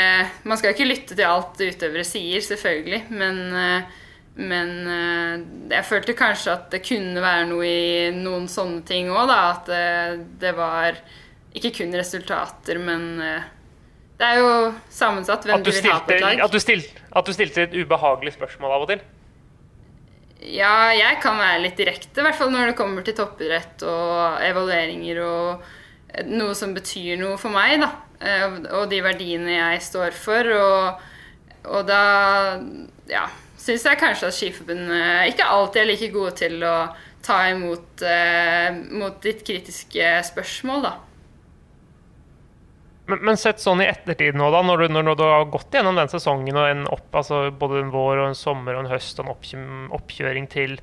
Man 0.50 0.60
skal 0.60 0.76
ikke 0.76 0.90
lytte 0.90 1.16
til 1.16 1.30
alt 1.30 1.62
utøvere 1.62 2.04
sier, 2.08 2.44
selvfølgelig, 2.44 3.06
men, 3.16 3.40
eh, 3.56 3.96
men 4.42 4.76
eh, 4.98 5.48
jeg 5.78 5.88
følte 5.88 6.18
kanskje 6.20 6.58
at 6.58 6.68
det 6.76 6.84
kunne 6.84 7.24
være 7.24 7.48
noe 7.54 7.72
i 7.72 8.12
noen 8.18 8.52
sånne 8.52 8.84
ting 8.88 9.12
òg, 9.14 9.32
da. 9.32 9.40
At 9.56 9.72
det, 9.72 10.28
det 10.44 10.54
var 10.60 11.00
ikke 11.56 11.74
kun 11.80 11.96
resultater, 11.96 12.80
men 12.84 13.08
eh, 13.24 13.50
det 14.22 14.28
er 14.28 14.38
jo 14.38 14.50
sammensatt 14.94 15.48
hvem 15.50 15.64
du, 15.66 15.72
du 15.72 15.74
vil 15.74 15.90
ha 15.90 15.98
på 15.98 16.12
stilte, 16.12 16.20
et 16.20 16.22
lag. 16.22 16.44
at, 16.46 16.54
du 16.54 16.62
stilte, 16.62 17.02
at 17.18 17.26
du 17.26 17.34
stilte 17.34 17.64
et 17.66 17.74
ubehagelig 17.74 18.36
spørsmål 18.36 18.76
av 18.76 18.86
og 18.86 18.92
til? 18.94 19.02
Ja, 20.42 20.92
jeg 20.94 21.18
kan 21.22 21.38
være 21.42 21.64
litt 21.64 21.78
direkte, 21.78 22.22
i 22.22 22.26
hvert 22.26 22.38
fall 22.38 22.54
når 22.54 22.72
det 22.72 22.78
kommer 22.78 23.06
til 23.06 23.18
toppidrett 23.18 23.82
og 23.86 24.42
evalueringer 24.46 25.22
og 25.26 25.66
eh, 26.14 26.26
noe 26.30 26.54
som 26.58 26.74
betyr 26.78 27.18
noe 27.22 27.38
for 27.42 27.54
meg, 27.54 27.82
da. 27.82 27.92
Eh, 28.22 28.58
Og 28.78 28.88
de 28.94 29.02
verdiene 29.06 29.58
jeg 29.58 29.84
står 29.90 30.18
for. 30.18 30.50
Og, 30.54 31.06
og 31.70 31.86
da 31.90 32.02
ja, 33.10 33.28
syns 33.58 33.86
jeg 33.86 34.02
kanskje 34.02 34.30
at 34.30 34.38
Skiforbundet 34.38 35.32
ikke 35.34 35.50
alltid 35.50 35.82
er 35.84 35.90
like 35.92 36.12
gode 36.14 36.34
til 36.42 36.62
å 36.66 36.76
ta 37.26 37.44
imot 37.52 38.02
eh, 38.06 38.70
mot 38.98 39.18
ditt 39.22 39.42
kritiske 39.46 40.14
spørsmål, 40.30 40.86
da. 40.90 40.94
Men, 43.12 43.24
men 43.28 43.40
sett 43.40 43.60
sånn 43.60 43.84
i 43.84 43.90
ettertid 43.92 44.38
nå, 44.40 44.48
da, 44.54 44.62
når 44.66 44.86
du, 44.86 44.94
når, 44.96 45.12
du 45.20 45.26
har 45.28 45.50
gått 45.52 45.76
gjennom 45.76 45.98
den 46.00 46.12
sesongen 46.12 46.58
og 46.58 46.70
en 46.70 46.86
opp, 46.88 47.10
altså 47.22 47.44
både 47.52 47.82
en 47.82 47.92
vår 47.94 48.22
og 48.22 48.30
en 48.30 48.38
sommer 48.38 48.78
og 48.78 48.86
en 48.86 48.94
høst 48.94 49.20
og 49.20 49.28
en 49.28 49.34
oppkjø 49.36 49.66
oppkjøring 49.98 50.48
til 50.52 50.78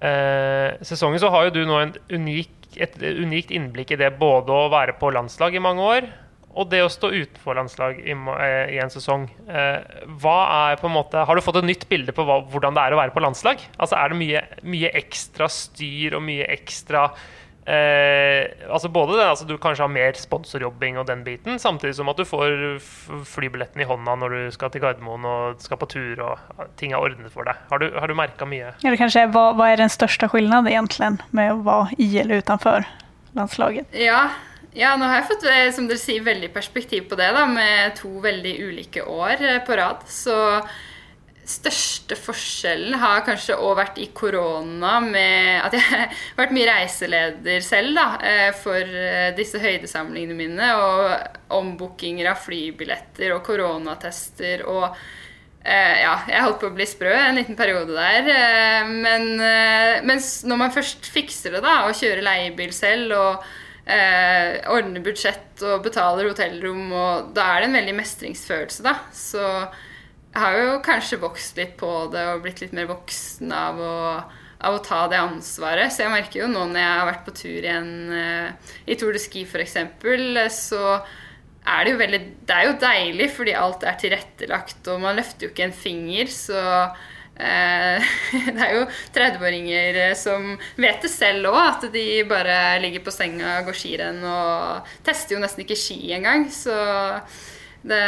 eh, 0.00 0.80
sesongen, 0.80 1.20
så 1.20 1.32
har 1.34 1.48
jo 1.48 1.56
du 1.58 1.62
nå 1.68 1.82
unik, 2.12 2.56
et 2.80 2.96
unikt 3.02 3.52
innblikk 3.52 3.92
i 3.92 4.00
det 4.00 4.14
både 4.16 4.54
å 4.56 4.70
være 4.72 4.96
på 5.00 5.12
landslag 5.12 5.58
i 5.58 5.62
mange 5.62 5.84
år 5.84 6.10
og 6.52 6.68
det 6.68 6.82
å 6.84 6.90
stå 6.92 7.08
utenfor 7.12 7.56
landslag 7.56 8.00
i, 8.02 8.12
eh, 8.12 8.74
i 8.76 8.78
en 8.82 8.92
sesong. 8.92 9.24
Eh, 9.48 10.04
hva 10.20 10.38
er 10.72 10.80
på 10.80 10.88
en 10.88 10.96
måte, 10.96 11.24
har 11.24 11.34
du 11.34 11.40
fått 11.40 11.56
et 11.62 11.68
nytt 11.68 11.88
bilde 11.88 12.12
på 12.12 12.24
hva, 12.28 12.42
hvordan 12.52 12.76
det 12.76 12.82
er 12.82 12.92
å 12.92 13.00
være 13.00 13.14
på 13.14 13.22
landslag? 13.24 13.62
Altså 13.78 13.96
Er 13.96 14.12
det 14.12 14.18
mye, 14.20 14.42
mye 14.62 14.92
ekstra 14.92 15.48
styr 15.48 16.18
og 16.18 16.22
mye 16.22 16.44
ekstra 16.52 17.08
Eh, 17.62 18.48
altså 18.66 18.88
både 18.90 19.14
det, 19.14 19.22
altså 19.22 19.44
Du 19.46 19.54
kanskje 19.54 19.84
har 19.84 19.90
mer 19.92 20.16
sponsorjobbing 20.18 20.96
og 20.98 21.06
den 21.06 21.20
biten, 21.22 21.60
samtidig 21.62 21.94
som 21.94 22.10
at 22.10 22.18
du 22.18 22.24
får 22.26 22.80
flybilletten 23.28 23.84
i 23.84 23.86
hånda 23.86 24.16
når 24.18 24.34
du 24.34 24.54
skal 24.56 24.72
til 24.74 24.82
Gardermoen 24.82 25.26
og 25.28 25.62
skal 25.62 25.78
på 25.78 25.86
tur 25.92 26.24
og 26.26 26.64
ting 26.80 26.90
er 26.90 27.02
ordnet 27.02 27.30
for 27.30 27.46
deg. 27.46 27.60
Har 27.70 27.82
du, 27.82 27.90
har 27.94 28.10
du 28.10 28.18
merka 28.18 28.48
mye? 28.48 28.72
Eller 28.82 28.98
kanskje, 28.98 29.28
hva, 29.30 29.52
hva, 29.54 29.70
er 29.70 29.84
den 29.84 29.92
største 29.92 30.26
skillnaden 30.32 30.72
egentlig 30.72 31.12
med 31.30 31.52
å 31.54 31.60
være 31.66 32.00
i 32.02 32.08
eller 32.24 32.42
utenfor 32.42 32.88
landslaget? 33.38 33.94
Ja, 33.94 34.24
ja, 34.74 34.94
nå 34.96 35.06
har 35.06 35.20
jeg 35.20 35.28
fått 35.30 35.46
eh, 35.52 35.68
som 35.76 35.86
dere 35.86 36.00
sier, 36.00 36.24
veldig 36.24 36.48
perspektiv 36.54 37.06
på 37.10 37.18
det, 37.20 37.28
da, 37.36 37.44
med 37.46 37.94
to 37.98 38.10
veldig 38.24 38.56
ulike 38.64 39.04
år 39.04 39.38
eh, 39.38 39.60
på 39.66 39.76
rad. 39.78 40.02
Så 40.08 40.34
største 41.48 42.16
forskjellen 42.18 42.94
har 43.02 43.24
kanskje 43.26 43.56
òg 43.58 43.74
vært 43.80 43.98
i 44.02 44.08
korona, 44.14 44.98
med 45.04 45.64
at 45.66 45.74
jeg 45.76 45.86
har 45.90 46.20
vært 46.38 46.54
mye 46.54 46.68
reiseleder 46.70 47.64
selv 47.66 47.98
da, 47.98 48.06
eh, 48.26 48.50
for 48.56 48.78
eh, 49.06 49.32
disse 49.38 49.60
høydesamlingene 49.62 50.38
mine. 50.38 50.70
Og 50.78 51.58
ombookinger 51.58 52.30
av 52.32 52.40
flybilletter 52.44 53.34
og 53.36 53.44
koronatester 53.46 54.64
og 54.70 55.02
Eh, 55.62 56.00
ja, 56.02 56.16
jeg 56.26 56.42
holdt 56.42 56.58
på 56.58 56.68
å 56.72 56.74
bli 56.74 56.84
sprø 56.90 57.12
en 57.14 57.36
liten 57.38 57.54
periode 57.54 57.94
der. 57.94 58.88
men 58.90 59.28
når 59.38 60.58
man 60.58 60.72
først 60.74 61.06
fikser 61.06 61.54
det, 61.54 61.60
da, 61.62 61.84
og 61.86 61.94
kjører 61.94 62.24
leiebil 62.26 62.72
selv 62.74 63.14
og 63.14 63.44
eh, 63.86 64.58
ordner 64.72 65.04
budsjett 65.04 65.62
og 65.62 65.84
betaler 65.86 66.32
hotellrom, 66.32 66.90
og 66.90 67.30
da 67.36 67.46
er 67.52 67.62
det 67.62 67.70
en 67.70 67.78
veldig 67.78 67.94
mestringsfølelse, 68.00 68.82
da. 68.88 68.96
Så 69.14 69.46
jeg 70.32 70.40
har 70.40 70.58
jo 70.58 70.76
kanskje 70.84 71.20
vokst 71.22 71.58
litt 71.60 71.74
på 71.80 71.90
det 72.12 72.22
og 72.32 72.44
blitt 72.44 72.62
litt 72.62 72.72
mer 72.76 72.88
voksen 72.90 73.52
av 73.52 73.80
å, 73.80 73.96
av 74.64 74.76
å 74.78 74.84
ta 74.84 75.04
det 75.12 75.20
ansvaret. 75.20 75.92
Så 75.92 76.06
jeg 76.06 76.14
merker 76.14 76.44
jo 76.44 76.52
nå 76.52 76.64
når 76.70 76.80
jeg 76.80 77.00
har 77.00 77.10
vært 77.10 77.26
på 77.26 77.36
tur 77.42 77.58
igjen 77.58 77.92
eh, 78.16 78.72
i 78.88 78.96
Tour 78.96 79.12
de 79.12 79.20
Ski 79.22 79.44
f.eks., 79.44 79.76
så 80.56 80.84
er 81.62 81.84
det 81.84 81.92
jo 81.92 81.98
veldig 82.00 82.20
Det 82.48 82.54
er 82.56 82.64
jo 82.66 82.78
deilig 82.82 83.28
fordi 83.36 83.52
alt 83.54 83.84
er 83.86 83.98
tilrettelagt, 84.00 84.80
og 84.90 85.02
man 85.04 85.18
løfter 85.20 85.46
jo 85.46 85.52
ikke 85.52 85.68
en 85.68 85.80
finger, 85.84 86.32
så 86.32 86.62
Eh, 87.42 88.10
det 88.54 88.60
er 88.60 88.74
jo 88.76 88.82
30-åringer 89.14 89.98
som 90.18 90.52
vet 90.80 91.02
det 91.02 91.10
selv 91.10 91.48
òg, 91.52 91.60
at 91.64 91.86
de 91.94 92.04
bare 92.28 92.76
ligger 92.82 93.04
på 93.06 93.14
senga, 93.14 93.60
går 93.66 93.76
skirenn 93.76 94.20
og 94.28 94.92
tester 95.06 95.36
jo 95.36 95.42
nesten 95.42 95.64
ikke 95.64 95.78
ski 95.78 96.12
engang. 96.18 96.46
Så 96.52 96.74
det, 97.82 98.02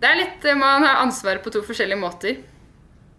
det 0.00 0.10
er 0.10 0.20
litt 0.20 0.44
Man 0.56 0.84
har 0.86 1.02
ansvaret 1.04 1.44
på 1.44 1.52
to 1.54 1.62
forskjellige 1.66 2.00
måter. 2.00 2.38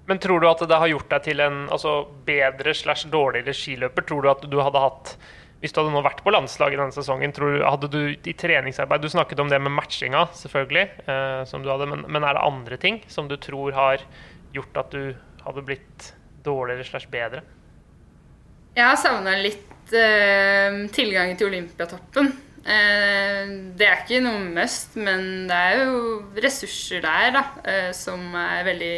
Men 0.07 0.21
tror 0.23 0.39
du 0.39 0.47
at 0.47 0.61
det 0.63 0.79
har 0.79 0.89
gjort 0.89 1.09
deg 1.11 1.25
til 1.25 1.43
en 1.43 1.65
altså, 1.73 1.97
bedre 2.27 2.73
slash 2.77 3.09
dårligere 3.11 3.55
skiløper? 3.55 4.05
Tror 4.07 4.23
du 4.23 4.31
at 4.31 4.45
du 4.47 4.57
hadde 4.63 4.83
hatt 4.83 5.17
hvis 5.57 5.73
du 5.73 5.79
hadde 5.81 5.89
nå 5.89 6.03
vært 6.05 6.19
på 6.21 6.31
landslaget 6.33 6.77
denne 6.77 6.93
sesongen, 6.93 7.31
tror, 7.33 7.55
hadde 7.65 7.89
du 7.89 8.01
i 8.13 8.33
treningsarbeid 8.37 9.01
Du 9.01 9.09
snakket 9.09 9.39
om 9.41 9.49
det 9.49 9.57
med 9.57 9.73
matchinga, 9.73 10.27
selvfølgelig, 10.37 10.83
eh, 11.09 11.41
som 11.49 11.63
du 11.65 11.71
hadde, 11.71 11.87
men, 11.89 12.03
men, 12.05 12.23
er 12.23 12.37
det 12.37 12.43
andre 12.45 12.77
ting 12.81 12.99
som 13.09 13.29
du 13.29 13.33
tror 13.41 13.73
har 13.73 14.03
gjort 14.53 14.77
at 14.77 14.93
du 14.93 15.15
hadde 15.47 15.63
blitt 15.65 16.11
dårligere 16.45 16.85
slash 16.85 17.09
bedre? 17.09 17.41
Jeg 18.77 18.85
har 18.85 18.99
savna 19.01 19.33
litt 19.41 19.95
eh, 19.97 20.83
tilgangen 20.93 21.39
til 21.39 21.49
Olympiatoppen. 21.49 22.29
Eh, 22.67 23.43
det 23.79 23.87
er 23.87 24.01
ikke 24.03 24.21
noe 24.25 24.41
must, 24.51 24.97
men 24.99 25.47
det 25.47 25.59
er 25.69 25.83
jo 25.85 25.99
ressurser 26.43 27.03
der 27.05 27.31
da, 27.37 27.43
eh, 27.63 27.91
som 27.95 28.25
er 28.35 28.65
veldig, 28.67 28.97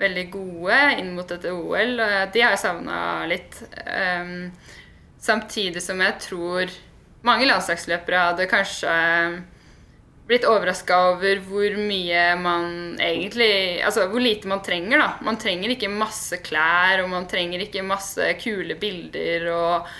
veldig 0.00 0.26
gode 0.34 0.80
inn 0.98 1.14
mot 1.16 1.28
dette 1.28 1.52
OL. 1.54 1.96
Og 2.00 2.34
de 2.34 2.44
har 2.44 2.54
jeg 2.56 2.64
savna 2.66 3.00
litt. 3.30 3.62
Eh, 3.86 4.36
Samtidig 5.20 5.82
som 5.84 6.00
jeg 6.00 6.16
tror 6.24 6.70
mange 7.28 7.44
landslagsløpere 7.44 8.20
hadde 8.30 8.46
kanskje 8.48 8.92
blitt 10.30 10.46
overraska 10.48 10.96
over 11.10 11.42
hvor 11.44 11.74
mye 11.76 12.22
man 12.40 12.94
egentlig 13.02 13.82
Altså 13.84 14.06
hvor 14.08 14.22
lite 14.22 14.48
man 14.48 14.62
trenger, 14.64 15.02
da. 15.02 15.08
Man 15.26 15.36
trenger 15.36 15.74
ikke 15.74 15.90
masse 15.92 16.38
klær, 16.46 17.02
og 17.04 17.10
man 17.12 17.28
trenger 17.28 17.66
ikke 17.66 17.84
masse 17.84 18.30
kule 18.40 18.78
bilder 18.80 19.48
og 19.52 19.90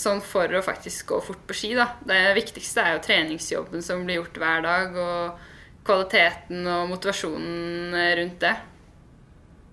sånn 0.00 0.22
for 0.24 0.50
å 0.56 0.64
faktisk 0.64 1.12
gå 1.12 1.20
fort 1.28 1.44
på 1.48 1.56
ski, 1.56 1.74
da. 1.78 1.90
Det 2.06 2.18
viktigste 2.38 2.82
er 2.82 2.96
jo 2.96 3.04
treningsjobben 3.04 3.84
som 3.84 4.02
blir 4.06 4.20
gjort 4.20 4.40
hver 4.40 4.66
dag, 4.66 4.98
og 4.98 5.46
kvaliteten 5.86 6.66
og 6.68 6.90
motivasjonen 6.90 7.96
rundt 8.20 8.42
det. 8.42 8.56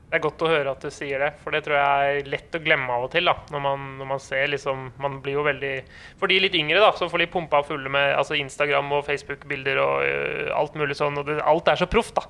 Det 0.07 0.15
er 0.15 0.23
godt 0.23 0.43
å 0.45 0.47
høre 0.47 0.71
at 0.71 0.83
du 0.85 0.87
sier 0.93 1.19
det, 1.19 1.33
for 1.43 1.51
det 1.51 1.65
tror 1.65 1.75
jeg 1.75 2.11
er 2.19 2.29
lett 2.31 2.55
å 2.55 2.61
glemme 2.63 2.93
av 2.95 3.09
og 3.09 3.11
til. 3.11 3.27
da, 3.27 3.33
Når 3.51 3.63
man, 3.63 3.81
når 3.99 4.07
man 4.13 4.21
ser 4.23 4.45
liksom 4.47 4.85
Man 5.03 5.17
blir 5.23 5.35
jo 5.35 5.43
veldig 5.43 5.73
For 6.21 6.31
de 6.31 6.37
litt 6.39 6.55
yngre, 6.55 6.79
da, 6.79 6.93
som 6.95 7.11
får 7.11 7.25
de 7.25 7.27
pumpa 7.33 7.59
fulle 7.67 7.91
med 7.91 8.13
altså 8.15 8.37
Instagram 8.39 8.93
og 8.95 9.03
Facebook-bilder 9.09 9.81
og 9.83 9.97
uh, 10.07 10.53
alt 10.55 10.79
mulig 10.79 10.95
sånn, 10.95 11.19
og 11.19 11.27
det, 11.27 11.41
alt 11.43 11.67
er 11.67 11.81
så 11.81 11.89
proft. 11.91 12.23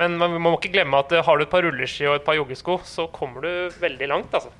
Men 0.00 0.18
man, 0.18 0.34
må 0.42 0.56
ikke 0.56 0.72
glemme 0.74 0.98
at 0.98 1.14
har 1.14 1.38
du 1.38 1.46
et 1.46 1.52
par 1.52 1.62
rulleski 1.62 2.08
og 2.08 2.18
et 2.18 2.26
par 2.26 2.34
joggesko, 2.34 2.80
så 2.88 3.06
kommer 3.14 3.46
du 3.46 3.78
veldig 3.78 4.10
langt, 4.10 4.34
altså. 4.34 4.50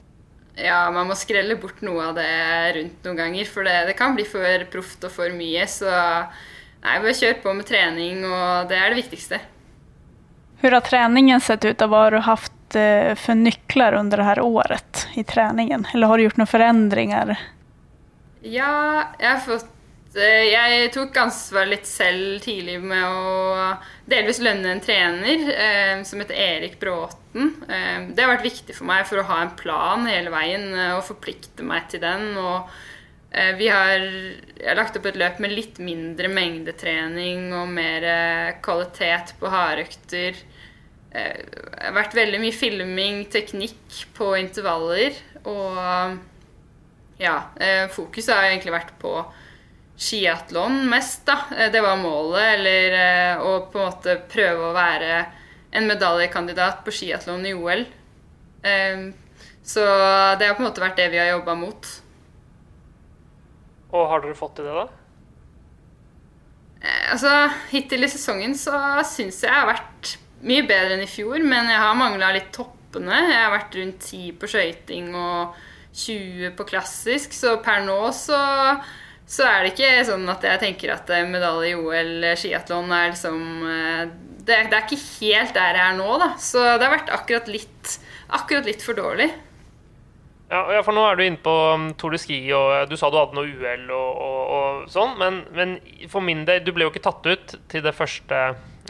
Ja, 0.58 0.90
man 0.92 1.08
må 1.08 1.16
skrelle 1.16 1.56
bort 1.56 1.80
noe 1.84 2.10
av 2.10 2.18
det 2.18 2.32
rundt 2.76 3.06
noen 3.06 3.20
ganger, 3.22 3.48
for 3.48 3.64
det, 3.64 3.76
det 3.88 3.96
kan 3.98 4.16
bli 4.16 4.26
for 4.28 4.66
proft 4.72 5.06
og 5.08 5.14
for 5.14 5.32
mye. 5.32 5.64
Så 5.70 5.88
nei, 5.88 6.98
bare 6.98 7.16
kjør 7.16 7.38
på 7.44 7.54
med 7.56 7.68
trening, 7.68 8.20
og 8.28 8.68
det 8.68 8.76
er 8.76 8.92
det 8.92 9.00
viktigste. 9.00 9.40
Hvordan 10.60 10.78
har 10.78 10.86
treningen 10.86 11.42
sett 11.42 11.64
ut 11.64 11.80
vad 11.88 11.98
har 12.04 12.14
du 12.14 12.20
haft 12.26 12.52
for 12.72 13.36
nøkler 13.36 13.96
under 13.98 14.20
det 14.20 14.28
her 14.28 14.40
året 14.40 15.06
i 15.18 15.24
treningen? 15.28 15.88
Eller 15.92 16.08
har 16.08 16.16
du 16.16 16.24
gjort 16.28 16.38
noen 16.40 16.52
forandringer? 16.52 17.34
Ja, 18.42 19.08
jeg 19.20 19.28
har 19.28 19.42
fått 19.44 19.68
eh, 19.68 19.71
Jeg 20.12 20.90
tok 20.92 21.16
ansvar 21.22 21.68
litt 21.70 21.86
selv 21.88 22.42
tidlig 22.44 22.76
med 22.84 23.00
å 23.00 23.72
delvis 24.04 24.42
lønne 24.44 24.74
en 24.74 24.82
trener 24.84 25.44
eh, 25.54 26.02
som 26.04 26.20
heter 26.20 26.36
Erik 26.36 26.74
Bråten. 26.80 27.54
Eh, 27.64 28.08
det 28.12 28.20
har 28.20 28.34
vært 28.34 28.44
viktig 28.44 28.76
for 28.76 28.88
meg 28.90 29.06
for 29.08 29.22
å 29.22 29.26
ha 29.30 29.38
en 29.40 29.54
plan 29.56 30.04
hele 30.04 30.32
veien 30.34 30.66
eh, 30.74 30.96
og 30.98 31.06
forplikte 31.06 31.64
meg 31.64 31.86
til 31.92 32.02
den. 32.04 32.26
Og 32.36 32.68
eh, 33.32 33.54
vi 33.56 33.70
har, 33.72 34.04
har, 34.60 34.76
lagt 34.76 34.98
opp 35.00 35.08
et 35.08 35.16
løp 35.22 35.40
med 35.40 35.54
litt 35.56 35.80
mindre 35.80 36.28
mengdetrening 36.28 37.48
og 37.56 37.72
mer 37.72 38.08
kvalitet 38.64 39.32
på 39.40 39.52
hardøkter. 39.54 40.36
Eh, 41.08 41.40
det 41.40 41.86
har 41.86 41.96
vært 41.96 42.18
veldig 42.20 42.42
mye 42.42 42.56
filming, 42.56 43.24
teknikk 43.32 44.02
på 44.18 44.34
intervaller. 44.42 45.16
Og 45.48 45.80
ja, 47.22 47.36
eh, 47.60 47.86
fokuset 47.92 48.34
har 48.34 48.48
egentlig 48.48 48.74
vært 48.74 48.92
på 49.00 49.14
skiatlon 50.02 50.82
mest, 50.90 51.24
da. 51.28 51.38
Eh, 51.56 51.70
det 51.72 51.82
var 51.84 52.00
målet. 52.00 52.58
Eller 52.58 53.42
å 53.42 53.58
på 53.70 53.80
en 53.80 53.90
måte 53.90 54.18
prøve 54.32 54.70
å 54.70 54.76
være 54.76 55.20
en 55.72 55.88
medaljekandidat 55.88 56.82
på 56.84 56.94
skiatlon 56.94 57.46
i 57.48 57.54
OL. 57.56 57.86
Så 59.64 59.82
det 60.38 60.46
har 60.46 60.54
på 60.54 60.62
en 60.62 60.68
måte 60.68 60.82
vært 60.82 60.98
det 61.00 61.08
vi 61.10 61.18
har 61.18 61.30
jobba 61.32 61.54
mot. 61.58 61.88
Og 63.92 64.10
har 64.10 64.22
dere 64.24 64.36
fått 64.36 64.58
til 64.58 64.68
det, 64.68 64.74
da? 64.76 64.84
Altså, 67.12 67.32
Hittil 67.70 68.06
i 68.06 68.10
sesongen 68.10 68.56
så 68.58 68.74
syns 69.06 69.42
jeg 69.44 69.50
jeg 69.50 69.54
har 69.54 69.68
vært 69.68 70.16
mye 70.42 70.64
bedre 70.66 70.96
enn 70.96 71.04
i 71.04 71.10
fjor, 71.10 71.38
men 71.46 71.70
jeg 71.70 71.78
har 71.78 71.98
mangla 71.98 72.32
litt 72.34 72.50
toppene. 72.54 73.20
Jeg 73.28 73.38
har 73.38 73.52
vært 73.54 73.76
rundt 73.78 74.08
10 74.08 74.32
på 74.40 74.50
skøyting 74.50 75.12
og 75.14 75.60
20 75.92 76.56
på 76.58 76.66
klassisk, 76.66 77.36
så 77.36 77.58
per 77.62 77.84
nå 77.86 77.98
så, 78.16 78.40
så 79.32 79.46
er 79.48 79.62
det 79.64 79.72
ikke 79.72 80.02
sånn 80.04 80.26
at 80.28 80.42
jeg 80.44 80.60
tenker 80.60 80.92
at 80.92 81.08
eh, 81.14 81.24
medalje 81.28 81.72
i 81.72 81.78
OL 81.78 82.26
skiatlon 82.36 82.92
er 82.92 83.14
liksom 83.14 83.38
eh, 83.64 84.02
det, 84.42 84.58
det, 84.68 84.76
er 84.76 84.84
ikke 84.84 84.98
helt 85.22 85.54
der 85.56 85.78
jeg 85.78 85.86
er 85.86 85.96
nå, 85.96 86.10
da. 86.20 86.32
Så 86.42 86.60
det 86.76 86.84
har 86.84 86.92
vært 86.96 87.14
akkurat 87.14 87.48
litt, 87.48 87.96
akkurat 88.34 88.68
litt 88.68 88.84
for 88.84 88.98
dårlig. 88.98 89.30
Ja, 90.52 90.82
for 90.84 90.92
nå 90.92 91.04
er 91.08 91.16
du 91.16 91.22
inne 91.24 91.40
på 91.40 91.52
um, 91.72 91.86
Tour 91.96 92.12
de 92.12 92.18
Ski, 92.20 92.36
og 92.52 92.74
eh, 92.74 92.82
du 92.90 92.92
sa 93.00 93.08
du 93.08 93.16
hadde 93.16 93.38
noe 93.38 93.48
uhell 93.48 93.86
og, 93.88 94.18
og, 94.26 94.40
og, 94.56 94.82
sånn. 94.92 95.14
Men, 95.20 95.40
men, 95.56 95.78
for 96.12 96.24
min 96.24 96.44
del, 96.48 96.60
du 96.66 96.74
ble 96.76 96.84
jo 96.84 96.92
ikke 96.92 97.06
tatt 97.06 97.24
ut 97.24 97.54
det 97.72 97.94
første, 97.96 98.42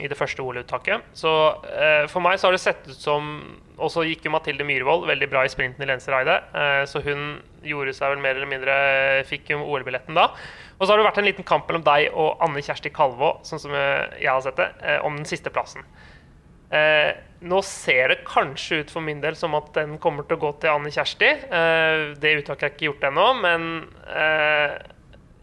i 0.02 0.10
det 0.10 0.18
første 0.18 0.42
OL-uttaket. 0.42 1.06
Så 1.14 1.30
eh, 1.70 2.08
for 2.10 2.24
meg 2.24 2.40
så 2.40 2.48
har 2.48 2.56
det 2.56 2.64
sett 2.64 2.88
ut 2.90 2.98
som 2.98 3.36
Og 3.82 3.90
så 3.92 4.04
gikk 4.06 4.26
jo 4.26 4.32
Mathilde 4.34 4.66
Myhrvold 4.66 5.08
veldig 5.10 5.28
bra 5.32 5.42
i 5.44 5.50
sprinten 5.52 5.82
i 5.84 5.90
Lensereide. 5.90 6.38
Eh, 6.54 6.82
så 6.90 7.02
hun 7.04 7.40
gjorde 7.66 7.94
seg 7.96 8.14
vel 8.14 8.22
mer 8.22 8.38
eller 8.38 8.50
mindre 8.50 8.76
Fikk 9.28 9.52
jo 9.52 9.60
OL-billetten 9.62 10.16
da. 10.18 10.30
Og 10.78 10.86
så 10.86 10.92
har 10.92 10.98
det 10.98 11.08
vært 11.10 11.20
en 11.22 11.28
liten 11.28 11.46
kamp 11.46 11.68
mellom 11.68 11.84
deg 11.86 12.08
og 12.18 12.40
Anne 12.42 12.62
Kjersti 12.64 12.90
Kalvå, 12.94 13.36
sånn 13.46 13.60
som 13.62 13.74
jeg 13.76 14.26
har 14.26 14.40
sett 14.42 14.58
det, 14.58 14.72
eh, 14.82 14.98
om 15.06 15.18
den 15.18 15.28
siste 15.28 15.52
plassen. 15.54 15.84
Eh, 16.72 17.12
nå 17.44 17.58
ser 17.66 18.12
det 18.12 18.22
kanskje 18.24 18.80
ut 18.80 18.92
for 18.94 19.04
min 19.04 19.20
del 19.20 19.36
som 19.36 19.52
at 19.58 19.68
den 19.76 19.98
kommer 20.00 20.24
til 20.24 20.38
å 20.38 20.42
gå 20.46 20.52
til 20.62 20.72
Anne 20.72 20.92
Kjersti. 20.94 21.28
Eh, 21.28 22.04
det 22.22 22.36
uttaket 22.40 22.64
er 22.64 22.72
ikke 22.72 22.88
gjort 22.88 23.08
ennå, 23.10 23.28
men 23.42 23.68
eh, 24.08 24.78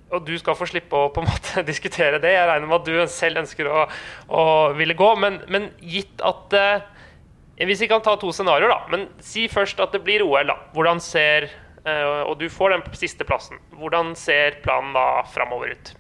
Og 0.09 0.23
du 0.25 0.31
skal 0.41 0.55
få 0.57 0.65
slippe 0.65 0.97
å 0.97 1.11
på 1.13 1.21
en 1.21 1.27
måte 1.31 1.61
diskutere 1.67 2.17
det. 2.17 2.31
Jeg 2.33 2.47
regner 2.49 2.65
med 2.65 2.79
at 2.79 2.87
du 2.87 3.11
selv 3.13 3.43
ønsker 3.43 3.69
å, 3.69 3.83
å 4.33 4.45
ville 4.73 4.97
gå. 4.97 5.09
Men, 5.21 5.37
men 5.53 5.69
gitt 5.85 6.23
at 6.25 6.55
eh, 6.57 6.87
Hvis 7.59 7.81
vi 7.83 7.89
kan 7.91 8.03
ta 8.03 8.15
to 8.19 8.31
scenarioer, 8.31 8.71
da. 8.71 8.81
Men 8.91 9.07
si 9.23 9.47
først 9.51 9.81
at 9.83 9.95
det 9.95 10.03
blir 10.05 10.23
OL, 10.23 10.47
da. 10.47 10.55
Hvordan 10.75 11.01
ser 11.03 11.49
eh, 11.83 12.21
Og 12.23 12.37
du 12.39 12.47
får 12.51 12.75
den 12.75 12.85
siste 12.95 13.27
plassen. 13.27 13.59
Hvordan 13.75 14.13
ser 14.15 14.61
planen 14.63 14.95
da 14.95 15.25
framover 15.33 15.75
ut? 15.75 15.91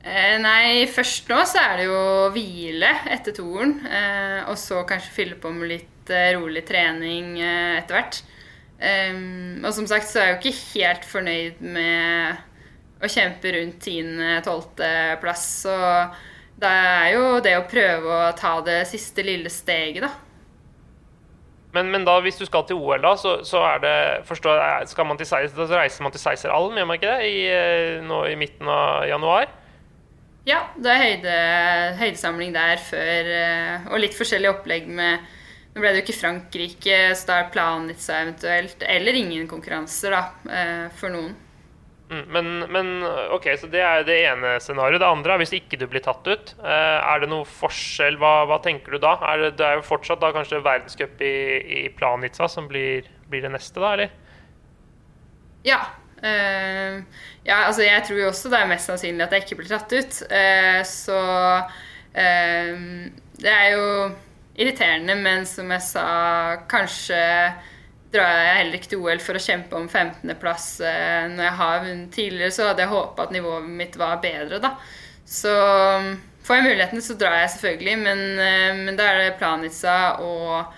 Eh, 0.00 0.36
nei, 0.40 0.86
først 0.88 1.28
nå 1.28 1.42
så 1.44 1.60
er 1.60 1.80
det 1.80 1.88
jo 1.90 2.02
hvile 2.32 2.92
etter 3.12 3.36
toeren. 3.36 3.78
Eh, 3.84 4.38
og 4.48 4.56
så 4.60 4.84
kanskje 4.88 5.16
fylle 5.16 5.40
på 5.40 5.52
med 5.52 5.74
litt 5.74 6.12
eh, 6.12 6.32
rolig 6.38 6.64
trening 6.68 7.34
eh, 7.40 7.80
etter 7.80 7.98
hvert. 7.98 8.22
og 8.80 9.72
som 9.76 9.84
sagt 9.84 10.08
så 10.08 10.22
er 10.22 10.26
jeg 10.26 10.32
jo 10.32 10.40
ikke 10.40 10.80
helt 10.80 11.04
fornøyd 11.04 11.58
med 11.60 12.38
å 13.04 13.08
kjempe 13.12 13.52
rundt 13.52 13.84
10.-12.-plass. 13.84 15.44
Så 15.66 15.74
det 16.60 16.70
er 16.70 17.12
jo 17.14 17.38
det 17.44 17.54
å 17.58 17.68
prøve 17.68 18.16
å 18.16 18.32
ta 18.36 18.58
det 18.64 18.82
siste 18.90 19.24
lille 19.24 19.52
steget, 19.52 20.04
da. 20.04 20.10
Men, 21.70 21.86
men, 21.92 22.04
da, 22.06 22.16
hvis 22.24 22.40
du 22.40 22.42
skal 22.48 22.64
til 22.66 22.80
OL, 22.82 22.98
da, 23.02 23.12
så, 23.18 23.36
så 23.46 23.60
er 23.62 23.82
det 23.84 23.96
forstår, 24.26 24.58
skal 24.90 25.06
man 25.06 25.20
til, 25.20 25.28
da 25.54 25.78
reiser 25.78 26.02
man 26.02 26.14
til 26.14 26.22
Seiseralm, 26.22 26.74
gjør 26.74 26.88
man 26.88 26.98
ikke 26.98 27.12
det? 27.12 27.28
I, 27.30 27.42
eh, 27.54 27.98
nå 28.02 28.24
i 28.26 28.34
midten 28.38 28.70
av 28.70 29.06
januar? 29.06 29.52
Ja, 30.48 30.64
det 30.74 30.90
er 30.90 31.04
høyde, 31.04 31.36
høydesamling 32.00 32.56
der 32.56 32.80
før, 32.82 33.30
eh, 33.36 33.86
og 33.92 34.02
litt 34.02 34.18
forskjellig 34.18 34.50
opplegg 34.56 34.88
med 34.88 35.36
Nå 35.70 35.78
ble 35.78 35.92
det 35.92 36.00
jo 36.00 36.02
ikke 36.08 36.18
Frankrike, 36.18 36.94
så 37.14 37.28
da 37.28 37.34
er 37.38 37.50
planen 37.54 37.84
litt 37.86 38.00
så 38.02 38.16
eventuelt, 38.16 38.80
eller 38.82 39.14
ingen 39.14 39.44
konkurranser, 39.46 40.16
da, 40.16 40.50
eh, 40.50 40.88
for 40.98 41.14
noen. 41.14 41.36
Mm, 42.10 42.24
men, 42.34 42.48
men, 42.74 42.88
ok, 43.30 43.46
så 43.60 43.68
det 43.70 43.82
er 43.86 44.02
det 44.06 44.16
ene 44.26 44.56
scenarioet. 44.62 44.98
Det 45.02 45.10
andre 45.10 45.34
er 45.36 45.42
hvis 45.44 45.54
ikke 45.60 45.78
du 45.78 45.86
blir 45.90 46.02
tatt 46.02 46.26
ut. 46.26 46.54
Eh, 46.58 46.98
er 46.98 47.22
det 47.22 47.30
noe 47.30 47.46
forskjell? 47.46 48.18
Hva, 48.18 48.32
hva 48.50 48.58
tenker 48.64 48.96
du 48.96 49.02
da? 49.04 49.14
Er 49.30 49.44
det, 49.44 49.52
det, 49.60 49.68
er 49.68 49.78
jo 49.78 49.86
fortsatt 49.86 50.22
da 50.22 50.32
kanskje 50.34 50.62
verdenscup 50.64 51.22
i, 51.22 51.36
i 51.78 51.84
Planica 51.94 52.50
som 52.50 52.66
blir, 52.70 53.06
blir, 53.30 53.46
det 53.46 53.54
neste, 53.54 53.78
da, 53.78 53.94
eller? 53.94 54.12
Ja, 55.66 55.80
Uh, 56.20 57.00
ja, 57.46 57.62
altså 57.64 57.80
jeg 57.80 58.02
tror 58.04 58.18
jo 58.20 58.26
også 58.28 58.50
det 58.52 58.58
er 58.58 58.66
mest 58.68 58.90
sannsynlig 58.90 59.24
at 59.24 59.30
jeg 59.32 59.46
ikke 59.46 59.56
blir 59.62 59.70
tatt 59.70 59.94
ut. 59.94 60.18
Uh, 60.28 60.80
så 60.84 61.16
uh, 61.16 62.82
det 63.40 63.54
er 63.54 63.68
jo 63.72 63.86
irriterende, 64.60 65.16
men 65.16 65.46
som 65.48 65.70
jeg 65.72 65.86
sa, 65.86 66.04
kanskje 66.68 67.22
drar 68.10 68.32
jeg 68.42 68.56
heller 68.56 68.78
ikke 68.78 68.90
til 68.92 69.04
OL 69.04 69.22
for 69.22 69.38
å 69.38 69.42
kjempe 69.42 69.78
om 69.78 69.86
15.-plass. 69.86 70.66
Eh, 70.86 71.28
når 71.30 71.46
jeg 71.46 71.58
har 71.60 71.84
vunnet 71.84 72.10
tidligere, 72.14 72.54
så 72.54 72.70
hadde 72.70 72.84
jeg 72.84 72.92
håpa 72.92 73.26
at 73.26 73.34
nivået 73.34 73.70
mitt 73.80 73.96
var 74.00 74.20
bedre, 74.24 74.58
da. 74.62 74.74
Så 75.30 75.52
um, 75.54 76.12
får 76.46 76.58
jeg 76.58 76.66
muligheten, 76.66 77.04
så 77.06 77.14
drar 77.18 77.38
jeg 77.42 77.54
selvfølgelig, 77.54 77.96
men, 78.02 78.22
eh, 78.42 78.82
men 78.82 78.98
da 78.98 79.06
er 79.12 79.22
det 79.22 79.38
Planica 79.38 79.96
og 80.26 80.76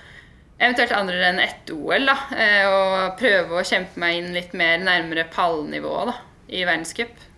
eventuelt 0.63 0.93
andre 0.95 1.25
enn 1.31 1.43
ett 1.43 1.73
OL, 1.75 2.07
da. 2.11 2.19
Eh, 2.37 2.69
og 2.69 3.19
prøve 3.21 3.59
å 3.59 3.67
kjempe 3.67 4.03
meg 4.03 4.21
inn 4.21 4.33
litt 4.37 4.53
mer 4.59 4.83
nærmere 4.85 5.27
pallnivået 5.33 6.13
da, 6.13 6.19
i 6.53 6.67
verdenscup. 6.69 7.29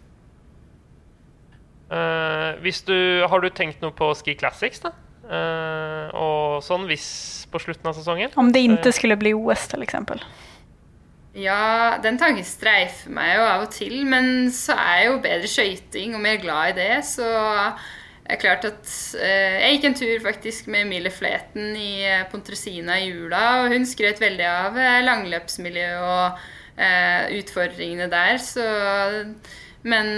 Uh, 1.95 2.59
du, 2.89 2.99
har 3.29 3.45
du 3.45 3.51
tenkt 3.55 3.83
noe 3.85 3.95
på 3.95 4.09
Ski 4.19 4.35
Classics, 4.41 4.83
da? 4.83 4.91
Uh, 5.25 6.09
og 6.19 6.65
sånn 6.65 6.89
hvis 6.89 7.44
på 7.55 7.63
slutten 7.63 7.91
av 7.91 7.97
sesongen? 7.97 8.35
Om 8.35 8.51
det 8.55 8.65
ikke 8.67 8.93
skulle 8.95 9.19
bli 9.21 9.35
OS, 9.37 9.69
f.eks. 9.71 9.97
Ja, 11.35 11.99
den 12.03 12.19
tanken 12.21 12.47
streifer 12.47 13.11
meg 13.15 13.33
jo 13.35 13.45
av 13.49 13.65
og 13.67 13.73
til, 13.75 13.97
men 14.07 14.51
så 14.55 14.77
er 14.79 15.01
jeg 15.01 15.09
jo 15.09 15.21
bedre 15.25 15.51
skøyting 15.51 16.15
og 16.15 16.23
mer 16.23 16.39
glad 16.43 16.75
i 16.75 16.77
det, 16.79 16.93
så 17.09 17.27
det 18.25 18.37
er 18.37 18.41
klart 18.41 18.65
at 18.65 18.93
eh, 19.21 19.57
Jeg 19.61 19.75
gikk 19.75 19.89
en 19.89 19.97
tur 19.99 20.23
faktisk 20.25 20.69
med 20.73 20.87
Emilie 20.87 21.13
Fleten 21.13 21.75
i 21.77 22.07
Pontresina 22.31 23.01
i 23.03 23.11
jula, 23.11 23.43
og 23.65 23.75
hun 23.75 23.85
skrøt 23.89 24.23
veldig 24.23 24.47
av 24.49 24.79
langløpsmiljøet 25.11 26.05
og 26.05 26.45
utfordringene 27.39 28.09
der, 28.11 28.39
så 28.43 28.65
Men 29.87 30.09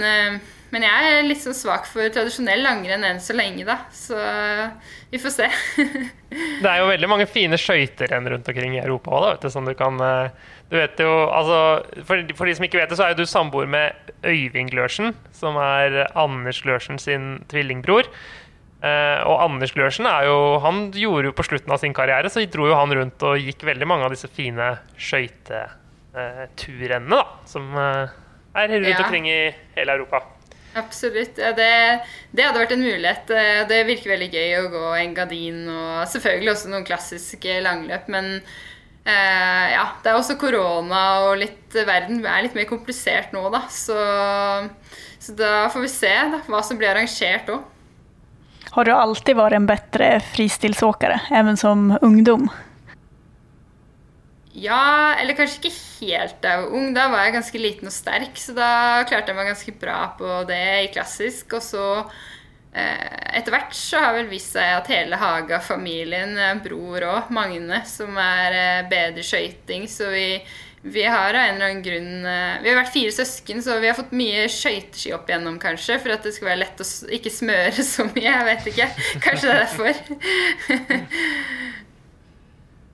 men 0.73 0.83
jeg 0.83 1.09
er 1.09 1.23
litt 1.23 1.39
sånn 1.39 1.55
svak 1.55 1.85
for 1.87 2.09
tradisjonell 2.11 2.59
langrenn 2.65 3.05
enn 3.07 3.21
så 3.23 3.35
lenge, 3.37 3.63
da. 3.67 3.77
Så 3.95 4.17
vi 5.11 5.19
får 5.21 5.33
se. 5.37 5.47
det 6.63 6.67
er 6.67 6.81
jo 6.81 6.89
veldig 6.89 7.09
mange 7.11 7.27
fine 7.31 7.59
skøyterenn 7.61 8.27
rundt 8.33 8.49
omkring 8.51 8.75
i 8.75 8.83
Europa 8.83 9.13
òg, 9.15 9.27
vet 9.29 9.47
du. 9.47 9.49
Som 9.53 9.67
du 9.67 9.73
kan 9.79 10.01
eh, 10.03 10.27
Du 10.67 10.75
vet 10.75 10.99
jo 10.99 11.11
Altså, 11.31 11.59
for, 12.03 12.19
for, 12.35 12.49
de 12.49 12.55
som 12.57 12.65
ikke 12.67 12.81
vet 12.81 12.91
det, 12.91 12.97
så 12.99 13.05
er 13.05 13.13
jo 13.13 13.23
du 13.23 13.29
samboer 13.29 13.67
med 13.71 14.11
Øyvind 14.27 14.73
Glørsen, 14.73 15.15
som 15.31 15.55
er 15.61 16.11
Anders 16.11 16.59
Glørsen 16.65 16.99
sin 16.99 17.37
tvillingbror. 17.51 18.11
Uh, 18.77 19.25
og 19.25 19.41
Anders 19.41 19.73
Glørsen 19.73 20.05
er 20.05 20.27
jo, 20.27 20.59
han 20.61 20.93
gjorde 20.93 21.31
jo 21.31 21.33
på 21.33 21.41
slutten 21.47 21.71
av 21.73 21.79
sin 21.81 21.97
karriere 21.97 22.29
så 22.29 22.45
dro 22.45 22.67
jo 22.69 22.77
han 22.77 22.93
rundt 22.93 23.17
og 23.25 23.41
gikk 23.41 23.65
veldig 23.65 23.89
mange 23.89 24.05
av 24.05 24.13
disse 24.13 24.29
fine 24.29 24.77
skøyteturrennene, 25.01 27.17
uh, 27.17 27.17
da. 27.17 27.25
Som 27.49 27.73
uh, 27.73 28.05
er 28.53 28.69
rundt 28.75 28.91
ja. 28.91 29.01
omkring 29.01 29.25
i 29.31 29.49
hele 29.79 29.97
Europa. 29.97 30.36
Absolutt. 30.77 31.39
Ja, 31.41 31.51
det, 31.57 31.69
det, 32.31 32.45
hadde 32.45 32.61
vært 32.61 32.73
en 32.75 32.85
mulighet. 32.85 33.31
Eh, 33.33 33.61
det 33.69 33.83
virker 33.87 34.13
veldig 34.13 34.29
gøy 34.33 34.55
å 34.59 34.71
gå 34.73 34.83
en 34.99 35.15
gardin 35.17 35.61
og 35.73 36.03
selvfølgelig 36.11 36.53
også 36.53 36.73
noen 36.73 36.87
klassiske 36.87 37.59
langløp. 37.65 38.09
Men 38.13 38.35
eh, 38.37 39.65
ja, 39.73 39.87
det 40.03 40.11
er 40.11 40.19
også 40.19 40.37
korona 40.41 41.03
og 41.27 41.39
litt 41.41 41.55
Verden 41.77 42.21
er 42.25 42.45
litt 42.45 42.55
mer 42.57 42.69
komplisert 42.69 43.33
nå, 43.35 43.41
da. 43.53 43.65
Så, 43.73 43.97
så 45.21 45.35
da 45.37 45.67
får 45.73 45.83
vi 45.83 45.91
se 45.91 46.13
da, 46.35 46.43
hva 46.47 46.61
som 46.65 46.79
blir 46.79 46.93
arrangert 46.93 47.51
òg. 47.53 47.65
Har 48.77 48.85
du 48.85 48.93
alltid 48.93 49.37
vært 49.39 49.57
en 49.57 49.65
bedre 49.65 50.07
fristilsåkere, 50.35 51.19
even 51.33 51.57
som 51.57 51.91
ungdom? 52.05 52.49
Ja, 54.57 55.13
eller 55.21 55.37
kanskje 55.37 55.59
ikke 55.61 55.75
helt 55.99 56.39
da 56.41 56.55
jeg 56.55 56.63
var 56.63 56.77
ung. 56.79 56.87
Da 56.95 57.05
var 57.13 57.27
jeg 57.27 57.35
ganske 57.35 57.59
liten 57.61 57.91
og 57.91 57.93
sterk, 57.93 58.39
så 58.41 58.55
da 58.57 58.69
klarte 59.09 59.29
jeg 59.29 59.37
meg 59.37 59.51
ganske 59.51 59.73
bra 59.77 59.99
på 60.17 60.39
det 60.49 60.63
i 60.87 60.89
klassisk. 60.95 61.53
Og 61.59 61.61
så 61.61 61.83
eh, 62.73 63.37
etter 63.37 63.53
hvert 63.53 63.75
så 63.77 64.01
har 64.01 64.15
vel 64.17 64.31
vist 64.31 64.55
seg 64.57 64.79
at 64.79 64.89
hele 64.89 65.19
Haga-familien, 65.21 66.33
bror 66.65 67.05
og 67.05 67.29
Magne, 67.37 67.83
som 67.85 68.17
er 68.17 68.57
eh, 68.57 68.87
bedre 68.89 69.25
skøyting, 69.25 69.85
så 69.93 70.09
vi, 70.09 70.25
vi 70.89 71.05
har 71.05 71.37
av 71.37 71.43
en 71.43 71.59
eller 71.59 71.69
annen 71.69 71.85
grunn 71.85 72.25
eh, 72.25 72.57
Vi 72.63 72.73
har 72.73 72.81
vært 72.81 72.95
fire 72.97 73.13
søsken, 73.13 73.61
så 73.61 73.77
vi 73.83 73.91
har 73.91 73.99
fått 73.99 74.17
mye 74.17 74.47
skøyteski 74.49 75.13
opp 75.13 75.29
igjennom, 75.29 75.61
kanskje. 75.61 75.99
For 76.01 76.17
at 76.17 76.25
det 76.25 76.33
skal 76.33 76.55
være 76.55 76.63
lett 76.63 76.81
å 76.81 76.89
ikke 77.19 77.35
smøre 77.43 77.85
så 77.93 78.09
mye. 78.09 78.25
Jeg 78.25 78.49
vet 78.49 78.71
ikke. 78.73 78.89
Kanskje 79.27 79.51
det 79.51 79.57
er 79.59 79.65
derfor. 79.67 81.05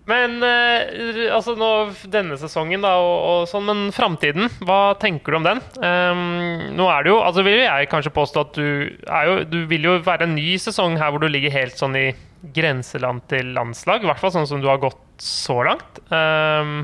Men 0.10 0.36
eh, 0.44 1.30
altså 1.32 1.54
nå, 1.56 1.70
denne 2.12 2.36
sesongen, 2.40 2.84
da, 2.84 2.92
og, 3.00 3.14
og 3.24 3.46
sånn, 3.48 3.70
men 3.70 3.84
framtiden, 3.96 4.50
hva 4.68 4.98
tenker 5.00 5.32
du 5.32 5.40
om 5.40 5.48
den? 5.48 5.62
Um, 5.80 6.74
nå 6.76 6.90
er 6.92 7.06
det 7.06 7.14
jo, 7.14 7.22
altså 7.24 7.46
vil 7.48 7.62
jeg 7.62 7.90
kanskje 7.92 8.12
påstå 8.18 8.44
at 8.44 8.60
du 8.60 8.68
er 8.92 9.30
jo 9.30 9.38
Du 9.48 9.62
vil 9.72 9.88
jo 9.88 9.98
være 10.04 10.28
en 10.28 10.36
ny 10.36 10.58
sesong 10.60 11.00
her 11.00 11.14
hvor 11.14 11.24
du 11.24 11.30
ligger 11.32 11.56
helt 11.56 11.80
sånn 11.80 11.96
i 11.96 12.10
grenseland 12.56 13.24
til 13.32 13.54
landslag. 13.56 14.04
I 14.04 14.12
hvert 14.12 14.20
fall 14.20 14.36
sånn 14.36 14.50
som 14.50 14.64
du 14.64 14.68
har 14.68 14.82
gått 14.84 15.00
så 15.24 15.62
langt. 15.64 16.02
Um, 16.12 16.82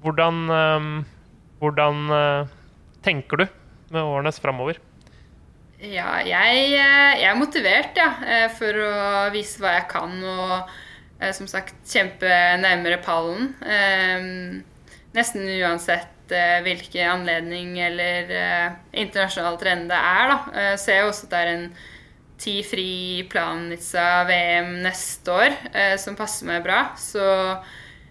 hvordan 0.00 0.46
um, 0.48 0.94
hvordan 1.62 2.08
uh, 2.10 2.48
tenker 3.06 3.38
du 3.38 3.44
med 3.94 4.02
årene 4.02 4.32
framover? 4.34 4.80
Ja, 5.82 6.16
jeg, 6.22 6.72
eh, 6.78 7.12
jeg, 7.18 7.26
er 7.26 7.38
motivert, 7.38 7.96
ja, 7.98 8.08
eh, 8.22 8.44
for 8.54 8.76
å 8.86 8.90
vise 9.34 9.62
hva 9.62 9.76
jeg 9.76 9.86
kan. 9.90 10.12
og 10.22 10.72
som 11.30 11.48
sagt 11.50 11.76
kjempe 11.88 12.28
nærmere 12.62 12.98
pallen. 13.04 13.52
Eh, 13.62 14.26
nesten 15.14 15.46
uansett 15.60 16.32
eh, 16.34 16.58
hvilken 16.64 17.12
anledning 17.18 17.76
eller 17.82 18.32
internasjonal 18.90 19.58
trend 19.60 19.92
det 19.92 19.98
er. 19.98 20.32
Da. 20.32 20.62
ser 20.80 21.00
jeg 21.00 21.10
også 21.10 21.28
at 21.28 21.34
det 21.34 21.42
er 21.42 21.52
en 21.52 21.68
ti 22.42 22.56
fri 22.66 22.94
Planica-VM 23.30 24.72
neste 24.82 25.30
år 25.30 25.52
som 26.02 26.16
passer 26.18 26.48
meg 26.48 26.64
bra. 26.64 26.88
Så 26.98 27.22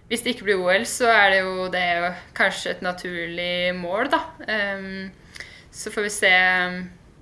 hvis 0.07 0.23
det 0.23 0.35
ikke 0.35 0.47
blir 0.47 0.61
OL, 0.61 0.85
så 0.87 1.09
er 1.11 1.33
det 1.33 1.41
jo 1.41 1.65
det 1.73 1.83
kanskje 2.37 2.77
et 2.77 2.85
naturlig 2.85 3.73
mål, 3.75 4.07
da. 4.13 4.21
så 5.67 5.91
får 5.91 6.07
vi 6.07 6.13
se, 6.15 6.31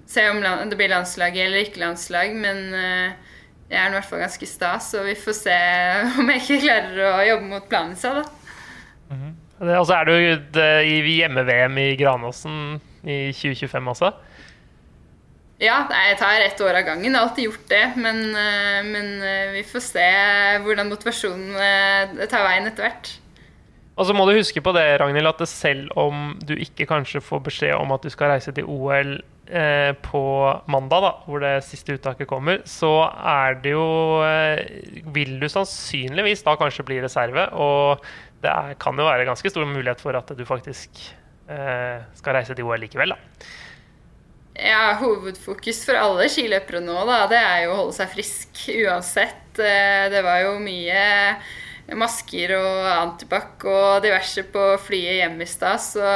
se 0.09 0.27
om 0.29 0.43
det 0.69 0.77
blir 0.77 0.93
landslag 0.93 1.37
eller 1.37 1.65
ikke 1.65 1.81
landslag, 1.81 2.37
men 2.37 2.61
jeg 3.69 3.77
er 3.79 3.91
i 3.91 3.97
hvert 3.97 4.09
fall 4.09 4.23
ganske 4.23 4.49
stas, 4.49 4.91
så 4.93 5.03
vi 5.05 5.15
får 5.17 5.35
se 5.37 5.57
om 6.19 6.31
jeg 6.33 6.41
ikke 6.43 6.63
klarer 6.65 7.03
å 7.05 7.27
jobbe 7.27 7.51
mot 7.51 7.69
planen 7.69 7.95
da. 8.01 8.25
Mm 9.09 9.19
-hmm. 9.21 9.35
Og 9.79 9.85
så 9.87 9.93
er 9.93 10.05
du 10.05 10.13
i 10.15 11.15
hjemme-VM 11.17 11.77
i 11.77 11.95
Granåsen 11.95 12.81
i 13.03 13.31
2025 13.31 13.87
også? 13.87 14.11
Ja, 15.59 15.83
jeg 15.91 16.15
tar 16.21 16.39
ett 16.39 16.61
år 16.63 16.77
av 16.79 16.85
gangen. 16.87 17.03
Jeg 17.03 17.19
har 17.19 17.25
alltid 17.27 17.49
gjort 17.49 17.65
det. 17.67 17.85
Men, 17.99 18.21
eh, 18.31 18.83
men 18.87 19.21
eh, 19.21 19.51
vi 19.57 19.63
får 19.67 19.83
se 19.83 20.11
hvordan 20.63 20.87
motivasjonen 20.87 21.57
eh, 21.59 22.27
tar 22.31 22.45
veien 22.47 22.69
etter 22.69 22.87
hvert. 22.87 23.11
Og 23.99 24.07
så 24.07 24.15
må 24.15 24.23
du 24.23 24.37
huske 24.37 24.63
på 24.63 24.71
det, 24.71 24.85
Ragnhild, 25.01 25.27
at 25.27 25.43
selv 25.51 25.91
om 25.99 26.37
du 26.39 26.53
ikke 26.55 26.87
kanskje 26.87 27.19
får 27.19 27.41
beskjed 27.49 27.75
om 27.75 27.91
at 27.91 28.05
du 28.05 28.09
skal 28.13 28.31
reise 28.31 28.53
til 28.55 28.69
OL 28.71 29.17
eh, 29.49 29.91
på 30.05 30.21
mandag, 30.71 31.03
da, 31.05 31.11
hvor 31.25 31.43
det 31.43 31.53
siste 31.67 31.97
uttaket 31.97 32.29
kommer, 32.29 32.61
så 32.69 32.93
er 33.09 33.59
det 33.63 33.73
jo 33.73 33.87
eh, 34.25 34.61
Vil 35.15 35.37
du 35.41 35.47
sannsynligvis 35.51 36.45
da 36.45 36.55
kanskje 36.59 36.85
bli 36.87 36.99
reserve. 37.03 37.49
Og 37.57 38.05
det 38.43 38.51
er, 38.51 38.75
kan 38.79 38.99
jo 38.99 39.07
være 39.07 39.27
ganske 39.27 39.51
stor 39.51 39.67
mulighet 39.67 40.01
for 40.03 40.15
at 40.17 40.31
du 40.35 40.45
faktisk 40.47 41.01
eh, 41.49 42.05
skal 42.19 42.39
reise 42.39 42.55
til 42.55 42.67
OL 42.67 42.79
likevel, 42.85 43.15
da. 43.15 43.49
Ja, 44.59 44.97
hovedfokus 44.99 45.85
for 45.87 45.95
alle 45.95 46.27
skiløpere 46.31 46.81
nå, 46.83 46.97
da, 47.07 47.21
det 47.31 47.39
er 47.39 47.63
jo 47.63 47.71
å 47.71 47.79
holde 47.83 47.95
seg 47.95 48.11
frisk 48.11 48.65
uansett. 48.75 49.55
Eh, 49.55 50.09
det 50.11 50.23
var 50.25 50.43
jo 50.43 50.57
mye 50.63 51.95
masker 51.97 52.53
og 52.57 52.89
antibac 52.91 53.63
og 53.65 54.03
diverse 54.03 54.43
på 54.51 54.65
flyet 54.83 55.21
hjem 55.21 55.39
i 55.41 55.47
stad, 55.49 55.81
så 55.81 56.09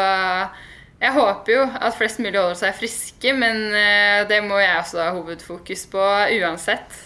jeg 1.04 1.12
håper 1.18 1.52
jo 1.52 1.64
at 1.68 1.96
flest 1.98 2.22
mulig 2.24 2.38
holder 2.40 2.60
seg 2.62 2.78
friske, 2.78 3.34
men 3.36 3.66
eh, 3.76 4.22
det 4.30 4.40
må 4.46 4.60
jeg 4.62 4.78
også 4.80 5.02
ha 5.04 5.10
hovedfokus 5.18 5.88
på 5.92 6.04
uansett. 6.40 7.02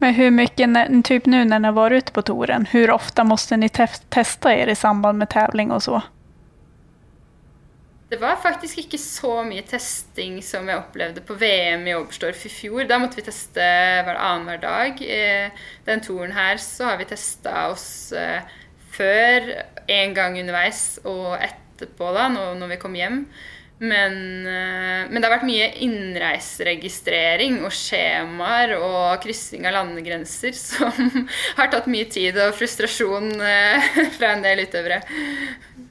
Men 0.00 0.12
hvor 0.16 0.32
mye, 0.32 1.02
typ 1.04 1.26
nu 1.26 1.44
när 1.44 1.58
ni 1.58 1.68
har 1.68 1.76
vært 1.76 1.92
ute 1.92 2.12
på 2.12 2.22
touren, 2.22 2.66
hvor 2.72 2.92
ofte 2.96 3.24
måtte 3.24 3.56
ni 3.56 3.68
teste 3.68 4.52
er 4.52 4.68
i 4.68 4.76
samband 4.76 5.18
med 5.18 5.32
tävling 5.32 5.72
og 5.72 5.82
så? 5.84 6.00
Det 8.08 8.20
var 8.22 8.38
faktisk 8.38 8.78
ikke 8.84 9.00
så 9.02 9.40
mye 9.42 9.64
testing 9.66 10.38
som 10.44 10.68
jeg 10.70 10.78
opplevde 10.78 11.24
på 11.26 11.34
VM 11.40 11.88
i 11.88 11.96
Oberstdorf 11.96 12.44
i 12.46 12.52
fjor. 12.52 12.84
Da 12.86 13.00
måtte 13.02 13.18
vi 13.18 13.26
teste 13.26 13.64
hver 14.06 14.14
annenhver 14.14 14.62
dag. 14.62 15.02
Eh, 15.02 15.64
den 15.88 16.04
turen 16.04 16.36
her 16.36 16.60
så 16.62 16.92
har 16.92 17.00
vi 17.00 17.08
testa 17.10 17.66
oss 17.72 18.12
eh, 18.14 18.46
før, 18.94 19.50
en 19.90 20.14
gang 20.14 20.38
underveis 20.38 21.00
og 21.04 21.34
etter 21.34 21.65
etterpå, 21.76 22.10
da, 22.16 22.26
når, 22.32 22.72
vi 22.72 22.80
kom 22.80 22.96
hjem. 22.96 23.22
Men, 23.76 24.14
eh, 24.48 25.02
men, 25.10 25.18
det 25.20 25.26
har 25.26 25.34
vært 25.34 25.48
mye 25.48 25.68
innreiseregistrering 25.84 27.58
og 27.60 27.74
skjemaer 27.76 28.72
og 28.78 29.20
kryssing 29.20 29.68
av 29.68 29.76
landegrenser 29.76 30.56
som 30.70 31.26
har 31.58 31.68
tatt 31.72 31.90
mye 31.92 32.08
tid 32.08 32.40
og 32.40 32.56
frustrasjon 32.56 33.34
eh, 33.36 33.90
fra 34.16 34.32
en 34.32 34.46
del 34.46 34.64
utøvere. 34.64 35.02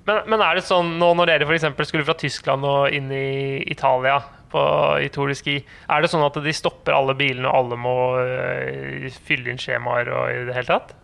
Men, 0.05 0.25
men 0.29 0.41
er 0.41 0.57
det 0.57 0.65
sånn 0.65 0.95
nå 1.01 1.11
når 1.17 1.33
dere 1.33 1.49
f.eks. 1.49 1.69
skulle 1.89 2.07
fra 2.07 2.17
Tyskland 2.17 2.65
og 2.65 2.93
inn 2.93 3.13
i 3.13 3.61
Italia 3.69 4.17
på, 4.49 4.65
i 5.01 5.09
Tour 5.13 5.29
de 5.29 5.37
Ski. 5.37 5.59
Er 5.91 6.01
det 6.01 6.09
sånn 6.11 6.25
at 6.25 6.37
de 6.41 6.53
stopper 6.57 6.95
alle 6.95 7.15
bilene, 7.17 7.49
og 7.49 7.57
alle 7.61 7.79
må 7.79 7.97
øh, 8.21 9.09
fylle 9.27 9.53
inn 9.53 9.61
skjemaer 9.61 10.09
og 10.09 10.29
i 10.31 10.45
det 10.49 10.57
hele 10.57 10.71
tatt? 10.73 10.95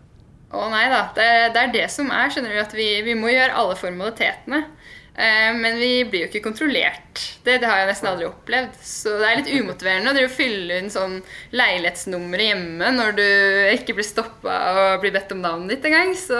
Å 0.52 0.68
nei 0.72 0.84
da. 0.92 1.06
Det 1.16 1.28
det 1.54 1.62
er 1.62 1.74
det 1.74 1.86
som 1.92 2.10
er. 2.12 2.30
skjønner 2.32 2.52
du, 2.52 2.60
at 2.60 2.74
Vi, 2.76 2.88
vi 3.06 3.16
må 3.18 3.32
gjøre 3.32 3.56
alle 3.56 3.78
formalitetene. 3.78 4.66
Eh, 5.14 5.50
men 5.56 5.76
vi 5.76 6.04
blir 6.08 6.24
jo 6.24 6.28
ikke 6.30 6.44
kontrollert. 6.46 7.20
Det, 7.44 7.58
det, 7.60 7.68
har 7.68 7.82
jeg 7.82 7.90
nesten 7.90 8.08
aldri 8.08 8.28
opplevd. 8.28 8.78
Så 8.86 9.16
det 9.20 9.28
er 9.28 9.40
litt 9.40 9.50
umotiverende 9.60 10.24
å 10.24 10.30
fylle 10.32 10.78
inn 10.80 10.88
sånn 10.92 11.18
leilighetsnummeret 11.52 12.52
hjemme 12.52 12.92
når 12.96 13.18
du 13.18 13.26
ikke 13.74 13.96
blir 13.98 14.08
stoppa 14.08 14.56
og 14.72 15.02
blir 15.04 15.12
bedt 15.12 15.34
om 15.36 15.42
navnet 15.44 15.76
ditt 15.76 15.90
engang. 15.90 16.14
Så 16.16 16.38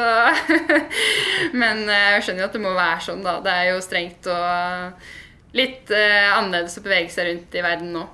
Men 1.60 1.84
eh, 1.84 2.08
jeg 2.16 2.24
skjønner 2.28 2.46
jo 2.46 2.48
at 2.48 2.56
det 2.56 2.64
må 2.64 2.72
være 2.78 3.04
sånn, 3.10 3.26
da. 3.26 3.36
Det 3.44 3.58
er 3.58 3.70
jo 3.72 3.84
strengt 3.84 4.32
og 4.32 5.12
litt 5.56 5.92
eh, 5.92 6.32
annerledes 6.32 6.80
å 6.80 6.84
bevege 6.86 7.12
seg 7.12 7.28
rundt 7.28 7.60
i 7.60 7.64
verden 7.64 7.92
nå. 7.98 8.08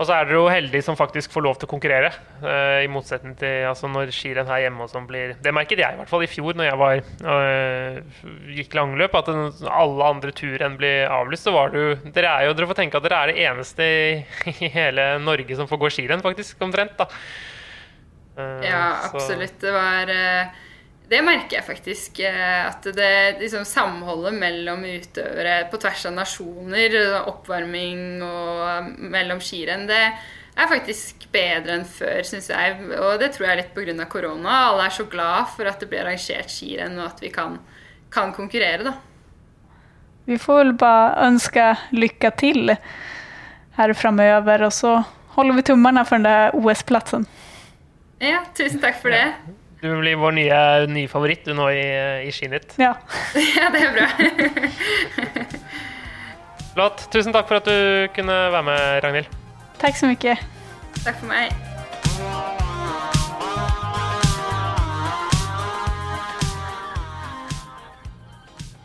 Og 0.00 0.06
så 0.08 0.14
er 0.16 0.24
dere 0.24 0.38
jo 0.38 0.48
heldige 0.48 0.84
som 0.86 0.96
faktisk 0.96 1.32
får 1.34 1.44
lov 1.44 1.58
til 1.60 1.68
å 1.68 1.70
konkurrere. 1.74 2.08
Uh, 2.40 2.80
I 2.80 2.88
motsetning 2.88 3.34
til 3.36 3.66
altså, 3.68 3.88
når 3.92 4.12
skirenn 4.16 4.48
her 4.48 4.62
hjemme 4.64 4.86
og 4.86 4.88
sånn 4.88 5.04
blir 5.08 5.34
Det 5.44 5.52
merket 5.52 5.82
jeg 5.82 5.92
i 5.92 6.00
hvert 6.00 6.08
fall 6.08 6.24
i 6.24 6.30
fjor 6.30 6.56
når 6.56 6.70
jeg 6.70 6.78
var, 6.80 7.02
uh, 7.26 8.22
gikk 8.56 8.76
langløp. 8.78 9.18
At 9.20 9.28
alle 9.68 10.08
andre 10.08 10.32
turrenn 10.36 10.78
blir 10.80 11.04
avlyst. 11.12 11.44
Så 11.44 11.52
var 11.52 11.74
du 11.74 12.00
Dere 12.14 12.32
er 12.32 12.48
jo, 12.48 12.56
dere 12.56 12.70
får 12.70 12.80
tenke 12.80 12.96
at 12.96 13.04
dere 13.04 13.20
er 13.20 13.32
det 13.32 13.44
eneste 13.44 13.84
i, 13.84 14.08
i 14.64 14.72
hele 14.72 15.12
Norge 15.20 15.60
som 15.60 15.68
får 15.68 15.84
gå 15.84 15.92
skirenn, 15.98 16.24
faktisk. 16.24 16.56
Omtrent. 16.64 16.96
da. 16.96 17.10
Uh, 18.40 18.64
ja, 18.64 18.82
absolutt. 19.10 19.58
Så. 19.58 19.66
Det 19.66 19.76
var 19.76 20.16
det 21.10 21.20
merker 21.26 21.58
jeg 21.58 21.66
faktisk. 21.66 22.20
Eh, 22.22 22.66
at 22.68 22.86
det 22.94 23.40
liksom, 23.40 23.64
samholdet 23.66 24.36
mellom 24.36 24.84
utøvere 24.86 25.64
på 25.70 25.80
tvers 25.82 26.06
av 26.06 26.14
nasjoner, 26.20 26.96
oppvarming 27.26 28.22
og 28.22 28.92
mellom 29.10 29.42
skirenn, 29.42 29.88
det 29.90 30.04
er 30.60 30.70
faktisk 30.70 31.26
bedre 31.32 31.78
enn 31.78 31.86
før, 31.88 32.22
syns 32.26 32.50
jeg. 32.52 32.78
Og 32.98 33.18
det 33.22 33.32
tror 33.34 33.48
jeg 33.48 33.56
er 33.56 33.62
litt 33.64 33.74
pga. 33.74 34.06
korona. 34.10 34.56
Alle 34.70 34.86
er 34.86 34.94
så 34.94 35.06
glad 35.10 35.50
for 35.56 35.66
at 35.66 35.82
det 35.82 35.90
blir 35.90 36.04
arrangert 36.04 36.50
skirenn, 36.52 36.98
og 36.98 37.10
at 37.10 37.22
vi 37.22 37.30
kan, 37.34 37.58
kan 38.12 38.34
konkurrere, 38.36 38.86
da. 38.86 38.96
Vi 40.30 40.38
får 40.38 40.58
vel 40.62 40.74
bare 40.78 41.14
ønske 41.26 41.72
lykke 41.90 42.30
til 42.38 42.76
her 43.78 43.94
framover, 43.98 44.66
og 44.68 44.74
så 44.76 45.00
holder 45.34 45.58
vi 45.58 45.70
tumlene 45.70 46.04
for 46.06 46.20
den 46.20 46.28
der 46.28 46.54
OS-plassen. 46.54 47.26
Ja, 48.20 48.44
tusen 48.54 48.82
takk 48.82 49.00
for 49.00 49.10
det. 49.10 49.58
Du 49.80 50.00
blir 50.00 50.16
vår 50.16 50.32
nye, 50.36 50.86
nye 50.92 51.08
favoritt 51.08 51.44
du 51.48 51.54
nå 51.56 51.70
i, 51.72 51.84
i 52.26 52.32
Skinytt. 52.32 52.74
Ja. 52.76 52.92
ja, 53.56 53.70
det 53.72 53.80
er 53.80 53.94
bra. 53.96 54.08
Flott. 56.74 57.06
Tusen 57.12 57.32
takk 57.32 57.48
for 57.48 57.62
at 57.62 57.68
du 57.70 58.08
kunne 58.12 58.34
være 58.52 58.66
med, 58.66 58.80
Ragnhild. 59.04 59.30
Takk 59.80 59.96
så 59.96 60.10
mye. 60.10 60.34
Takk 61.00 61.16
for 61.16 61.30
meg. 61.30 61.48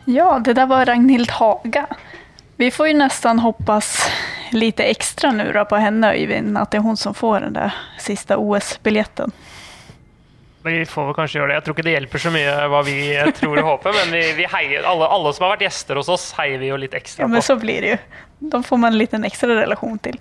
Ja, 0.08 0.38
det 0.38 0.54
der 0.56 0.70
var 0.70 0.88
Ragnhild 0.88 1.30
Haga. 1.36 1.84
Vi 2.56 2.70
får 2.70 2.88
ju 2.88 2.94
nästan 2.94 3.38
hoppas 3.44 4.08
lite 4.52 4.84
extra 4.84 5.32
nu 5.32 5.52
på 5.68 5.76
henne, 5.76 6.14
Øyvind, 6.14 6.56
at 6.56 6.70
det 6.70 6.80
er 6.80 6.88
hun 6.88 6.96
som 6.96 7.14
får 7.14 7.40
den 7.40 7.52
der 7.60 7.76
siste 8.00 8.36
OS-biljetten. 8.40 9.32
Vi 10.66 10.84
får 10.90 11.04
vel 11.08 11.14
kanskje 11.14 11.38
gjøre 11.38 11.52
det. 11.52 11.56
Jeg 11.60 11.64
tror 11.66 11.76
ikke 11.76 11.86
det 11.86 11.92
hjelper 11.94 12.22
så 12.22 12.30
mye 12.34 12.54
hva 12.72 12.80
vi 12.86 12.96
tror 13.38 13.60
og 13.60 13.68
håper, 13.70 13.98
men 14.00 14.14
vi, 14.16 14.22
vi 14.40 14.46
heier, 14.50 14.86
alle, 14.88 15.06
alle, 15.14 15.32
som 15.36 15.46
har 15.46 15.54
vært 15.54 15.66
gjester 15.68 16.00
hos 16.00 16.10
oss, 16.10 16.24
heier 16.40 16.58
vi 16.58 16.72
jo 16.72 16.78
litt 16.80 16.96
ekstra 16.98 17.22
på. 17.22 17.26
Ja, 17.28 17.32
men 17.32 17.44
så 17.46 17.54
blir 17.60 17.86
det 17.86 17.92
jo. 17.92 18.00
Da 18.52 18.60
får 18.66 18.80
man 18.82 18.92
en 18.92 18.98
liten 18.98 19.26
ekstra 19.28 19.54
relasjon 19.54 20.00
til. 20.02 20.18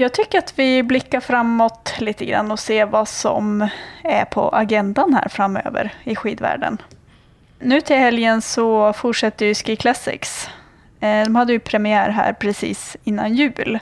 Jeg 0.00 0.12
syns 0.16 0.36
at 0.38 0.52
vi 0.56 0.68
blikker 0.86 1.20
framover 1.20 2.04
litt 2.04 2.22
og 2.24 2.58
ser 2.60 2.86
hva 2.88 3.02
som 3.08 3.60
er 3.60 4.24
på 4.32 4.46
agendaen 4.56 5.16
her 5.16 5.28
framover 5.32 5.90
i 6.04 6.16
skiverdenen. 6.16 6.80
Nå 7.60 7.80
til 7.84 8.00
helgen 8.00 8.40
så 8.40 8.64
fortsetter 8.96 9.50
jo 9.50 9.56
Ski 9.58 9.76
Classics. 9.76 10.48
Eh, 11.00 11.26
de 11.26 11.34
hadde 11.36 11.58
jo 11.58 11.64
premiere 11.64 12.14
her 12.16 12.32
precis 12.40 12.96
innan 13.04 13.36
jul. 13.36 13.76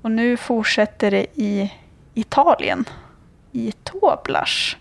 Og 0.00 0.14
nå 0.14 0.30
fortsetter 0.40 1.12
det 1.18 1.26
i 1.36 1.66
Italien 2.16 2.86
i 3.56 3.72
Toblach. 3.72 4.76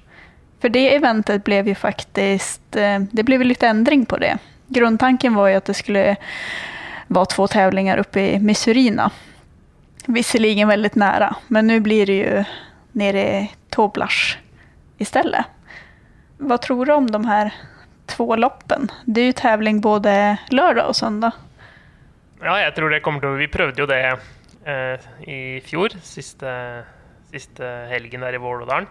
For 0.62 0.70
det 0.70 0.96
eventet 0.96 1.44
blev 1.44 1.68
ju 1.68 1.76
faktiskt, 1.76 2.76
eh, 2.76 3.00
det 3.12 3.24
blev 3.24 3.42
lite 3.42 3.68
ändring 3.68 4.06
på 4.06 4.18
det. 4.18 4.38
Grundtanken 4.68 5.36
var 5.36 5.48
ju 5.48 5.56
att 5.56 5.66
det 5.66 5.74
skulle 5.74 6.16
vara 7.08 7.26
två 7.26 7.48
tävlingar 7.48 7.98
uppe 7.98 8.20
i 8.20 8.40
Missourina. 8.40 9.12
Visserligen 10.06 10.68
väldigt 10.68 10.96
nära, 10.96 11.36
men 11.48 11.68
nu 11.68 11.80
blir 11.80 12.06
det 12.06 12.14
ju 12.14 12.44
nere 12.92 13.20
i 13.20 13.52
Toblach 13.70 14.38
istället. 14.98 15.46
Vad 16.38 16.62
tror 16.62 16.86
du 16.86 16.94
om 16.94 17.12
de 17.12 17.26
här 17.26 17.54
två 18.06 18.36
loppen? 18.36 18.92
Det 19.06 19.22
är 19.22 19.26
ju 19.26 19.32
tävling 19.32 19.82
både 19.82 20.38
lördag 20.50 20.88
og 20.90 20.96
søndag. 20.96 21.32
Ja, 22.42 22.60
jeg 22.60 22.76
tror 22.76 22.90
det 22.90 23.00
kommer 23.00 23.20
til 23.20 23.38
Vi 23.40 23.48
prøvde 23.48 23.82
jo 23.82 23.88
det 23.88 24.18
eh, 24.66 25.00
i 25.30 25.62
fjor, 25.66 25.90
siste 26.04 26.84
siste 27.36 27.70
helgen 27.92 28.26
der 28.26 28.38
i 28.38 28.42
Vålådalen. 28.42 28.90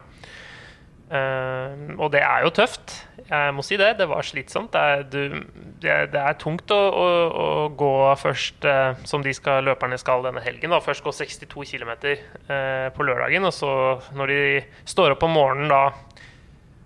Uh, 1.05 1.99
og 2.01 2.09
det 2.15 2.23
er 2.25 2.47
jo 2.47 2.53
tøft. 2.57 2.95
Jeg 3.29 3.53
må 3.55 3.63
si 3.63 3.77
det. 3.77 3.91
Det 3.99 4.07
var 4.09 4.25
slitsomt. 4.25 4.73
Det 4.73 4.81
er, 4.81 5.03
du, 5.05 5.37
det, 5.83 5.97
det 6.15 6.21
er 6.21 6.39
tungt 6.41 6.73
å, 6.73 6.79
å, 6.81 7.09
å, 7.45 7.49
gå 7.77 7.93
først, 8.23 8.65
uh, 8.65 8.97
som 9.07 9.23
de 9.25 9.35
skal, 9.37 9.67
løperne 9.69 10.01
skal 10.01 10.25
denne 10.25 10.43
helgen. 10.45 10.73
Da. 10.73 10.81
Først 10.85 11.05
gå 11.05 11.13
62 11.13 11.69
km 11.75 11.93
uh, 11.93 12.89
på 12.97 13.07
lørdagen, 13.07 13.45
og 13.45 13.55
så 13.55 13.71
når 14.17 14.33
de 14.33 14.41
står 14.89 15.15
opp 15.15 15.29
om 15.29 15.37
morgenen 15.37 15.73
da 15.73 15.85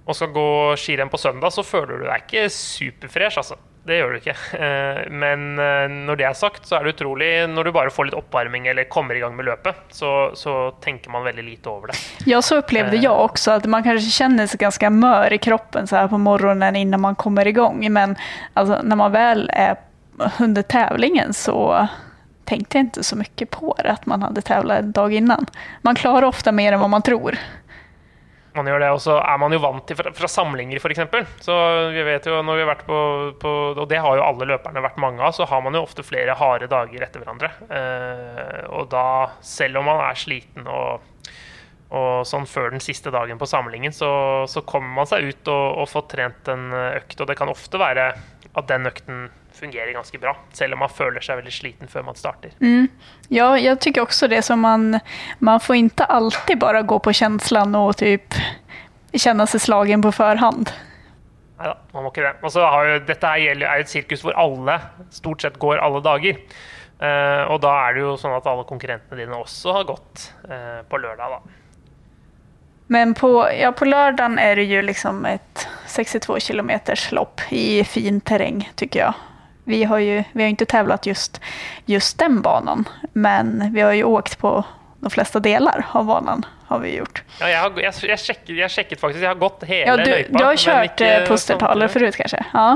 og 0.09 0.17
skal 0.17 0.31
gå 0.33 0.51
skirenn 0.81 1.11
på 1.13 1.21
søndag, 1.21 1.53
så 1.53 1.61
føler 1.67 2.01
du 2.01 2.07
deg 2.09 2.23
ikke 2.25 2.47
superfresh, 2.49 3.37
altså 3.43 3.59
det 3.89 3.99
gjør 3.99 4.13
du 4.13 4.19
ikke. 4.21 4.35
Eh, 4.59 5.01
men 5.11 5.59
eh, 5.63 5.87
når 5.89 6.21
det 6.21 6.27
er 6.29 6.37
sagt, 6.37 6.67
så 6.69 6.79
er 6.79 6.85
det 6.87 6.97
utrolig 6.97 7.29
Når 7.51 7.69
du 7.69 7.73
bare 7.75 7.93
får 7.93 8.09
litt 8.09 8.19
oppvarming 8.19 8.69
eller 8.71 8.89
kommer 8.93 9.17
i 9.17 9.23
gang 9.23 9.37
med 9.37 9.49
løpet, 9.49 9.81
så, 9.97 10.13
så 10.39 10.57
tenker 10.85 11.13
man 11.15 11.27
veldig 11.27 11.45
lite 11.47 11.73
over 11.73 11.93
det. 11.93 11.99
Ja, 12.29 12.43
så 12.45 12.61
opplevde 12.63 13.01
jeg 13.01 13.13
også 13.13 13.57
at 13.59 13.69
man 13.71 13.87
kanskje 13.87 14.13
kjenner 14.13 14.51
seg 14.51 14.63
ganske 14.63 14.93
mør 14.93 15.35
i 15.35 15.41
kroppen 15.43 15.89
så 15.89 16.03
her 16.03 16.13
på 16.13 16.21
morgenen 16.23 16.77
innan 16.79 17.03
man 17.05 17.19
kommer 17.19 17.49
i 17.49 17.55
gang. 17.57 17.81
Men 17.93 18.17
altså, 18.55 18.83
når 18.85 19.03
man 19.03 19.17
vel 19.17 19.47
er 19.57 19.79
under 20.43 20.63
tävlingen 20.67 21.33
så 21.37 21.57
tenkte 22.49 22.79
jeg 22.79 22.89
ikke 22.89 23.05
så 23.05 23.17
mye 23.21 23.49
på 23.53 23.75
det, 23.77 23.93
at 23.93 24.07
man 24.09 24.25
hadde 24.25 24.45
tävlat 24.47 24.87
en 24.87 24.93
dag 24.97 25.15
innan. 25.15 25.49
Man 25.85 25.99
klarer 25.99 26.29
ofte 26.29 26.53
mer 26.55 26.73
enn 26.73 26.83
hva 26.83 26.89
man 26.91 27.05
tror 27.05 27.37
man 28.57 28.69
gjør 28.69 28.83
det. 28.83 28.91
Og 28.95 29.01
så 29.03 29.19
er 29.21 29.41
man 29.41 29.55
jo 29.55 29.61
vant 29.63 29.85
til 29.89 29.99
fra, 29.99 30.13
fra 30.17 30.31
samlinger, 30.31 30.81
f.eks. 30.81 31.29
Så 31.45 31.57
vi 31.95 32.05
vet 32.07 32.29
jo 32.29 32.41
når 32.45 32.59
vi 32.59 32.65
har 32.65 32.71
vært 32.73 32.87
på, 32.89 33.01
på, 33.43 33.55
Og 33.75 33.85
det 33.91 34.01
har 34.05 34.19
jo 34.19 34.25
alle 34.25 34.49
løperne 34.53 34.85
vært 34.85 35.01
mange 35.03 35.25
av, 35.25 35.35
så 35.37 35.49
har 35.49 35.63
man 35.65 35.77
jo 35.77 35.85
ofte 35.87 36.07
flere 36.07 36.37
harde 36.39 36.71
dager 36.71 37.05
etter 37.05 37.23
hverandre. 37.23 37.53
Eh, 37.69 38.65
og 38.73 38.89
da, 38.93 39.07
selv 39.45 39.83
om 39.83 39.89
man 39.91 40.03
er 40.07 40.19
sliten 40.19 40.69
og, 40.69 41.05
og 41.89 42.27
sånn 42.29 42.49
før 42.49 42.73
den 42.75 42.85
siste 42.85 43.13
dagen 43.15 43.41
på 43.41 43.49
samlingen, 43.49 43.95
så, 43.95 44.11
så 44.51 44.65
kommer 44.69 45.01
man 45.01 45.11
seg 45.11 45.31
ut 45.31 45.53
og, 45.53 45.67
og 45.83 45.93
får 45.93 46.09
trent 46.15 46.53
en 46.55 46.69
økt. 46.73 47.19
Og 47.21 47.31
det 47.31 47.39
kan 47.39 47.53
ofte 47.53 47.81
være 47.81 48.11
at 48.59 48.71
den 48.71 48.89
økten 48.89 49.29
fungerer 49.59 49.93
ganske 49.97 50.21
bra, 50.23 50.35
selv 50.57 50.77
om 50.77 50.85
man 50.85 50.93
føler 50.93 51.25
seg 51.25 51.41
veldig 51.41 51.55
sliten 51.55 51.91
før 51.91 52.07
man 52.09 52.19
starter. 52.19 52.55
Mm. 52.63 52.89
Ja, 53.35 53.53
jeg 53.61 53.81
syns 53.85 54.05
også 54.07 54.29
det 54.31 54.41
som 54.47 54.63
man 54.65 55.01
Man 55.45 55.61
får 55.61 55.77
ikke 55.83 56.07
alltid 56.09 56.59
bare 56.63 56.83
gå 56.83 56.99
på 57.03 57.13
følelsen 57.13 57.75
og 57.79 57.97
typ 58.01 58.37
kjenne 59.13 59.47
seg 59.49 59.65
slagen 59.65 60.05
på 60.05 60.13
forhånd. 60.15 60.71
Nei 61.59 61.71
da, 61.71 61.77
man 61.95 62.05
må 62.05 62.13
ikke 62.13 62.27
det. 62.27 62.35
Og 62.47 62.53
så 62.55 62.65
dette 63.09 63.31
er 63.35 63.43
jo 63.43 63.71
et 63.75 63.91
sirkus 63.91 64.23
hvor 64.23 64.37
alle 64.39 64.79
stort 65.15 65.43
sett 65.43 65.59
går 65.59 65.81
alle 65.83 66.03
dager. 66.05 66.39
Uh, 66.99 67.47
og 67.53 67.61
da 67.63 67.73
er 67.85 67.95
det 67.95 68.03
jo 68.03 68.17
sånn 68.19 68.35
at 68.35 68.47
alle 68.51 68.67
konkurrentene 68.67 69.21
dine 69.21 69.39
også 69.39 69.75
har 69.77 69.87
gått 69.87 70.29
uh, 70.51 70.83
på 70.91 70.99
lørdag, 70.99 71.37
da. 71.39 71.59
Men 72.91 73.13
på, 73.15 73.31
ja, 73.53 73.71
på 73.77 73.87
lørdag 73.87 74.39
er 74.41 74.59
det 74.59 74.65
jo 74.71 74.81
liksom 74.83 75.21
et 75.29 75.67
62 75.93 76.39
km 76.49 76.73
lopp 77.15 77.45
i 77.55 77.85
fint 77.87 78.25
terreng, 78.27 78.63
syns 78.81 78.97
jeg. 78.97 79.13
Vi 79.69 79.85
har 79.85 79.99
ju 79.99 80.25
vi 80.33 80.43
har 80.43 80.51
inte 80.51 80.67
tävlat 80.67 81.07
just, 81.07 81.41
just 81.87 82.19
den 82.19 82.43
banan, 82.43 82.89
men 83.13 83.73
vi 83.73 83.81
har 83.81 83.93
ju 83.93 84.05
åkt 84.05 84.39
på 84.39 84.65
de 85.01 85.11
fleste 85.11 85.41
deler 85.41 85.87
av 85.93 86.07
banen. 86.07 86.47
har 86.69 86.79
vi 86.79 86.97
gjort. 86.97 87.23
Ja, 87.41 87.49
jeg, 87.49 87.61
har, 87.61 87.79
jeg, 87.81 87.93
jeg, 88.11 88.21
sjekket, 88.21 88.51
jeg, 88.59 88.73
sjekket, 88.73 89.01
faktisk, 89.01 89.23
jeg 89.23 89.31
har 89.31 89.39
gått 89.41 89.63
hele 89.65 89.87
ja, 89.89 89.95
du, 89.97 90.11
løypa. 90.11 90.35
Du 90.35 90.45
har 90.45 90.59
kjørt 90.61 91.05
eh, 91.05 91.15
pustertaler 91.25 91.89
forut, 91.89 92.19
kanskje? 92.19 92.43
Ja. 92.53 92.67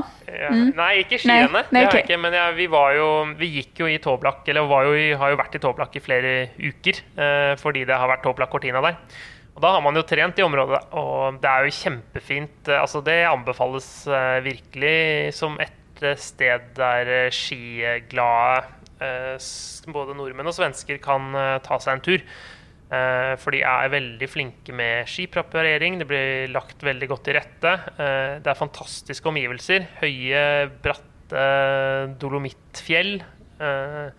Mm. 0.49 0.70
Nei, 0.78 0.93
ikke 1.03 1.18
skiene. 1.20 1.51
Nei, 1.53 1.62
nei, 1.76 1.82
okay. 1.90 2.01
ikke, 2.07 2.16
men 2.22 2.36
vi, 2.57 2.68
jo, 2.97 3.11
vi, 3.36 3.51
gikk 3.59 3.82
jo 3.84 3.90
i 3.93 3.99
Toblak, 4.01 4.49
eller 4.49 4.64
jo, 4.88 4.95
har 5.20 5.34
jo 5.34 5.40
vært 5.43 5.59
i 5.59 5.61
Toblak 5.61 6.01
i 6.01 6.05
flere 6.05 6.32
uker 6.57 7.03
eh, 7.20 7.53
fordi 7.61 7.84
det 7.88 8.01
har 8.01 8.09
vært 8.09 8.24
Toblak 8.24 8.53
Cortina 8.55 8.80
der. 8.84 8.97
Og 9.53 9.61
Da 9.61 9.74
har 9.74 9.84
man 9.84 9.97
jo 9.97 10.05
trent 10.09 10.40
i 10.40 10.47
området, 10.47 10.80
og 10.97 11.36
det 11.43 11.51
er 11.51 11.66
jo 11.66 11.76
kjempefint. 11.82 12.68
Eh, 12.68 12.80
altså 12.80 13.05
Det 13.05 13.18
anbefales 13.28 13.93
eh, 14.09 14.40
virkelig 14.49 15.34
som 15.36 15.61
et 15.61 15.68
eh, 15.68 15.82
sted 16.20 16.70
der 16.76 17.11
eh, 17.26 17.30
skiglade 17.34 18.64
eh, 19.03 19.36
både 19.92 20.14
nordmenn 20.18 20.50
og 20.50 20.57
svensker 20.57 20.98
kan 21.03 21.30
eh, 21.34 21.59
ta 21.64 21.78
seg 21.82 21.96
en 21.98 22.05
tur. 22.05 22.24
Eh, 22.92 23.32
For 23.40 23.55
de 23.57 23.62
er 23.64 23.88
veldig 23.94 24.28
flinke 24.28 24.74
med 24.76 25.09
skipreparering. 25.09 25.98
Det 26.03 26.07
blir 26.11 26.48
lagt 26.53 26.82
veldig 26.84 27.09
godt 27.14 27.24
til 27.28 27.38
rette. 27.40 27.72
Eh, 27.96 28.38
Det 28.44 28.53
er 28.53 28.59
fantastiske 28.59 29.28
omgivelser. 29.32 29.86
Høye, 30.03 30.42
bratte 30.84 31.44
dolomittfjell. 32.20 33.14
Eh, 33.62 34.11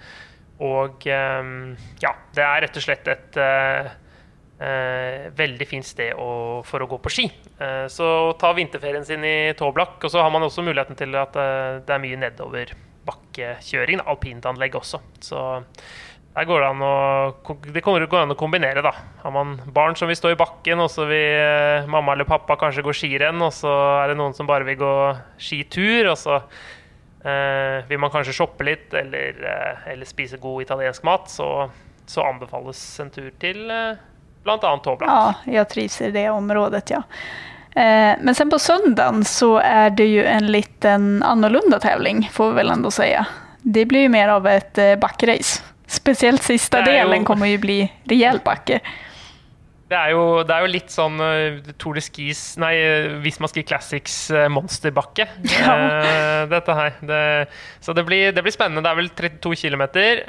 Og 0.63 1.05
eh, 1.09 1.51
ja, 2.01 2.11
det 2.35 2.43
er 2.45 2.61
rett 2.65 2.77
og 2.79 2.85
slett 2.85 3.07
et 3.11 3.37
eh, 4.59 5.29
veldig 5.35 5.67
fint 5.69 5.87
sted 5.87 6.13
å, 6.19 6.61
for 6.67 6.83
å 6.83 6.89
gå 6.89 6.99
på 7.03 7.13
ski. 7.13 7.27
Eh, 7.57 7.85
så 7.91 8.07
ta 8.39 8.53
vinterferien 8.57 9.05
sin 9.07 9.25
i 9.25 9.53
Toblak. 9.57 9.99
Og 10.03 10.13
så 10.13 10.21
har 10.23 10.33
man 10.33 10.45
også 10.45 10.65
muligheten 10.65 10.99
til 10.99 11.15
at 11.19 11.37
eh, 11.39 11.81
det 11.85 11.95
er 11.95 12.03
mye 12.03 12.21
nedoverbakkekjøring. 12.25 14.03
Alpintanlegg 14.13 14.79
også. 14.79 15.01
Så 15.23 15.43
der 16.33 16.47
går 16.49 16.63
det 16.63 16.69
an 16.71 16.81
å, 16.81 16.93
det 17.69 17.83
går 17.85 18.07
an 18.23 18.33
å 18.33 18.37
kombinere, 18.37 18.81
da. 18.81 18.93
Har 19.21 19.33
man 19.35 19.59
barn 19.73 19.97
som 19.99 20.09
vil 20.09 20.17
stå 20.17 20.31
i 20.33 20.39
bakken, 20.39 20.81
og 20.81 20.89
så 20.89 21.05
vil 21.05 21.35
eh, 21.37 21.89
mamma 21.89 22.15
eller 22.15 22.25
pappa 22.29 22.57
kanskje 22.57 22.85
gå 22.85 22.95
skirenn, 22.97 23.41
og 23.45 23.53
så 23.53 23.73
er 23.99 24.09
det 24.11 24.17
noen 24.17 24.33
som 24.33 24.49
bare 24.49 24.65
vil 24.65 24.79
gå 24.81 24.95
skitur, 25.37 26.09
og 26.09 26.17
så 26.17 26.39
eh, 26.39 27.85
vil 27.85 28.01
man 28.01 28.09
kanskje 28.13 28.33
shoppe 28.39 28.65
litt 28.65 28.97
eller, 28.97 29.45
eh, 29.45 29.85
eller 29.93 30.09
spise 30.09 30.41
god 30.41 30.65
italiensk 30.65 31.05
mat, 31.05 31.29
så, 31.29 31.67
så 32.09 32.25
anbefales 32.25 32.81
en 33.03 33.13
tur 33.13 33.29
til 33.37 33.69
eh, 33.69 34.01
bl.a. 34.43 34.77
Toblak. 34.83 35.09
Ja, 35.09 35.33
jag 35.45 35.69
trivs 35.69 36.01
i 36.01 36.11
det 36.11 36.29
området, 36.29 36.89
ja. 36.89 37.03
Eh, 37.75 38.17
Men 38.21 38.35
sen 38.35 38.49
på 38.49 38.59
söndagen 38.59 39.25
så 39.25 39.57
är 39.57 39.89
det 39.89 40.05
ju 40.05 40.25
en 40.25 40.51
liten 40.51 41.23
annorlunda 41.23 41.79
tävling, 41.79 42.29
får 42.33 42.49
vi 42.49 42.55
väl 42.55 42.69
ändå 42.69 42.91
säga. 42.91 43.25
Det 43.61 43.85
blir 43.85 43.99
ju 43.99 44.09
mer 44.09 44.27
av 44.27 44.47
ett 44.47 44.77
eh, 44.77 44.95
backrace. 44.95 45.61
siste 45.87 46.37
sista 46.37 46.81
Det 46.81 46.91
är 46.91 47.05
delen 47.05 47.25
kommer 47.25 47.45
ju 47.45 47.57
bli 47.57 47.93
rejält 48.03 48.43
backe. 48.43 48.79
Det 49.93 49.99
er, 49.99 50.13
jo, 50.15 50.41
det 50.47 50.53
er 50.55 50.63
jo 50.63 50.69
litt 50.73 50.89
sånn 50.89 51.19
eh, 51.21 51.57
Tour 51.77 51.97
de 51.99 52.01
Skis 52.01 52.55
Nei, 52.57 52.71
eh, 52.81 53.11
Visma 53.21 53.49
Ski 53.51 53.61
Classics 53.67 54.15
eh, 54.33 54.47
monsterbakke. 54.49 55.27
Ja. 55.53 55.75
eh, 55.99 56.45
dette 56.49 56.77
her. 56.77 56.95
Det, 57.05 57.19
så 57.83 57.93
det 57.93 58.05
blir, 58.07 58.31
det 58.33 58.41
blir 58.41 58.55
spennende. 58.55 58.81
Det 58.81 58.89
er 58.89 58.99
vel 59.01 59.11
32 59.13 59.53
km. 59.61 59.83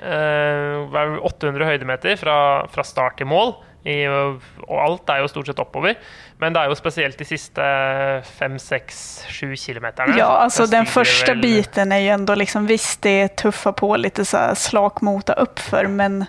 Uh, 0.05 1.17
800 1.31 1.71
høydemeter 1.71 2.21
fra, 2.21 2.37
fra 2.75 2.85
start 2.85 3.17
til 3.23 3.31
mål. 3.31 3.55
I, 3.85 4.07
og 4.09 4.41
alt 4.81 5.11
er 5.13 5.19
jo 5.21 5.29
stort 5.29 5.51
sett 5.51 5.59
oppover. 5.61 5.99
Men 6.41 6.55
det 6.55 6.63
er 6.63 6.71
jo 6.73 6.77
spesielt 6.79 7.19
de 7.21 7.27
siste 7.29 7.67
fem, 8.39 8.57
seks, 8.59 9.25
sju 9.29 9.51
kilometerne. 9.61 10.17
Ja, 10.19 10.31
altså 10.47 10.65
den 10.71 10.87
første 10.89 11.35
vel- 11.35 11.43
biten 11.45 11.93
er 11.93 12.01
jo 12.07 12.15
ändå 12.15 12.35
liksom, 12.41 12.67
visst 12.67 13.03
det 13.03 13.37
tuffar 13.37 13.73
på 13.77 13.93
litt 14.01 14.19
slakmota 14.25 15.37
oppfør 15.45 15.89
men 15.89 16.25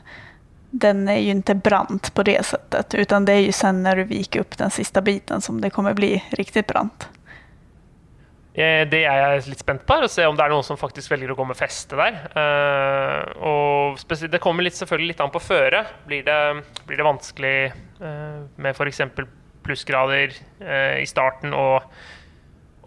den 0.76 1.08
er 1.08 1.22
jo 1.24 1.38
ikke 1.40 1.56
brant 1.64 2.10
på 2.14 2.24
det 2.28 2.42
settet. 2.46 2.94
utan 3.00 3.26
det 3.26 3.34
er 3.34 3.46
jo 3.46 3.52
sen 3.56 3.84
når 3.84 3.96
du 3.96 4.04
viker 4.12 4.42
opp 4.44 4.58
den 4.60 4.72
siste 4.76 5.02
biten 5.02 5.42
som 5.42 5.62
det 5.62 5.72
kommer 5.72 5.94
bli 5.96 6.18
riktig 6.36 6.66
brant. 6.68 7.08
Eh, 8.56 8.86
Det 8.88 9.04
er 9.04 9.20
jeg 9.20 9.50
litt 9.52 9.64
spent 9.64 9.84
på, 9.84 9.98
er 9.98 10.08
å 10.08 10.12
se 10.12 10.24
om 10.28 10.36
det 10.36 10.46
er 10.46 10.54
noen 10.54 10.64
som 10.64 10.80
faktisk 10.80 11.12
velger 11.12 11.34
å 11.34 11.38
gå 11.38 11.46
med 11.50 11.60
feste 11.60 11.98
der. 12.00 12.22
Uh, 12.32 13.24
og 13.44 14.30
Det 14.32 14.40
kommer 14.44 14.64
litt, 14.64 14.78
selvfølgelig 14.80 15.12
litt 15.12 15.24
an 15.24 15.34
på 15.34 15.44
føret. 15.44 15.92
Blir 16.08 16.24
blir 16.24 16.98
det 16.98 17.08
vanskelig 17.08 17.58
uh, 18.00 18.48
med 18.56 18.72
f.eks. 18.72 19.02
plussgrader 19.66 20.32
uh, 20.64 20.96
i 21.02 21.06
starten 21.10 21.52
og, 21.58 21.84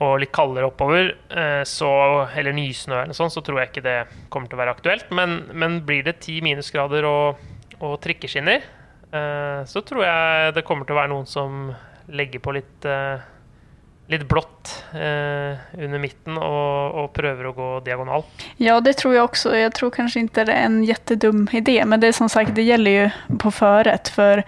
og 0.01 0.17
litt 0.23 0.33
kaldere 0.33 0.71
oppover, 0.71 1.13
uh, 1.37 1.63
så, 1.69 1.93
eller 2.33 2.57
nysnø 2.57 3.03
eller 3.03 3.17
sånt, 3.17 3.37
så 3.37 3.45
tror 3.45 3.61
jeg 3.61 3.73
ikke 3.73 3.85
det 3.85 3.99
kommer 4.33 4.49
til 4.49 4.57
å 4.57 4.65
være 4.65 4.77
aktuelt. 4.79 5.13
Men, 5.13 5.43
men 5.53 5.83
blir 5.85 6.07
det 6.07 6.23
ti 6.25 6.41
minusgrader 6.45 7.05
og, 7.05 7.49
og 7.81 7.99
trikkeskinner, 8.05 8.75
så 9.09 9.81
tror 9.89 10.03
jeg 10.05 10.53
det 10.53 10.63
kommer 10.69 10.85
til 10.85 10.93
å 10.93 10.99
være 10.99 11.09
noen 11.09 11.25
som 11.25 11.71
legger 12.13 12.43
på 12.45 12.53
litt 12.53 12.85
litt 14.09 14.25
blått 14.29 14.71
eh, 14.97 15.59
under 15.77 16.01
midten 16.01 16.39
og, 16.41 16.95
og, 16.97 17.09
prøver 17.17 17.51
å 17.51 17.53
gå 17.57 17.69
diagonal. 17.85 18.25
Ja, 18.57 18.79
det 18.81 18.97
tror 19.03 19.15
jeg 19.15 19.27
også. 19.27 19.53
Jeg 19.57 19.75
tror 19.77 19.93
kanskje 19.93 20.25
ikke 20.25 20.47
det 20.49 20.55
er 20.55 20.65
en 20.65 20.81
kjempedum 20.87 21.45
idé, 21.53 21.77
men 21.85 22.01
det 22.01 22.09
är 22.09 22.17
som 22.17 22.29
sagt, 22.29 22.55
det 22.57 22.65
gjelder 22.65 22.97
jo 22.97 23.39
på 23.43 23.53
forrett. 23.53 24.09
For 24.09 24.43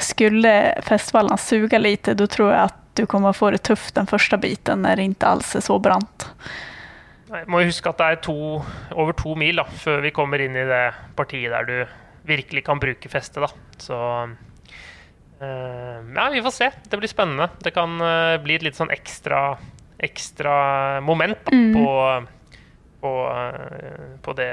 skulle 0.00 0.54
festivalen 0.82 1.38
suge 1.38 1.78
litt, 1.78 2.08
da 2.08 2.26
tror 2.26 2.52
jeg 2.52 2.70
at 2.70 2.80
du 2.94 3.04
kommer 3.10 3.34
få 3.34 3.50
det 3.50 3.64
tøft 3.66 3.96
den 3.98 4.06
første 4.06 4.38
biten 4.38 4.84
når 4.86 5.00
det 5.00 5.08
ikke 5.10 5.34
alls 5.34 5.52
er 5.58 5.64
så 5.66 5.78
brant. 5.82 6.28
Jeg 7.34 7.48
må 7.50 7.64
huske 7.66 7.90
at 7.90 7.98
det 7.98 8.08
er 8.08 8.20
to, 8.22 8.38
over 8.94 9.16
to 9.18 9.34
mil 9.38 9.58
da, 9.58 9.66
før 9.66 10.04
vi 10.04 10.14
kommer 10.14 10.40
inn 10.40 10.56
i 10.56 10.66
det 10.68 10.84
partiet 11.18 11.52
der 11.52 11.66
du 11.66 11.76
virkelig 12.24 12.62
kan 12.64 12.80
bruke 12.80 13.10
festet. 13.10 13.42
Da. 13.42 13.50
Så 13.82 13.98
ja, 15.40 16.28
vi 16.32 16.42
får 16.42 16.50
se. 16.50 16.70
Det 16.90 16.96
blir 17.00 17.10
spennende. 17.10 17.48
Det 17.62 17.70
kan 17.74 18.00
eh, 18.00 18.36
bli 18.42 18.56
et 18.58 18.62
litt 18.66 18.78
sånn 18.78 18.92
ekstra, 18.94 19.56
ekstra 19.98 20.54
moment 21.04 21.38
da, 21.46 21.50
på, 21.74 21.88
på, 23.02 23.14
eh, 23.32 24.06
på 24.22 24.36
det 24.38 24.52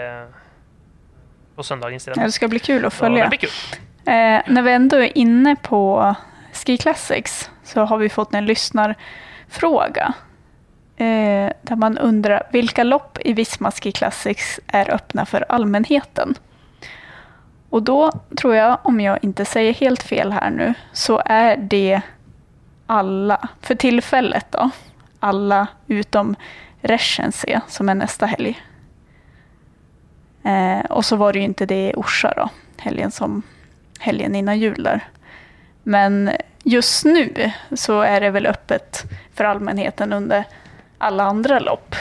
på 1.55 1.63
søndagens 1.63 2.07
Ja, 2.07 2.17
det 2.17 2.35
skal 2.35 2.49
bli 2.51 2.59
kul 2.63 2.85
å 2.87 2.91
følge. 2.93 3.21
det 3.21 3.29
blir 3.35 3.45
kul. 3.45 3.79
Eh, 4.09 4.41
når 4.49 4.65
vi 4.65 4.73
enda 4.73 4.99
er 5.05 5.17
inne 5.17 5.55
på 5.61 5.81
Ski 6.57 6.77
Classics 6.81 7.49
så 7.63 7.85
har 7.85 7.97
vi 7.97 8.09
fått 8.09 8.33
en 8.35 8.45
lyssnarfråga. 8.45 10.13
Eh, 10.97 11.49
der 11.61 11.75
man 11.75 11.97
undrer 11.97 12.47
hvilke 12.51 12.83
lopp 12.83 13.19
i 13.25 13.33
Visma 13.33 13.71
Ski 13.71 13.91
Classics 13.91 14.59
er 14.67 14.91
öppna 14.91 15.25
for 15.25 15.45
allmänheten? 15.49 16.35
Och 17.71 17.83
då 17.83 18.11
tror 18.41 18.55
jag, 18.55 18.77
om 18.83 18.99
jag 18.99 19.19
inte 19.21 19.45
säger 19.45 19.73
helt 19.73 20.03
fel 20.03 20.31
här 20.31 20.49
nu, 20.49 20.73
så 20.93 21.21
är 21.25 21.57
det 21.57 22.01
alla, 22.87 23.47
för 23.61 23.75
tillfället 23.75 24.45
då, 24.49 24.69
alla 25.19 25.67
utom 25.87 26.35
Reschensee 26.81 27.61
som 27.67 27.89
är 27.89 27.95
nästa 27.95 28.25
helg. 28.25 28.61
Eh, 30.43 30.79
och 30.91 31.05
så 31.05 31.15
var 31.15 31.33
det 31.33 31.39
ju 31.39 31.45
inte 31.45 31.65
det 31.65 31.89
i 31.89 31.93
Orsa 31.95 32.33
då, 32.35 32.49
helgen 32.77 33.11
som 33.11 33.41
helgen 33.99 34.35
innan 34.35 34.59
jul 34.59 34.83
där. 34.83 34.99
Men 35.83 36.31
just 36.63 37.05
nu 37.05 37.51
så 37.73 38.01
är 38.01 38.21
det 38.21 38.29
väl 38.29 38.45
öppet 38.47 39.03
för 39.33 39.43
allmänheten 39.43 40.13
under 40.13 40.43
alla 40.97 41.23
andra 41.23 41.59
lopp. 41.59 41.95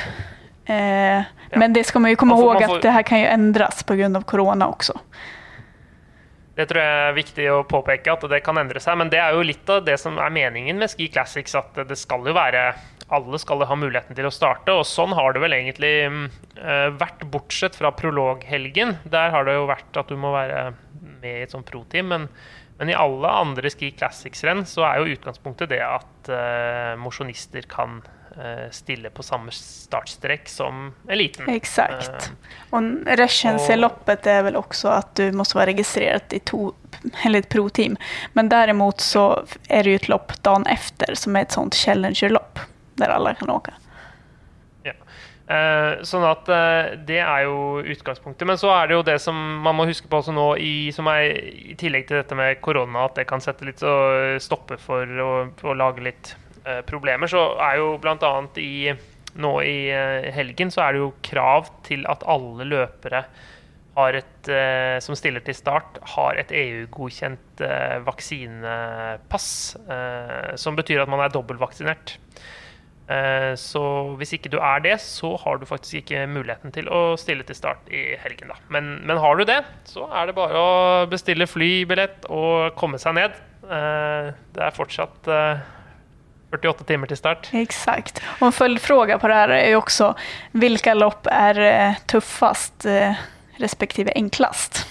Eh, 0.65 1.23
Men 1.57 1.73
det 1.73 1.85
ska 1.85 1.99
man 1.99 2.11
ju 2.11 2.17
komma 2.17 2.37
får- 2.37 2.55
ihåg 2.55 2.65
får- 2.67 2.77
att 2.77 2.83
det 2.83 2.91
här 2.91 3.03
kan 3.03 3.21
ju 3.21 3.27
ändras 3.27 3.83
på 3.83 3.95
grund 3.95 4.17
av 4.17 4.23
corona 4.23 4.69
också. 4.69 4.99
Det 6.61 6.67
tror 6.69 6.83
jeg 6.83 6.97
er 7.09 7.15
viktig 7.17 7.45
å 7.49 7.61
påpeke, 7.65 8.13
at 8.13 8.25
det 8.29 8.43
kan 8.45 8.59
endre 8.61 8.81
seg. 8.85 8.99
Men 9.01 9.09
det 9.13 9.21
er 9.23 9.33
jo 9.33 9.47
litt 9.47 9.71
av 9.73 9.85
det 9.87 9.97
som 10.03 10.19
er 10.21 10.33
meningen 10.35 10.77
med 10.81 10.93
Ski 10.93 11.07
Classics, 11.13 11.57
at 11.57 11.79
det 11.89 11.97
skal 11.97 12.27
jo 12.29 12.37
være 12.37 12.73
Alle 13.11 13.41
skal 13.43 13.65
ha 13.67 13.75
muligheten 13.79 14.15
til 14.15 14.29
å 14.29 14.31
starte, 14.31 14.71
og 14.77 14.85
sånn 14.87 15.15
har 15.19 15.33
det 15.35 15.41
vel 15.43 15.57
egentlig 15.57 15.95
mm, 16.13 16.27
eh, 16.61 16.91
vært, 17.01 17.25
bortsett 17.33 17.75
fra 17.75 17.91
prologhelgen. 17.97 18.99
Der 19.11 19.33
har 19.35 19.49
det 19.49 19.57
jo 19.57 19.65
vært 19.67 19.99
at 19.99 20.13
du 20.13 20.21
må 20.21 20.31
være 20.37 20.69
med 21.01 21.41
i 21.41 21.43
et 21.43 21.51
sånt 21.51 21.67
pro-team, 21.67 22.13
men, 22.13 22.29
men 22.79 22.93
i 22.93 22.95
alle 22.95 23.33
andre 23.41 23.73
Ski 23.73 23.91
Classics-renn 23.97 24.63
så 24.69 24.85
er 24.87 25.01
jo 25.01 25.17
utgangspunktet 25.17 25.73
det 25.73 25.83
at 25.83 26.31
uh, 26.31 26.95
mosjonister 27.03 27.67
kan 27.73 27.99
stille 28.71 29.11
på 29.11 29.25
samme 29.27 29.53
startstrekk 29.53 30.49
som 30.49 30.93
eliten. 31.09 31.49
Exakt. 31.51 32.31
og 32.71 32.79
Och 32.79 33.19
Reschensee-loppet 33.19 34.27
er 34.27 34.43
vel 34.47 34.57
også 34.57 34.93
at 34.95 35.15
du 35.19 35.33
må 35.35 35.45
være 35.55 35.73
registrert 35.73 36.33
i 36.33 36.39
to, 36.39 36.75
eller 37.25 37.43
et 37.43 37.49
pro-team. 37.49 37.97
Men 38.33 38.49
derimot 38.49 39.01
så 39.01 39.45
er 39.69 39.83
det 39.83 39.91
jo 39.91 40.01
et 40.01 40.09
lopp 40.09 40.33
dagen 40.43 40.67
efter 40.71 41.15
som 41.15 41.37
er 41.37 41.49
et 41.49 41.57
sånt 41.57 41.75
challenger-lopp 41.75 42.63
der 43.01 43.15
alle 43.15 43.35
kan 43.35 43.51
åke. 43.51 43.73
Ja. 44.87 44.95
Eh, 45.51 46.03
sånn 46.07 46.25
at 46.29 46.49
eh, 46.53 46.93
det 47.09 47.21
er 47.25 47.47
jo 47.49 47.81
utgangspunktet. 47.81 48.47
Men 48.49 48.61
så 48.61 48.71
er 48.75 48.91
det 48.91 48.99
jo 48.99 49.07
det 49.07 49.19
som 49.23 49.39
man 49.65 49.79
må 49.79 49.89
huske 49.89 50.11
på 50.11 50.21
også 50.21 50.35
nå, 50.37 50.53
i, 50.63 50.91
som 50.95 51.09
er 51.11 51.33
i 51.73 51.77
tillegg 51.81 52.07
til 52.09 52.21
dette 52.21 52.39
med 52.39 52.61
korona, 52.65 53.09
at 53.09 53.19
det 53.19 53.27
kan 53.31 53.43
sette 53.43 53.67
litt 53.67 53.83
og 53.83 54.39
stoppe 54.43 54.79
for 54.81 55.21
å, 55.25 55.33
å 55.51 55.77
lage 55.77 56.07
litt 56.07 56.35
eh, 56.65 56.83
problemer, 56.87 57.31
så 57.31 57.55
er 57.63 57.81
jo 57.81 57.95
bl.a. 58.03 58.35
i 58.61 58.93
nå 59.41 59.53
i 59.63 59.79
eh, 59.95 60.29
helgen 60.35 60.73
så 60.75 60.85
er 60.85 60.95
det 60.95 61.03
jo 61.05 61.15
krav 61.27 61.71
til 61.87 62.07
at 62.11 62.27
alle 62.31 62.67
løpere 62.67 63.25
et, 64.01 64.49
eh, 64.49 64.97
som 65.05 65.17
stiller 65.19 65.43
til 65.45 65.53
start, 65.53 65.99
har 66.15 66.39
et 66.41 66.53
EU-godkjent 66.57 67.61
vaksinepass. 68.07 69.49
Som 70.57 70.79
betyr 70.79 71.03
at 71.03 71.11
man 71.11 71.21
er 71.21 71.35
dobbeltvaksinert. 71.35 72.15
Så 73.61 73.83
hvis 74.17 74.33
ikke 74.39 74.49
du 74.55 74.57
er 74.63 74.81
det, 74.87 74.95
så 75.05 75.35
har 75.43 75.59
du 75.61 75.67
faktisk 75.69 75.99
ikke 76.01 76.23
muligheten 76.31 76.73
til 76.73 76.89
å 76.89 77.19
stille 77.21 77.45
til 77.45 77.59
start 77.59 77.91
i 77.93 78.15
helgen. 78.23 78.55
Da. 78.55 78.57
Men, 78.73 79.03
men 79.05 79.21
har 79.21 79.37
du 79.37 79.45
det, 79.45 79.59
så 79.91 80.07
er 80.09 80.31
det 80.31 80.37
bare 80.39 80.63
å 80.63 80.73
bestille 81.11 81.51
flybillett 81.51 82.25
og 82.31 82.73
komme 82.81 83.03
seg 83.03 83.19
ned. 83.19 83.37
Det 83.67 84.65
er 84.65 84.79
fortsatt 84.79 85.29
48 86.51 86.85
timer 86.85 87.07
til 87.07 87.17
start. 87.17 87.51
Exakt. 87.55 88.23
Och 88.41 88.47
en 88.47 88.53
följdfråga 88.53 89.19
på 89.19 89.29
det 89.29 89.35
här 89.35 89.49
är 89.49 89.69
ju 89.69 89.77
också 89.77 90.15
vilka 90.53 90.95
lopp 90.95 91.27
är 91.31 91.59
eh, 91.59 91.95
tuffast 92.07 92.85
eh, 92.85 93.15
respektive 93.57 94.13
enklast? 94.15 94.87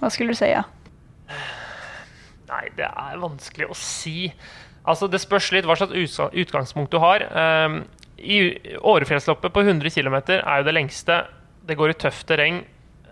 Vad 0.00 0.12
skulle 0.12 0.30
du 0.30 0.34
säga? 0.34 0.64
Nei, 2.52 2.68
det 2.76 2.84
er 2.84 3.20
vanskelig 3.22 3.70
å 3.70 3.76
si. 3.78 4.32
Altså, 4.84 5.08
Det 5.08 5.20
spørs 5.22 5.52
litt 5.54 5.68
hva 5.68 5.76
slags 5.78 5.94
utgangspunkt 6.32 6.92
du 6.92 6.98
har. 7.00 7.24
Um, 7.32 7.82
i 8.18 8.58
Årefjellsloppet 8.76 9.54
på 9.54 9.62
100 9.62 9.90
km 9.94 10.18
er 10.36 10.58
jo 10.60 10.66
det 10.66 10.74
lengste. 10.74 11.22
Det 11.64 11.78
går 11.78 11.94
i 11.94 11.98
tøft 12.04 12.26
terreng. 12.28 12.62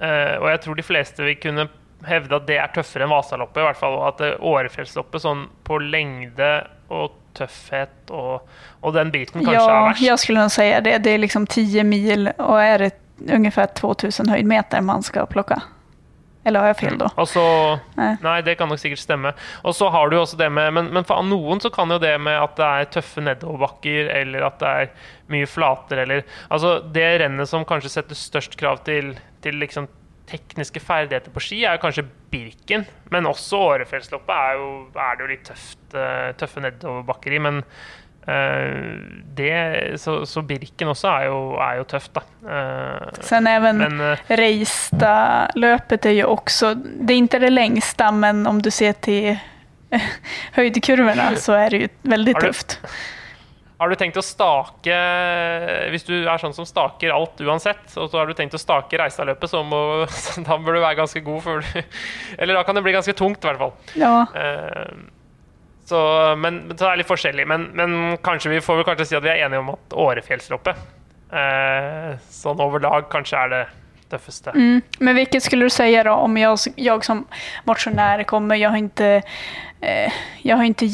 Uh, 0.01 0.37
og 0.43 0.51
jeg 0.51 0.61
tror 0.65 0.77
de 0.77 0.87
fleste 0.87 1.25
vil 1.25 1.39
kunne 1.41 1.69
hevde 2.09 2.37
at 2.37 2.47
det 2.49 2.59
er 2.59 2.75
tøffere 2.75 3.07
enn 3.07 3.13
Vasaloppet. 3.13 3.63
i 3.63 3.69
hvert 3.69 3.81
fall, 3.81 3.97
og 3.97 4.07
At 4.11 4.41
Årefjellsloppet 4.41 5.25
sånn 5.25 5.47
på 5.65 5.79
lengde 5.79 6.53
og 6.91 7.20
tøffhet 7.35 8.11
og, 8.11 8.49
og 8.81 8.95
den 8.95 9.11
biten 9.15 9.41
kanskje 9.45 9.55
er 9.55 9.69
Ja, 9.69 9.93
jeg 9.95 10.09
jag 10.09 10.19
skulle 10.21 10.41
nog 10.41 10.51
säga 10.51 10.81
det. 10.81 10.99
Det 10.99 11.11
är 11.11 11.19
liksom 11.19 11.47
10 11.47 11.85
mil 11.85 12.29
och 12.39 12.63
är 12.63 12.79
det 12.79 12.95
ungefär 13.33 13.67
2000 13.67 14.29
höjdmeter 14.29 14.81
man 14.81 15.03
ska 15.03 15.27
plocka? 15.27 15.63
Eller 16.45 16.61
har 16.61 16.71
jeg 16.73 16.77
feil, 16.77 16.95
da? 16.99 17.11
Og 17.21 17.29
så, 17.29 17.43
Nei. 17.99 18.15
nei, 18.25 18.39
det 18.41 18.55
kan 18.57 18.71
nok 18.73 18.81
sikkert 18.81 19.03
stemme. 19.03 19.35
Og 19.61 19.75
så 19.77 19.91
har 19.93 20.09
du 20.09 20.17
også 20.17 20.39
det 20.41 20.49
med 20.49 20.73
Men, 20.73 20.87
men 20.95 21.05
for 21.05 21.21
noen 21.23 21.61
så 21.61 21.69
kan 21.71 21.91
jo 21.93 21.99
det 22.01 22.15
med 22.21 22.33
at 22.33 22.55
det 22.57 22.69
er 22.69 22.89
tøffe 22.97 23.21
nedoverbakker, 23.21 24.09
eller 24.23 24.47
at 24.49 24.57
det 24.63 24.69
er 24.69 24.89
mye 25.29 25.47
flater, 25.47 26.01
eller 26.07 26.23
Altså, 26.49 26.79
det 26.95 27.21
rennet 27.21 27.49
som 27.49 27.67
kanskje 27.69 27.93
setter 27.93 28.17
størst 28.17 28.57
krav 28.57 28.81
til, 28.89 29.19
til 29.45 29.61
liksom 29.61 29.89
tekniske 30.31 30.83
ferdigheter 30.83 31.35
på 31.35 31.43
ski, 31.45 31.63
er 31.65 31.77
jo 31.77 31.85
kanskje 31.85 32.07
Birken. 32.31 32.87
Men 33.11 33.27
også 33.27 33.59
Årefjellsloppet 33.75 34.37
er, 34.37 34.61
jo, 34.61 34.69
er 34.95 35.17
det 35.17 35.25
jo 35.25 35.31
litt 35.33 35.49
tøft, 35.49 35.81
eh, 35.99 36.31
tøffe 36.39 36.63
nedoverbakker 36.67 37.37
i. 37.37 37.43
Men 37.49 37.65
Uh, 38.21 39.01
det 39.35 39.97
Så, 39.97 40.27
så 40.27 40.43
Birken 40.45 40.91
også 40.93 41.09
er 41.09 41.23
jo, 41.31 41.39
er 41.57 41.79
jo 41.79 41.87
tøft, 41.89 42.19
da. 42.19 42.23
Uh, 42.45 43.23
Sen 43.25 43.47
även 43.49 43.81
eh, 43.81 44.19
Reista 44.37 45.49
løpet 45.57 46.07
er 46.07 46.19
jo 46.19 46.35
også, 46.35 46.75
det 46.77 47.15
er 47.15 47.23
ikke 47.23 47.41
det 47.41 47.53
lengste, 47.53 48.11
men 48.13 48.45
om 48.47 48.61
du 48.61 48.69
ser 48.71 48.93
til 49.01 49.39
høydekurvene, 50.59 51.31
så 51.41 51.57
er 51.63 51.73
det 51.73 51.81
jo 51.81 51.89
veldig 52.13 52.37
tufft. 52.45 52.77
Har 53.81 53.89
du 53.89 53.97
tenkt 53.97 54.19
å 54.21 54.25
stake 54.25 54.97
Hvis 55.93 56.05
du 56.05 56.13
er 56.19 56.41
sånn 56.43 56.53
som 56.53 56.67
staker 56.69 57.15
alt 57.15 57.41
uansett, 57.41 57.87
og 57.97 58.11
så 58.11 58.21
har 58.21 58.29
du 58.29 58.35
tenkt 58.37 58.57
å 58.57 58.61
stake 58.61 58.99
reiseløpet, 59.01 59.53
så, 59.53 59.63
må, 59.65 59.81
så 60.13 60.43
da 60.47 60.59
bør 60.61 60.77
du 60.77 60.83
være 60.83 60.99
ganske 61.01 61.23
god 61.25 61.41
før 61.47 61.65
du 61.65 61.81
Eller 62.41 62.59
da 62.59 62.65
kan 62.67 62.77
det 62.77 62.85
bli 62.85 62.95
ganske 62.97 63.17
tungt, 63.17 63.41
i 63.41 63.51
hvert 63.51 63.63
fall. 63.63 63.75
Ja, 64.01 64.15
Eh, 64.37 64.93
så, 65.91 65.99
men, 66.39 66.63
så 66.71 66.85
det 66.85 66.87
er 66.87 66.99
litt 67.01 67.09
forskjellig. 67.09 67.45
Men, 67.51 67.65
men 67.75 67.95
kanskje 68.23 68.53
vi 68.53 68.61
får 68.63 68.79
vel 68.79 68.87
kanskje 68.87 69.09
si 69.11 69.17
at 69.19 69.25
vi 69.25 69.33
er 69.33 69.41
enige 69.43 69.63
om 69.65 69.73
at 69.73 69.97
Årefjellsloppet 69.99 70.85
eh, 71.35 72.13
sånn 72.31 72.63
over 72.63 72.83
lag 72.85 73.09
kanskje 73.11 73.41
er 73.41 73.55
det 73.55 73.63
tøffeste. 74.11 74.55
mm. 74.55 74.83
Men 74.99 75.19
hvilket 75.19 75.43
skulle 75.43 75.67
du 75.67 75.75
si 75.75 75.89
da 76.03 76.15
om 76.15 76.37
jag, 76.37 76.59
jag 76.77 77.05
som 77.05 77.25
motionär 77.65 78.23
kommer, 78.23 78.57
jag 78.57 78.71
har 78.71 78.77
inte, 78.77 79.23
eh, 79.81 80.13
jag 80.43 80.57
har 80.57 80.65
inte 80.65 80.87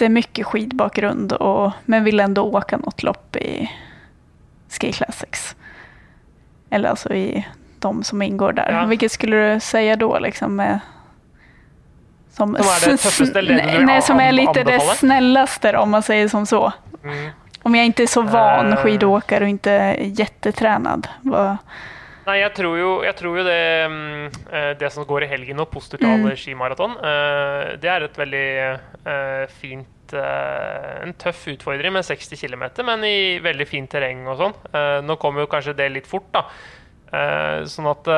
jättemycket 0.00 0.46
skidbakgrund 0.46 1.32
och, 1.32 1.72
men 1.84 2.04
vill 2.04 2.20
ändå 2.20 2.42
åka 2.42 2.76
något 2.76 3.02
lopp 3.02 3.36
i 3.36 3.70
Ski 4.68 4.92
Classics. 4.92 5.56
Eller 6.70 6.88
alltså 6.88 7.14
i 7.14 7.46
de 7.78 8.02
som 8.04 8.22
ingår 8.22 8.52
där. 8.52 8.72
Ja. 8.72 8.84
Vilket 8.84 9.12
skulle 9.12 9.54
du 9.54 9.60
säga 9.60 9.96
då 9.96 10.18
liksom 10.18 10.56
med 10.56 10.80
som, 12.30 12.56
Som 12.56 12.66
är 12.66 12.90
det 12.90 12.96
tuffaste 12.96 13.42
ledet 13.42 13.66
nej, 13.66 13.84
nej, 13.84 14.02
som 14.02 14.20
är 14.20 14.32
lite 14.32 14.64
det 14.64 14.80
snällaste 14.80 15.76
om 15.76 15.90
man 15.90 16.02
säger 16.02 16.28
som 16.28 16.46
så. 16.46 16.72
Mm. 17.04 17.30
Om 17.62 17.74
jag 17.74 17.86
inte 17.86 18.02
är 18.02 18.06
så 18.06 18.22
van 18.22 18.72
Eh. 18.72 18.76
skidåkare 18.76 19.44
och 19.44 19.50
inte 19.50 19.96
jättetränad. 20.00 21.08
Vad, 21.20 21.56
Nei, 22.30 22.44
jeg 22.44 22.52
tror 22.54 22.76
jo, 22.78 22.90
jeg 23.02 23.16
tror 23.18 23.38
jo 23.40 23.42
det, 23.42 23.60
mm, 23.90 24.26
eh, 24.54 24.72
det 24.78 24.90
som 24.94 25.06
går 25.08 25.24
i 25.26 25.30
helgen 25.32 25.58
nå, 25.58 25.64
Postutale 25.66 26.30
Mm. 26.30 26.36
skimaraton, 26.38 26.92
eh, 27.02 27.76
det 27.82 27.90
er 27.90 28.04
et 28.04 28.16
veldig 28.16 28.48
eh, 29.06 29.46
fint 29.48 29.86
En 30.12 31.12
tøff 31.14 31.44
utfordring 31.46 31.92
med 31.92 32.02
60 32.02 32.34
km, 32.34 32.82
men 32.84 33.04
i 33.04 33.38
veldig 33.38 33.66
fint 33.68 33.88
terreng 33.88 34.26
og 34.26 34.40
sånn. 34.40 34.54
Nå 35.06 35.16
kommer 35.22 35.44
jo 35.44 35.46
kanskje 35.46 35.76
det 35.76 35.86
litt 35.92 36.08
fort, 36.10 36.26
da. 36.32 36.42
Sånn 37.62 37.86
at 37.86 38.10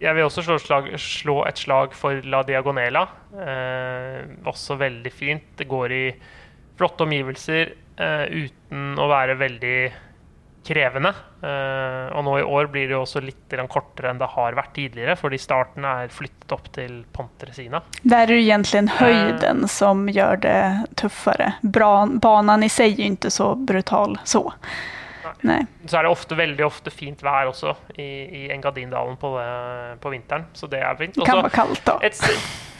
Jeg 0.00 0.14
vil 0.16 0.24
også 0.24 0.42
slå, 0.42 0.58
slag, 0.58 0.90
slå 0.98 1.46
et 1.46 1.56
slag 1.56 1.94
for 1.94 2.20
La 2.24 2.42
Diagonela. 2.42 3.06
Også 4.44 4.74
veldig 4.76 5.12
fint. 5.12 5.56
Det 5.56 5.68
går 5.68 5.92
i 5.92 6.12
flotte 6.76 7.06
omgivelser 7.06 7.70
uten 8.26 8.98
å 8.98 9.06
være 9.06 9.38
veldig 9.38 9.92
krevende. 10.66 11.12
Eh, 11.42 12.16
og 12.16 12.24
nå 12.26 12.38
i 12.40 12.44
år 12.44 12.70
blir 12.72 12.88
det 12.88 12.96
jo 12.96 13.02
også 13.04 13.22
litt 13.24 13.54
kortere 13.70 14.10
enn 14.10 14.20
det 14.20 14.28
har 14.34 14.58
vært 14.58 14.74
tidligere, 14.76 15.16
fordi 15.20 15.38
starten 15.40 15.86
er 15.86 16.10
flyttet 16.12 16.52
opp 16.56 16.68
til 16.74 16.98
Pontresina. 17.14 17.82
Det 18.02 18.18
er 18.18 18.34
jo 18.34 18.40
egentlig 18.42 18.84
høyden 18.98 19.66
som 19.70 20.06
gjør 20.10 20.42
det 20.44 20.60
tøffere. 20.98 21.54
Banen 21.62 22.66
i 22.66 22.70
seg 22.72 22.98
er 22.98 23.10
jo 23.10 23.16
ikke 23.16 23.34
så 23.34 23.54
brutal 23.56 24.18
så. 24.24 24.44
Nei. 25.46 25.60
Så 25.86 25.98
er 25.98 26.06
det 26.06 26.10
ofte, 26.10 26.36
veldig 26.38 26.64
ofte 26.66 26.90
fint 26.90 27.20
vær 27.22 27.50
også 27.50 27.74
i, 27.98 28.06
i 28.06 28.42
Engadindalen 28.54 29.18
på, 29.20 29.34
det, 29.36 29.98
på 30.02 30.12
vinteren, 30.14 30.46
så 30.56 30.68
det 30.70 30.80
er 30.82 30.96
fint. 30.98 31.16
Det 31.18 31.26
kan 31.28 31.42
være 31.42 31.54
kaldt, 31.54 31.82
da. 31.86 31.98
et, 32.06 32.22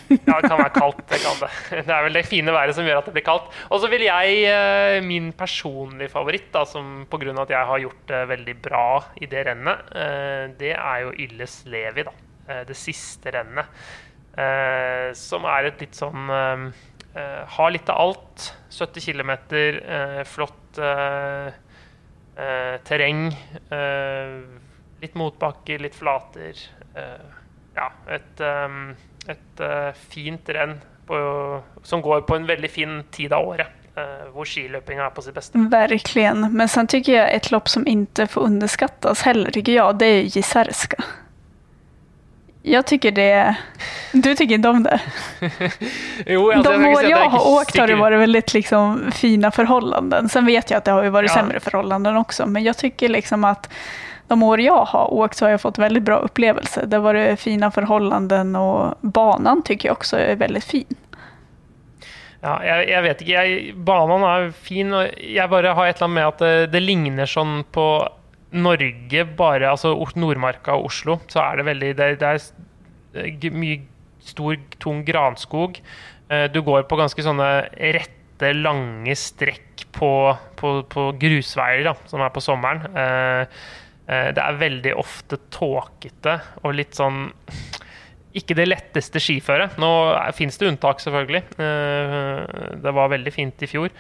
ja, 0.09 0.37
det 0.41 0.49
kan 0.49 0.59
være 0.61 0.73
kaldt. 0.77 1.03
Det, 1.11 1.19
kan 1.23 1.39
det. 1.43 1.51
det 1.89 1.93
er 1.97 2.05
vel 2.07 2.19
det 2.19 2.25
fine 2.29 2.53
været 2.55 2.75
som 2.77 2.87
gjør 2.87 3.01
at 3.01 3.09
det 3.09 3.15
blir 3.17 3.25
kaldt. 3.27 3.49
Og 3.71 3.81
så 3.83 3.91
vil 3.93 4.05
jeg, 4.07 4.37
eh, 4.51 4.99
min 5.05 5.33
personlige 5.37 6.13
favoritt, 6.13 6.49
da, 6.55 6.65
som 6.69 7.07
pga. 7.11 7.33
at 7.43 7.51
jeg 7.55 7.67
har 7.73 7.83
gjort 7.83 8.03
det 8.11 8.23
veldig 8.33 8.57
bra 8.63 8.87
i 9.21 9.27
det 9.27 9.47
rennet, 9.49 9.93
eh, 9.95 10.45
det 10.61 10.73
er 10.77 10.99
jo 11.07 11.15
Ylles 11.27 11.65
Levi, 11.67 12.05
da. 12.07 12.15
Eh, 12.49 12.65
Det 12.69 12.77
siste 12.77 13.33
rennet. 13.35 13.67
Eh, 14.37 15.13
Som 15.17 15.45
er 15.49 15.71
et 15.71 15.81
litt 15.81 15.97
sånn 15.97 16.29
eh, 16.31 16.67
eh, 17.17 17.43
Har 17.57 17.71
litt 17.73 17.89
av 17.89 17.97
alt. 18.03 18.51
70 18.77 19.01
km, 19.01 19.33
flott 20.29 20.79
eh, 20.79 21.49
eh, 22.37 22.77
terreng. 22.85 23.31
eh, 23.73 24.41
litt 25.03 25.15
motbakke, 25.17 25.79
litt 25.81 25.95
flater. 25.97 26.57
eh, 26.97 27.27
ja, 27.77 27.91
et, 28.09 28.41
eh, 28.41 28.95
et 29.29 29.61
eh, 29.61 29.93
fint 30.09 30.49
renn 30.49 30.81
på, 31.07 31.16
som 31.83 32.03
går 32.03 32.20
på 32.27 32.37
en 32.37 32.47
veldig 32.47 32.70
fin 32.70 33.03
tid 33.11 33.33
av 33.33 33.49
året. 33.49 33.66
eh, 33.97 34.27
hvor 34.35 34.45
skiløpinga 34.45 35.07
er 35.07 35.11
på 35.11 35.22
sitt 35.22 35.35
beste. 35.35 35.59
Verkligen. 35.72 36.49
Men 36.53 36.68
sen 36.68 36.87
tycker 36.87 37.12
jag 37.12 37.35
ett 37.35 37.51
lopp 37.51 37.68
som 37.68 37.87
inte 37.87 38.27
får 38.27 38.41
underskattas 38.43 39.22
heller, 39.22 39.51
tycker 39.51 39.72
jag, 39.72 39.99
det 39.99 40.07
är 40.07 40.22
Jizerska. 40.22 40.97
Jag 42.62 42.87
tycker 42.87 43.11
det... 43.11 43.57
Du 44.12 44.35
tycker 44.35 44.55
inte 44.55 44.68
om 44.68 44.83
det? 44.83 45.01
Jo, 46.27 46.51
altså, 46.53 46.70
De 46.72 46.77
årene 46.77 46.89
jeg 46.89 46.97
år 46.97 47.03
jag 47.11 47.24
er 47.24 47.29
har 47.29 47.47
åkt 47.49 47.77
har 47.79 47.87
det 47.87 47.95
vært 47.95 48.01
varit 48.01 48.20
väldigt 48.20 48.53
liksom 48.55 49.12
fina 49.14 49.51
förhållanden. 49.51 50.29
Sen 50.29 50.47
vet 50.47 50.70
jag 50.70 50.79
att 50.79 50.85
det 50.85 50.91
har 50.91 51.03
ju 51.03 51.11
varit 51.11 51.31
Ja. 51.31 51.35
sämre 51.35 51.61
förhållanden 51.61 52.16
också, 52.16 52.47
men 52.47 52.64
jag 52.64 52.77
tycker 52.77 53.09
liksom 53.09 53.45
att 53.45 53.68
de 54.29 54.43
år 54.43 54.61
jag 54.61 54.85
har 54.85 55.12
åkt 55.12 55.37
så 55.37 55.45
har 55.45 55.51
jag 55.51 55.61
fått 55.61 55.79
väldigt 55.79 56.03
bra 56.03 56.18
upplevelser. 56.18 56.87
Det 56.87 56.97
har 56.97 57.03
varit 57.03 57.41
fina 57.41 57.70
förhållanden 57.70 58.57
och 58.57 58.95
banan 59.01 59.62
tycker 59.62 59.89
jag 59.89 59.97
också 59.97 60.18
är 60.18 60.37
väldigt 60.37 60.64
fin. 60.64 60.97
Ja, 62.43 62.59
jeg, 62.64 62.89
jeg 62.91 63.03
vet 63.03 63.22
ikke. 63.24 63.33
Jeg, 63.33 63.72
banen 63.89 64.22
er 64.29 64.51
fin. 64.53 64.93
og 64.95 65.09
Jeg 65.18 65.51
bare 65.51 65.72
har 65.74 65.89
et 65.89 65.97
eller 65.97 66.07
annet 66.07 66.14
med 66.18 66.27
at 66.29 66.43
det, 66.45 66.72
det 66.74 66.83
ligner 66.85 67.27
sånn 67.31 67.62
på 67.74 67.87
Norge, 68.57 69.24
bare 69.37 69.70
altså 69.72 69.95
Nordmarka 70.16 70.77
og 70.77 70.87
Oslo, 70.91 71.18
så 71.29 71.41
er 71.43 71.57
det 71.59 71.64
veldig 71.66 71.89
Det, 71.99 72.11
det 72.20 72.29
er 73.51 73.57
mye 73.57 73.81
stor, 74.22 74.59
tung 74.83 75.03
granskog. 75.07 75.81
Eh, 76.31 76.47
Du 76.53 76.61
går 76.62 76.87
på 76.87 76.99
ganske 77.01 77.22
sånne 77.24 77.49
rette, 77.97 78.53
lange 78.53 79.14
strekk 79.16 79.87
på, 79.97 80.12
på, 80.61 80.70
på 80.93 81.09
grusveier, 81.18 81.87
da, 81.89 81.97
som 82.07 82.20
er 82.20 82.31
på 82.35 82.43
sommeren. 82.45 82.85
Eh, 84.09 84.31
Det 84.33 84.43
er 84.43 84.61
veldig 84.61 84.93
ofte 84.97 85.39
tåkete 85.51 86.37
og 86.63 86.75
litt 86.79 86.95
sånn 86.95 87.33
ikke 88.37 88.53
det 88.59 88.67
letteste 88.69 89.17
skiføret. 89.23 89.79
Nå 89.81 89.89
fins 90.37 90.59
det 90.61 90.69
unntak, 90.69 91.01
selvfølgelig. 91.01 91.43
Eh, 91.57 92.77
Det 92.85 92.93
var 92.95 93.09
veldig 93.09 93.33
fint 93.33 93.63
i 93.63 93.67
fjor. 93.71 93.91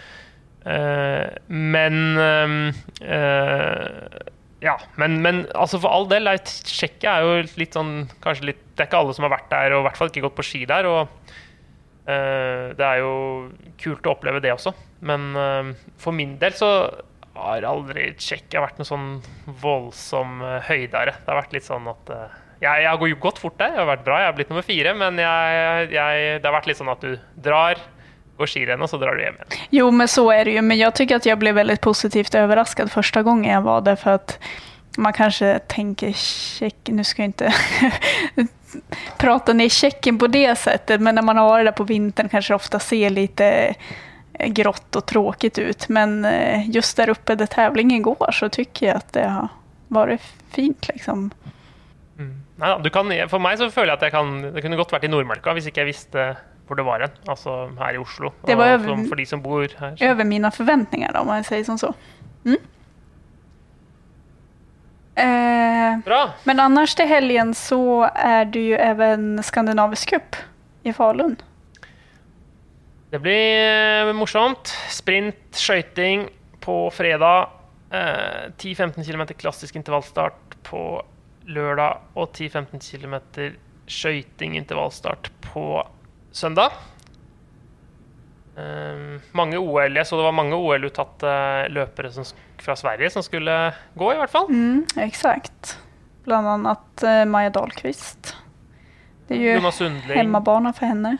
Eh, 0.66 1.30
Men 1.48 2.74
Ja, 4.62 4.78
men, 4.96 5.20
men 5.22 5.46
altså 5.54 5.78
for 5.78 5.92
all 5.92 6.06
del, 6.08 6.26
Tsjekkia 6.42 7.18
er 7.18 7.22
jo 7.26 7.58
litt 7.60 7.74
sånn 7.76 8.08
kanskje 8.24 8.46
litt, 8.50 8.62
Det 8.74 8.84
er 8.84 8.88
ikke 8.88 8.98
alle 9.02 9.14
som 9.14 9.26
har 9.26 9.34
vært 9.36 9.50
der, 9.50 9.72
og 9.76 9.82
i 9.84 9.86
hvert 9.88 9.96
fall 10.00 10.08
ikke 10.10 10.24
gått 10.24 10.38
på 10.38 10.46
ski 10.46 10.64
der. 10.66 10.86
og 10.86 11.08
Det 12.06 12.86
er 12.86 12.98
jo 13.02 13.50
kult 13.78 14.06
å 14.06 14.14
oppleve 14.14 14.40
det 14.40 14.52
også. 14.54 14.72
Men 15.02 15.76
for 15.98 16.12
min 16.12 16.36
del 16.38 16.52
så 16.52 16.70
har 17.36 17.66
aldri 17.68 18.08
Tsjekkia 18.18 18.62
vært 18.64 18.80
noe 18.80 18.88
sånn 18.88 19.08
voldsom 19.62 20.40
eh, 20.44 20.58
høydare. 20.70 21.16
Det 21.22 21.32
har 21.32 21.40
vært 21.42 21.56
litt 21.56 21.66
sånn 21.66 21.88
at 21.90 22.12
eh, 22.12 22.38
jeg, 22.62 22.84
jeg 22.84 22.88
har 22.88 23.18
gått 23.26 23.40
fort 23.42 23.58
der, 23.60 23.74
jeg 23.74 23.82
har 23.82 23.90
vært 23.90 24.06
bra, 24.06 24.20
jeg 24.22 24.30
har 24.30 24.38
blitt 24.38 24.52
nummer 24.52 24.64
fire, 24.66 24.94
men 24.96 25.20
jeg, 25.20 25.90
jeg, 25.92 26.40
det 26.40 26.48
har 26.48 26.56
vært 26.56 26.70
litt 26.70 26.80
sånn 26.80 26.92
at 26.92 27.04
du 27.04 27.18
drar, 27.44 27.82
går 28.36 28.52
skirenn, 28.52 28.84
og 28.84 28.90
så 28.92 29.00
drar 29.00 29.16
du 29.16 29.24
hjem 29.24 29.36
igjen. 29.40 29.66
Jo, 29.78 29.90
men 29.92 30.08
så 30.12 30.24
er 30.32 30.48
det 30.48 30.56
jo. 30.58 30.64
Men 30.64 30.80
jeg 30.80 30.96
syns 30.98 31.18
at 31.20 31.28
jeg 31.28 31.40
ble 31.40 31.52
veldig 31.56 31.76
positivt 31.84 32.36
overrasket 32.36 32.92
første 32.92 33.22
gang 33.24 33.44
jeg 33.48 33.64
var 33.64 33.84
der. 33.86 34.00
for 34.00 34.20
at 34.20 34.38
man 34.96 35.12
kanskje 35.12 35.58
tenker 35.68 36.12
check, 36.16 36.88
nu 36.88 37.04
skal 37.04 37.28
jeg 37.28 37.34
ikke 37.36 38.46
prate 39.20 39.54
ned 39.56 39.72
checken 39.72 40.18
på 40.20 40.28
det 40.32 40.48
settet, 40.60 41.00
men 41.00 41.16
når 41.16 41.26
man 41.28 41.40
har 41.40 41.50
vært 41.50 41.70
der 41.70 41.76
på 41.76 41.88
vintern 41.88 42.32
kanskje 42.32 42.56
ofte 42.56 42.80
ser 42.82 43.12
lite 43.12 43.46
eh, 43.46 43.94
grått 44.38 44.96
och 44.96 45.06
tråkigt 45.06 45.58
ut. 45.58 45.88
Men 45.88 46.24
eh, 46.24 46.70
just 46.70 46.96
där 46.96 47.08
uppe 47.08 47.34
där 47.34 47.46
tävlingen 47.46 48.02
går 48.02 48.30
så 48.32 48.48
tycker 48.48 48.86
jag 48.86 48.96
att 48.96 49.12
det 49.12 49.28
har 49.28 49.48
varit 49.88 50.20
fint 50.50 50.88
liksom. 50.88 51.30
Mm. 52.18 52.42
da, 52.56 52.78
du 52.78 52.90
kan, 52.90 53.10
for 53.28 53.38
meg 53.38 53.58
så 53.58 53.70
føler 53.70 53.92
jeg 53.92 53.96
at 53.98 54.02
jeg 54.02 54.12
kan, 54.12 54.30
det 54.54 54.62
kunne 54.64 54.76
godt 54.76 54.92
vært 54.92 55.04
i 55.04 55.08
Nordmarka 55.12 55.52
hvis 55.52 55.66
ikke 55.68 55.82
jeg 55.84 55.90
visste 55.92 56.22
hvor 56.66 56.76
det 56.80 56.84
var 56.86 57.00
hen. 57.04 57.10
Altså 57.28 57.68
her 57.78 57.94
i 57.94 57.98
Oslo. 58.00 58.32
Det 58.46 58.54
var 58.56 58.74
over- 58.74 59.04
for 59.08 59.16
de 59.16 59.26
som 59.26 59.42
bor 59.42 59.68
her. 59.78 59.96
så- 59.96 60.04
Över 60.04 60.24
mina 60.24 60.50
förväntningar 60.50 61.12
då, 61.12 61.20
om 61.20 61.26
man 61.26 61.44
säger 61.44 61.64
som 61.64 61.78
så. 61.78 61.94
Mm. 62.44 62.56
Eh, 65.14 65.98
Bra! 66.04 66.30
Men 66.44 66.60
annars 66.60 66.94
till 66.94 67.06
helgen 67.06 67.54
så 67.54 68.10
är 68.14 68.44
det 68.44 68.58
ju 68.60 68.74
även 68.76 69.42
Skandinavisk 69.42 70.10
cup 70.10 70.36
i 70.82 70.92
Falun. 70.92 71.36
Det 73.10 73.20
blir 73.22 74.08
eh, 74.08 74.12
morsomt. 74.16 74.72
Sprint, 74.90 75.38
skøyting 75.54 76.26
på 76.64 76.78
fredag. 76.94 77.52
Eh, 77.94 78.48
10-15 78.58 79.04
km 79.06 79.26
klassisk 79.38 79.76
intervallstart 79.78 80.56
på 80.66 80.82
lørdag. 81.46 82.02
Og 82.18 82.32
10-15 82.34 82.82
km 82.82 83.16
skøyting 83.86 84.56
intervallstart 84.58 85.30
på 85.46 85.84
søndag. 86.34 86.74
Eh, 88.58 89.20
mange 89.36 89.58
OL, 89.60 89.94
Jeg 89.94 90.06
så 90.06 90.18
det 90.18 90.26
var 90.26 90.34
mange 90.34 90.58
OL-uttatte 90.58 91.36
løpere 91.70 92.10
som, 92.10 92.26
fra 92.58 92.74
Sverige 92.76 93.12
som 93.14 93.22
skulle 93.22 93.54
gå, 93.94 94.10
i 94.12 94.18
hvert 94.18 94.32
fall. 94.32 94.50
Mm, 94.50 94.82
exakt. 95.06 95.76
Bland 96.26 96.48
annat 96.48 97.06
eh, 97.06 97.22
Maja 97.28 97.54
Dahlqvist. 97.54 98.34
Det 99.28 99.38
er 99.38 99.58
jo 99.58 99.70
hemmabarna 100.14 100.74
for 100.74 100.86
henne. 100.90 101.16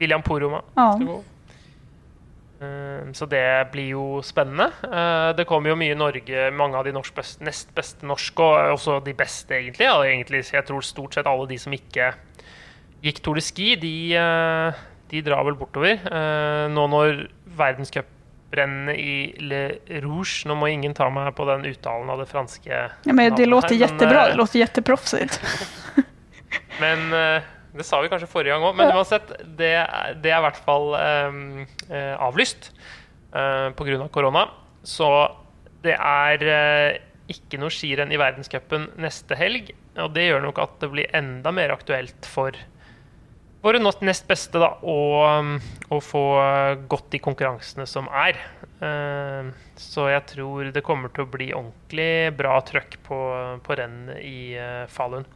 William 0.00 0.22
Poroma 0.22 0.62
Ja. 0.76 0.92
skal 0.96 1.06
gå. 1.06 1.18
Eh, 2.60 3.12
Så 3.12 3.26
det 3.28 3.70
blir 3.72 3.88
jo 3.94 4.20
spennende. 4.22 4.70
Eh, 4.84 5.32
Det 5.36 5.46
kommer 5.46 5.70
jo 5.70 5.76
mye 5.76 5.96
Norge, 5.96 6.50
mange 6.52 6.76
av 6.76 6.84
de 6.84 6.92
best, 7.14 7.40
nest 7.40 7.74
beste 7.74 8.04
norske, 8.06 8.40
og 8.42 8.74
også 8.76 9.02
de 9.04 9.12
beste, 9.14 9.50
egentlig. 9.54 9.86
Ja, 9.86 10.00
egentlig. 10.02 10.44
Jeg 10.52 10.66
tror 10.66 10.80
stort 10.82 11.14
sett 11.14 11.26
alle 11.26 11.46
de 11.48 11.56
som 11.58 11.72
ikke 11.72 12.14
gikk 13.02 13.22
Tour 13.22 13.34
de 13.34 13.40
Ski, 13.40 13.76
de, 13.76 14.14
eh, 14.14 14.72
de 15.08 15.22
drar 15.22 15.44
vel 15.44 15.54
bortover. 15.54 15.98
Eh, 16.04 16.68
Nå 16.68 16.86
når 16.88 17.28
verdenscuprennet 17.56 18.96
i 18.98 19.34
Le 19.40 19.78
Rouge 20.02 20.44
Nå 20.46 20.54
må 20.56 20.68
ingen 20.70 20.94
ta 20.94 21.08
meg 21.10 21.34
på 21.34 21.44
den 21.46 21.64
uttalen 21.72 22.08
av 22.10 22.18
det 22.18 22.28
franske 22.28 22.68
Ja, 23.06 23.12
men 23.12 23.34
det 23.34 23.46
låter 23.46 23.74
her, 23.74 23.78
men, 23.78 23.88
jättebra, 23.88 24.22
eh, 24.26 24.30
det 24.30 24.36
låter 24.36 24.58
jätteproffsigt. 24.58 25.40
Men 26.80 27.12
eh, 27.12 27.42
det 27.76 27.86
sa 27.86 28.00
vi 28.02 28.10
kanskje 28.10 28.30
forrige 28.30 28.54
gang 28.54 28.64
òg. 28.66 28.78
Men 28.78 28.92
uansett, 28.94 29.30
det, 29.58 29.74
det 30.22 30.32
er 30.32 30.40
i 30.40 30.46
hvert 30.46 30.58
fall 30.64 30.90
um, 30.96 31.44
eh, 31.88 32.14
avlyst 32.18 32.72
uh, 33.34 33.70
pga. 33.76 34.08
korona. 34.12 34.48
Så 34.82 35.06
det 35.84 35.94
er 35.94 36.44
uh, 36.50 36.98
ikke 37.30 37.60
noe 37.62 37.72
skirenn 37.72 38.10
i 38.10 38.18
verdenscupen 38.20 38.90
neste 39.00 39.38
helg. 39.38 39.70
Og 40.02 40.10
det 40.16 40.26
gjør 40.26 40.44
nok 40.48 40.60
at 40.62 40.76
det 40.82 40.90
blir 40.92 41.16
enda 41.16 41.54
mer 41.54 41.74
aktuelt 41.76 42.26
for 42.26 42.58
våre 43.60 43.80
nest 43.82 44.24
beste 44.26 44.58
da, 44.58 44.72
å, 44.82 44.98
um, 45.38 45.56
å 45.92 46.00
få 46.02 46.24
godt 46.90 47.10
de 47.14 47.22
konkurransene 47.22 47.86
som 47.86 48.10
er. 48.10 48.40
Uh, 48.80 49.52
så 49.78 50.08
jeg 50.10 50.26
tror 50.34 50.74
det 50.74 50.82
kommer 50.86 51.12
til 51.14 51.26
å 51.26 51.30
bli 51.30 51.52
ordentlig 51.54 52.32
bra 52.34 52.58
trøkk 52.66 52.98
på, 53.06 53.18
på 53.62 53.78
rennet 53.78 54.24
i 54.24 54.56
uh, 54.58 54.88
Falun. 54.90 55.28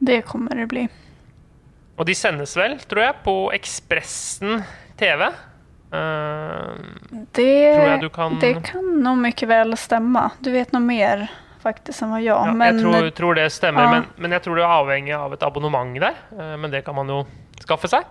Det 0.00 0.22
kommer 0.28 0.56
det 0.56 0.70
bli. 0.70 0.88
Og 2.00 2.06
de 2.08 2.14
sendes 2.16 2.54
vel, 2.56 2.78
tror 2.88 3.02
jeg, 3.04 3.16
på 3.26 3.34
Ekspressen 3.52 4.62
TV. 5.00 5.26
Uh, 5.92 6.78
Det, 7.36 7.74
Tror 7.74 7.88
jag 7.90 8.00
du 8.00 8.08
kan- 8.08 8.38
det 8.40 8.54
kan 8.64 9.02
nog 9.02 9.18
mycket 9.18 9.48
väl 9.48 9.76
stämma. 9.76 10.30
Du 10.40 10.50
vet 10.50 10.72
nog 10.72 10.82
mer 10.82 11.26
faktiskt 11.62 12.02
än 12.02 12.10
vad 12.10 12.22
jag. 12.22 12.46
ja, 12.48 12.52
men 12.52 12.80
tror, 12.80 13.10
tror 13.10 13.34
det 13.34 13.50
stemmer, 13.50 13.82
Ja. 13.82 13.90
men, 13.90 14.04
men 14.16 14.32
jeg 14.32 14.42
tror 14.42 14.56
det 14.56 14.62
er 14.64 14.68
avhengig 14.80 15.12
av 15.16 15.32
et 15.34 15.42
abonnement 15.42 16.00
der. 16.00 16.14
Uh, 16.32 16.56
men 16.56 16.70
det 16.70 16.84
kan 16.84 16.94
man 16.94 17.08
jo 17.08 17.26
skaffe 17.60 17.88
seg. 17.88 18.04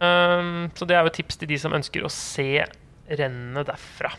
Eh, 0.00 0.68
så 0.74 0.84
det 0.86 0.94
er 0.94 1.00
jo 1.02 1.06
et 1.10 1.16
tips 1.16 1.36
til 1.40 1.48
de 1.48 1.56
som 1.58 1.72
ønsker 1.72 2.04
å 2.04 2.10
se 2.12 2.64
rennet 3.10 3.66
derfra. 3.66 4.12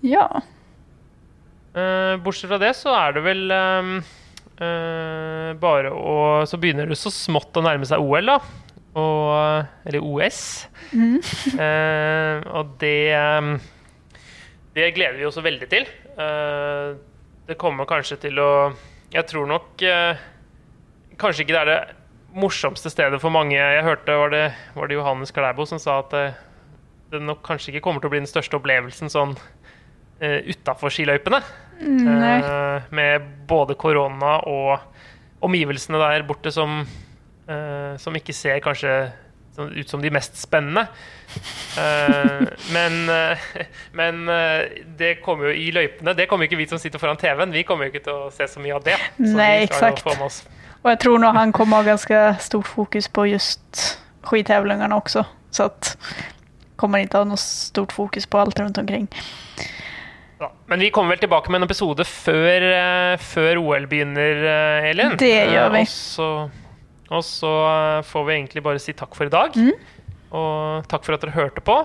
ja. 0.00 0.40
Eh, 1.74 2.16
bortsett 2.22 2.48
fra 2.48 2.58
det 2.58 2.70
så 2.78 2.92
er 2.94 3.12
det 3.16 3.22
vel 3.24 3.50
eh, 3.50 3.88
eh, 4.60 5.50
bare 5.60 5.90
å 5.94 6.44
Så 6.46 6.60
begynner 6.60 6.90
det 6.90 6.98
så 7.00 7.12
smått 7.12 7.56
å 7.56 7.64
nærme 7.64 7.88
seg 7.88 8.02
OL, 8.02 8.34
da. 8.34 8.38
Og, 8.94 9.66
eller 9.86 10.04
OS. 10.04 10.42
Eh, 11.54 12.44
og 12.54 12.76
det 12.78 13.14
um, 13.14 13.56
Det 14.74 14.88
gleder 14.94 15.18
vi 15.18 15.26
oss 15.26 15.38
veldig 15.42 15.68
til. 15.70 15.88
Uh, 16.14 16.94
det 17.48 17.58
kommer 17.60 17.88
kanskje 17.88 18.18
til 18.22 18.40
å 18.40 18.50
Jeg 19.12 19.26
tror 19.28 19.48
nok 19.50 19.82
eh, 19.84 20.22
Kanskje 21.20 21.44
ikke 21.44 21.54
det 21.54 21.60
er 21.60 21.70
det 21.70 21.80
morsomste 22.34 22.90
stedet 22.90 23.20
for 23.22 23.30
mange. 23.30 23.54
Jeg 23.54 23.84
hørte 23.86 24.16
var 24.18 24.32
det, 24.32 24.46
var 24.74 24.88
det 24.90 24.96
Johannes 24.96 25.30
Klæbo 25.30 25.62
som 25.70 25.78
sa 25.78 26.00
at 26.00 26.16
eh, 26.18 26.40
det 27.12 27.20
nok 27.22 27.44
kanskje 27.46 27.70
ikke 27.70 27.84
kommer 27.84 28.02
til 28.02 28.10
å 28.10 28.14
bli 28.16 28.22
den 28.24 28.30
største 28.30 28.58
opplevelsen 28.58 29.12
sånn 29.12 29.36
uh, 30.24 30.40
utafor 30.48 30.94
skiløypene. 30.94 31.42
Eh, 31.84 32.82
med 32.94 33.24
både 33.48 33.74
korona 33.74 34.36
og 34.48 34.78
omgivelsene 35.44 35.98
der 36.00 36.22
borte 36.24 36.52
som, 36.54 36.84
uh, 37.50 37.94
som 38.00 38.16
ikke 38.16 38.32
ser 38.32 38.62
kanskje 38.64 38.94
ut 39.58 39.88
som 39.88 40.02
de 40.02 40.10
mest 40.10 40.36
spennende. 40.40 40.86
Eh, 41.78 42.46
men 42.72 43.08
eh, 43.08 43.38
men 43.92 44.28
eh, 44.28 44.66
det 44.98 45.14
kommer 45.22 45.50
jo 45.50 45.54
i 45.54 45.70
løypene. 45.70 46.14
Det 46.14 46.26
kommer 46.28 46.44
jo 46.44 46.52
ikke 46.52 46.58
vi 46.58 46.68
som 46.70 46.78
sitter 46.78 46.98
foran 46.98 47.18
TV-en. 47.20 47.52
Vi 47.54 47.62
kommer 47.62 47.86
jo 47.86 47.94
ikke 47.94 48.04
til 48.08 48.26
å 48.26 48.32
se 48.34 48.48
så 48.50 48.62
mye 48.62 48.74
av 48.74 48.84
det. 48.86 48.98
Nei, 49.16 49.62
exakt. 49.62 50.06
Och 50.82 50.90
jag 50.90 51.00
tror 51.00 51.18
nå 51.18 51.30
han 51.32 51.52
kommer 51.52 51.76
ha 51.76 51.82
ganske 51.82 52.36
stort 52.40 52.66
fokus 52.66 53.08
på 53.08 53.26
just 53.26 53.98
skidtävlingarna 54.22 54.96
också. 54.96 55.24
Så 55.50 55.62
att 55.62 55.96
kommer 56.76 56.98
inte 56.98 57.18
ha 57.18 57.24
noe 57.24 57.36
stort 57.36 57.92
fokus 57.92 58.26
på 58.26 58.38
alt 58.38 58.58
rundt 58.58 58.78
omkring. 58.78 59.08
Men 60.66 60.80
vi 60.80 60.90
kommer 60.90 61.08
vel 61.10 61.18
tilbake 61.18 61.50
med 61.52 61.60
en 61.60 61.66
episode 61.68 62.04
før, 62.08 62.62
eh, 62.72 63.16
før 63.20 63.60
OL 63.60 63.88
begynner, 63.88 64.44
eh, 64.48 64.90
Elin. 64.90 65.16
Det 65.20 65.34
gjør 65.52 65.74
vi. 65.74 65.82
Eh, 65.82 65.90
og 65.90 65.90
så, 65.92 66.28
og 67.10 67.24
så 67.24 67.52
får 68.08 68.24
vi 68.24 68.38
egentlig 68.38 68.62
bare 68.64 68.80
si 68.80 68.94
takk 68.96 69.14
for 69.14 69.28
i 69.28 69.34
dag. 69.34 69.52
Mm. 69.52 69.74
Og 70.32 70.88
takk 70.88 71.04
for 71.04 71.14
at 71.14 71.20
dere 71.20 71.36
hørte 71.36 71.60
på. 71.60 71.76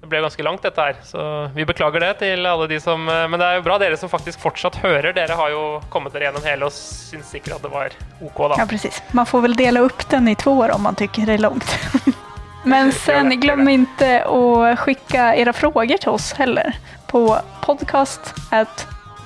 Det 0.00 0.08
ble 0.08 0.20
ganske 0.24 0.44
langt, 0.44 0.64
dette 0.64 0.80
her, 0.80 0.96
så 1.04 1.20
vi 1.54 1.64
beklager 1.64 2.00
det 2.00 2.10
til 2.20 2.44
alle 2.44 2.66
de 2.68 2.76
som 2.76 3.06
Men 3.06 3.38
det 3.40 3.46
er 3.46 3.54
jo 3.56 3.62
bra 3.64 3.78
dere 3.80 3.96
som 3.96 4.10
faktisk 4.12 4.42
fortsatt 4.42 4.76
hører. 4.82 5.14
Dere 5.16 5.32
har 5.32 5.48
jo 5.48 5.62
kommet 5.88 6.12
dere 6.12 6.28
gjennom 6.28 6.44
hele 6.44 6.68
og 6.68 6.74
syns 6.76 7.32
sikkert 7.32 7.56
at 7.56 7.64
det 7.64 7.72
var 7.72 7.96
OK, 8.20 8.42
da. 8.52 8.58
Ja, 8.60 8.66
precis. 8.68 9.00
Man 9.16 9.24
får 9.24 9.46
vel 9.46 9.56
dele 9.56 9.80
opp 9.86 10.04
den 10.10 10.28
i 10.28 10.36
två 10.36 10.58
år 10.60 10.76
om 10.76 10.84
man 10.84 10.96
tycker 11.00 11.24
det 11.24 11.38
er 11.38 11.46
långt. 11.46 11.76
Men 12.64 12.92
sen 12.92 13.40
glöm 13.40 13.68
inte 13.68 14.24
att 14.24 14.78
skicka 14.78 15.36
era 15.36 15.52
frågor 15.52 15.96
till 15.96 16.08
oss 16.08 16.32
heller 16.32 16.76
på 17.06 17.38
podcast 17.62 18.20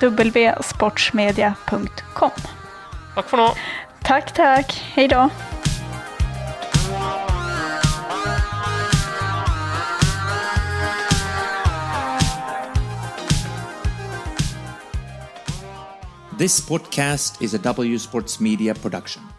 www.sportsmedia.com. 0.00 2.30
Takk 3.14 3.28
for 3.28 3.36
nå. 3.36 3.54
Tack, 4.02 4.34
tack. 4.34 4.84
Hej 4.94 5.08
då. 5.08 5.30
This 16.38 16.68
podcast 16.68 17.42
is 17.42 17.54
a 17.54 17.58
W 17.58 17.98
Sports 17.98 18.40
Media 18.40 18.74
production. 18.74 19.37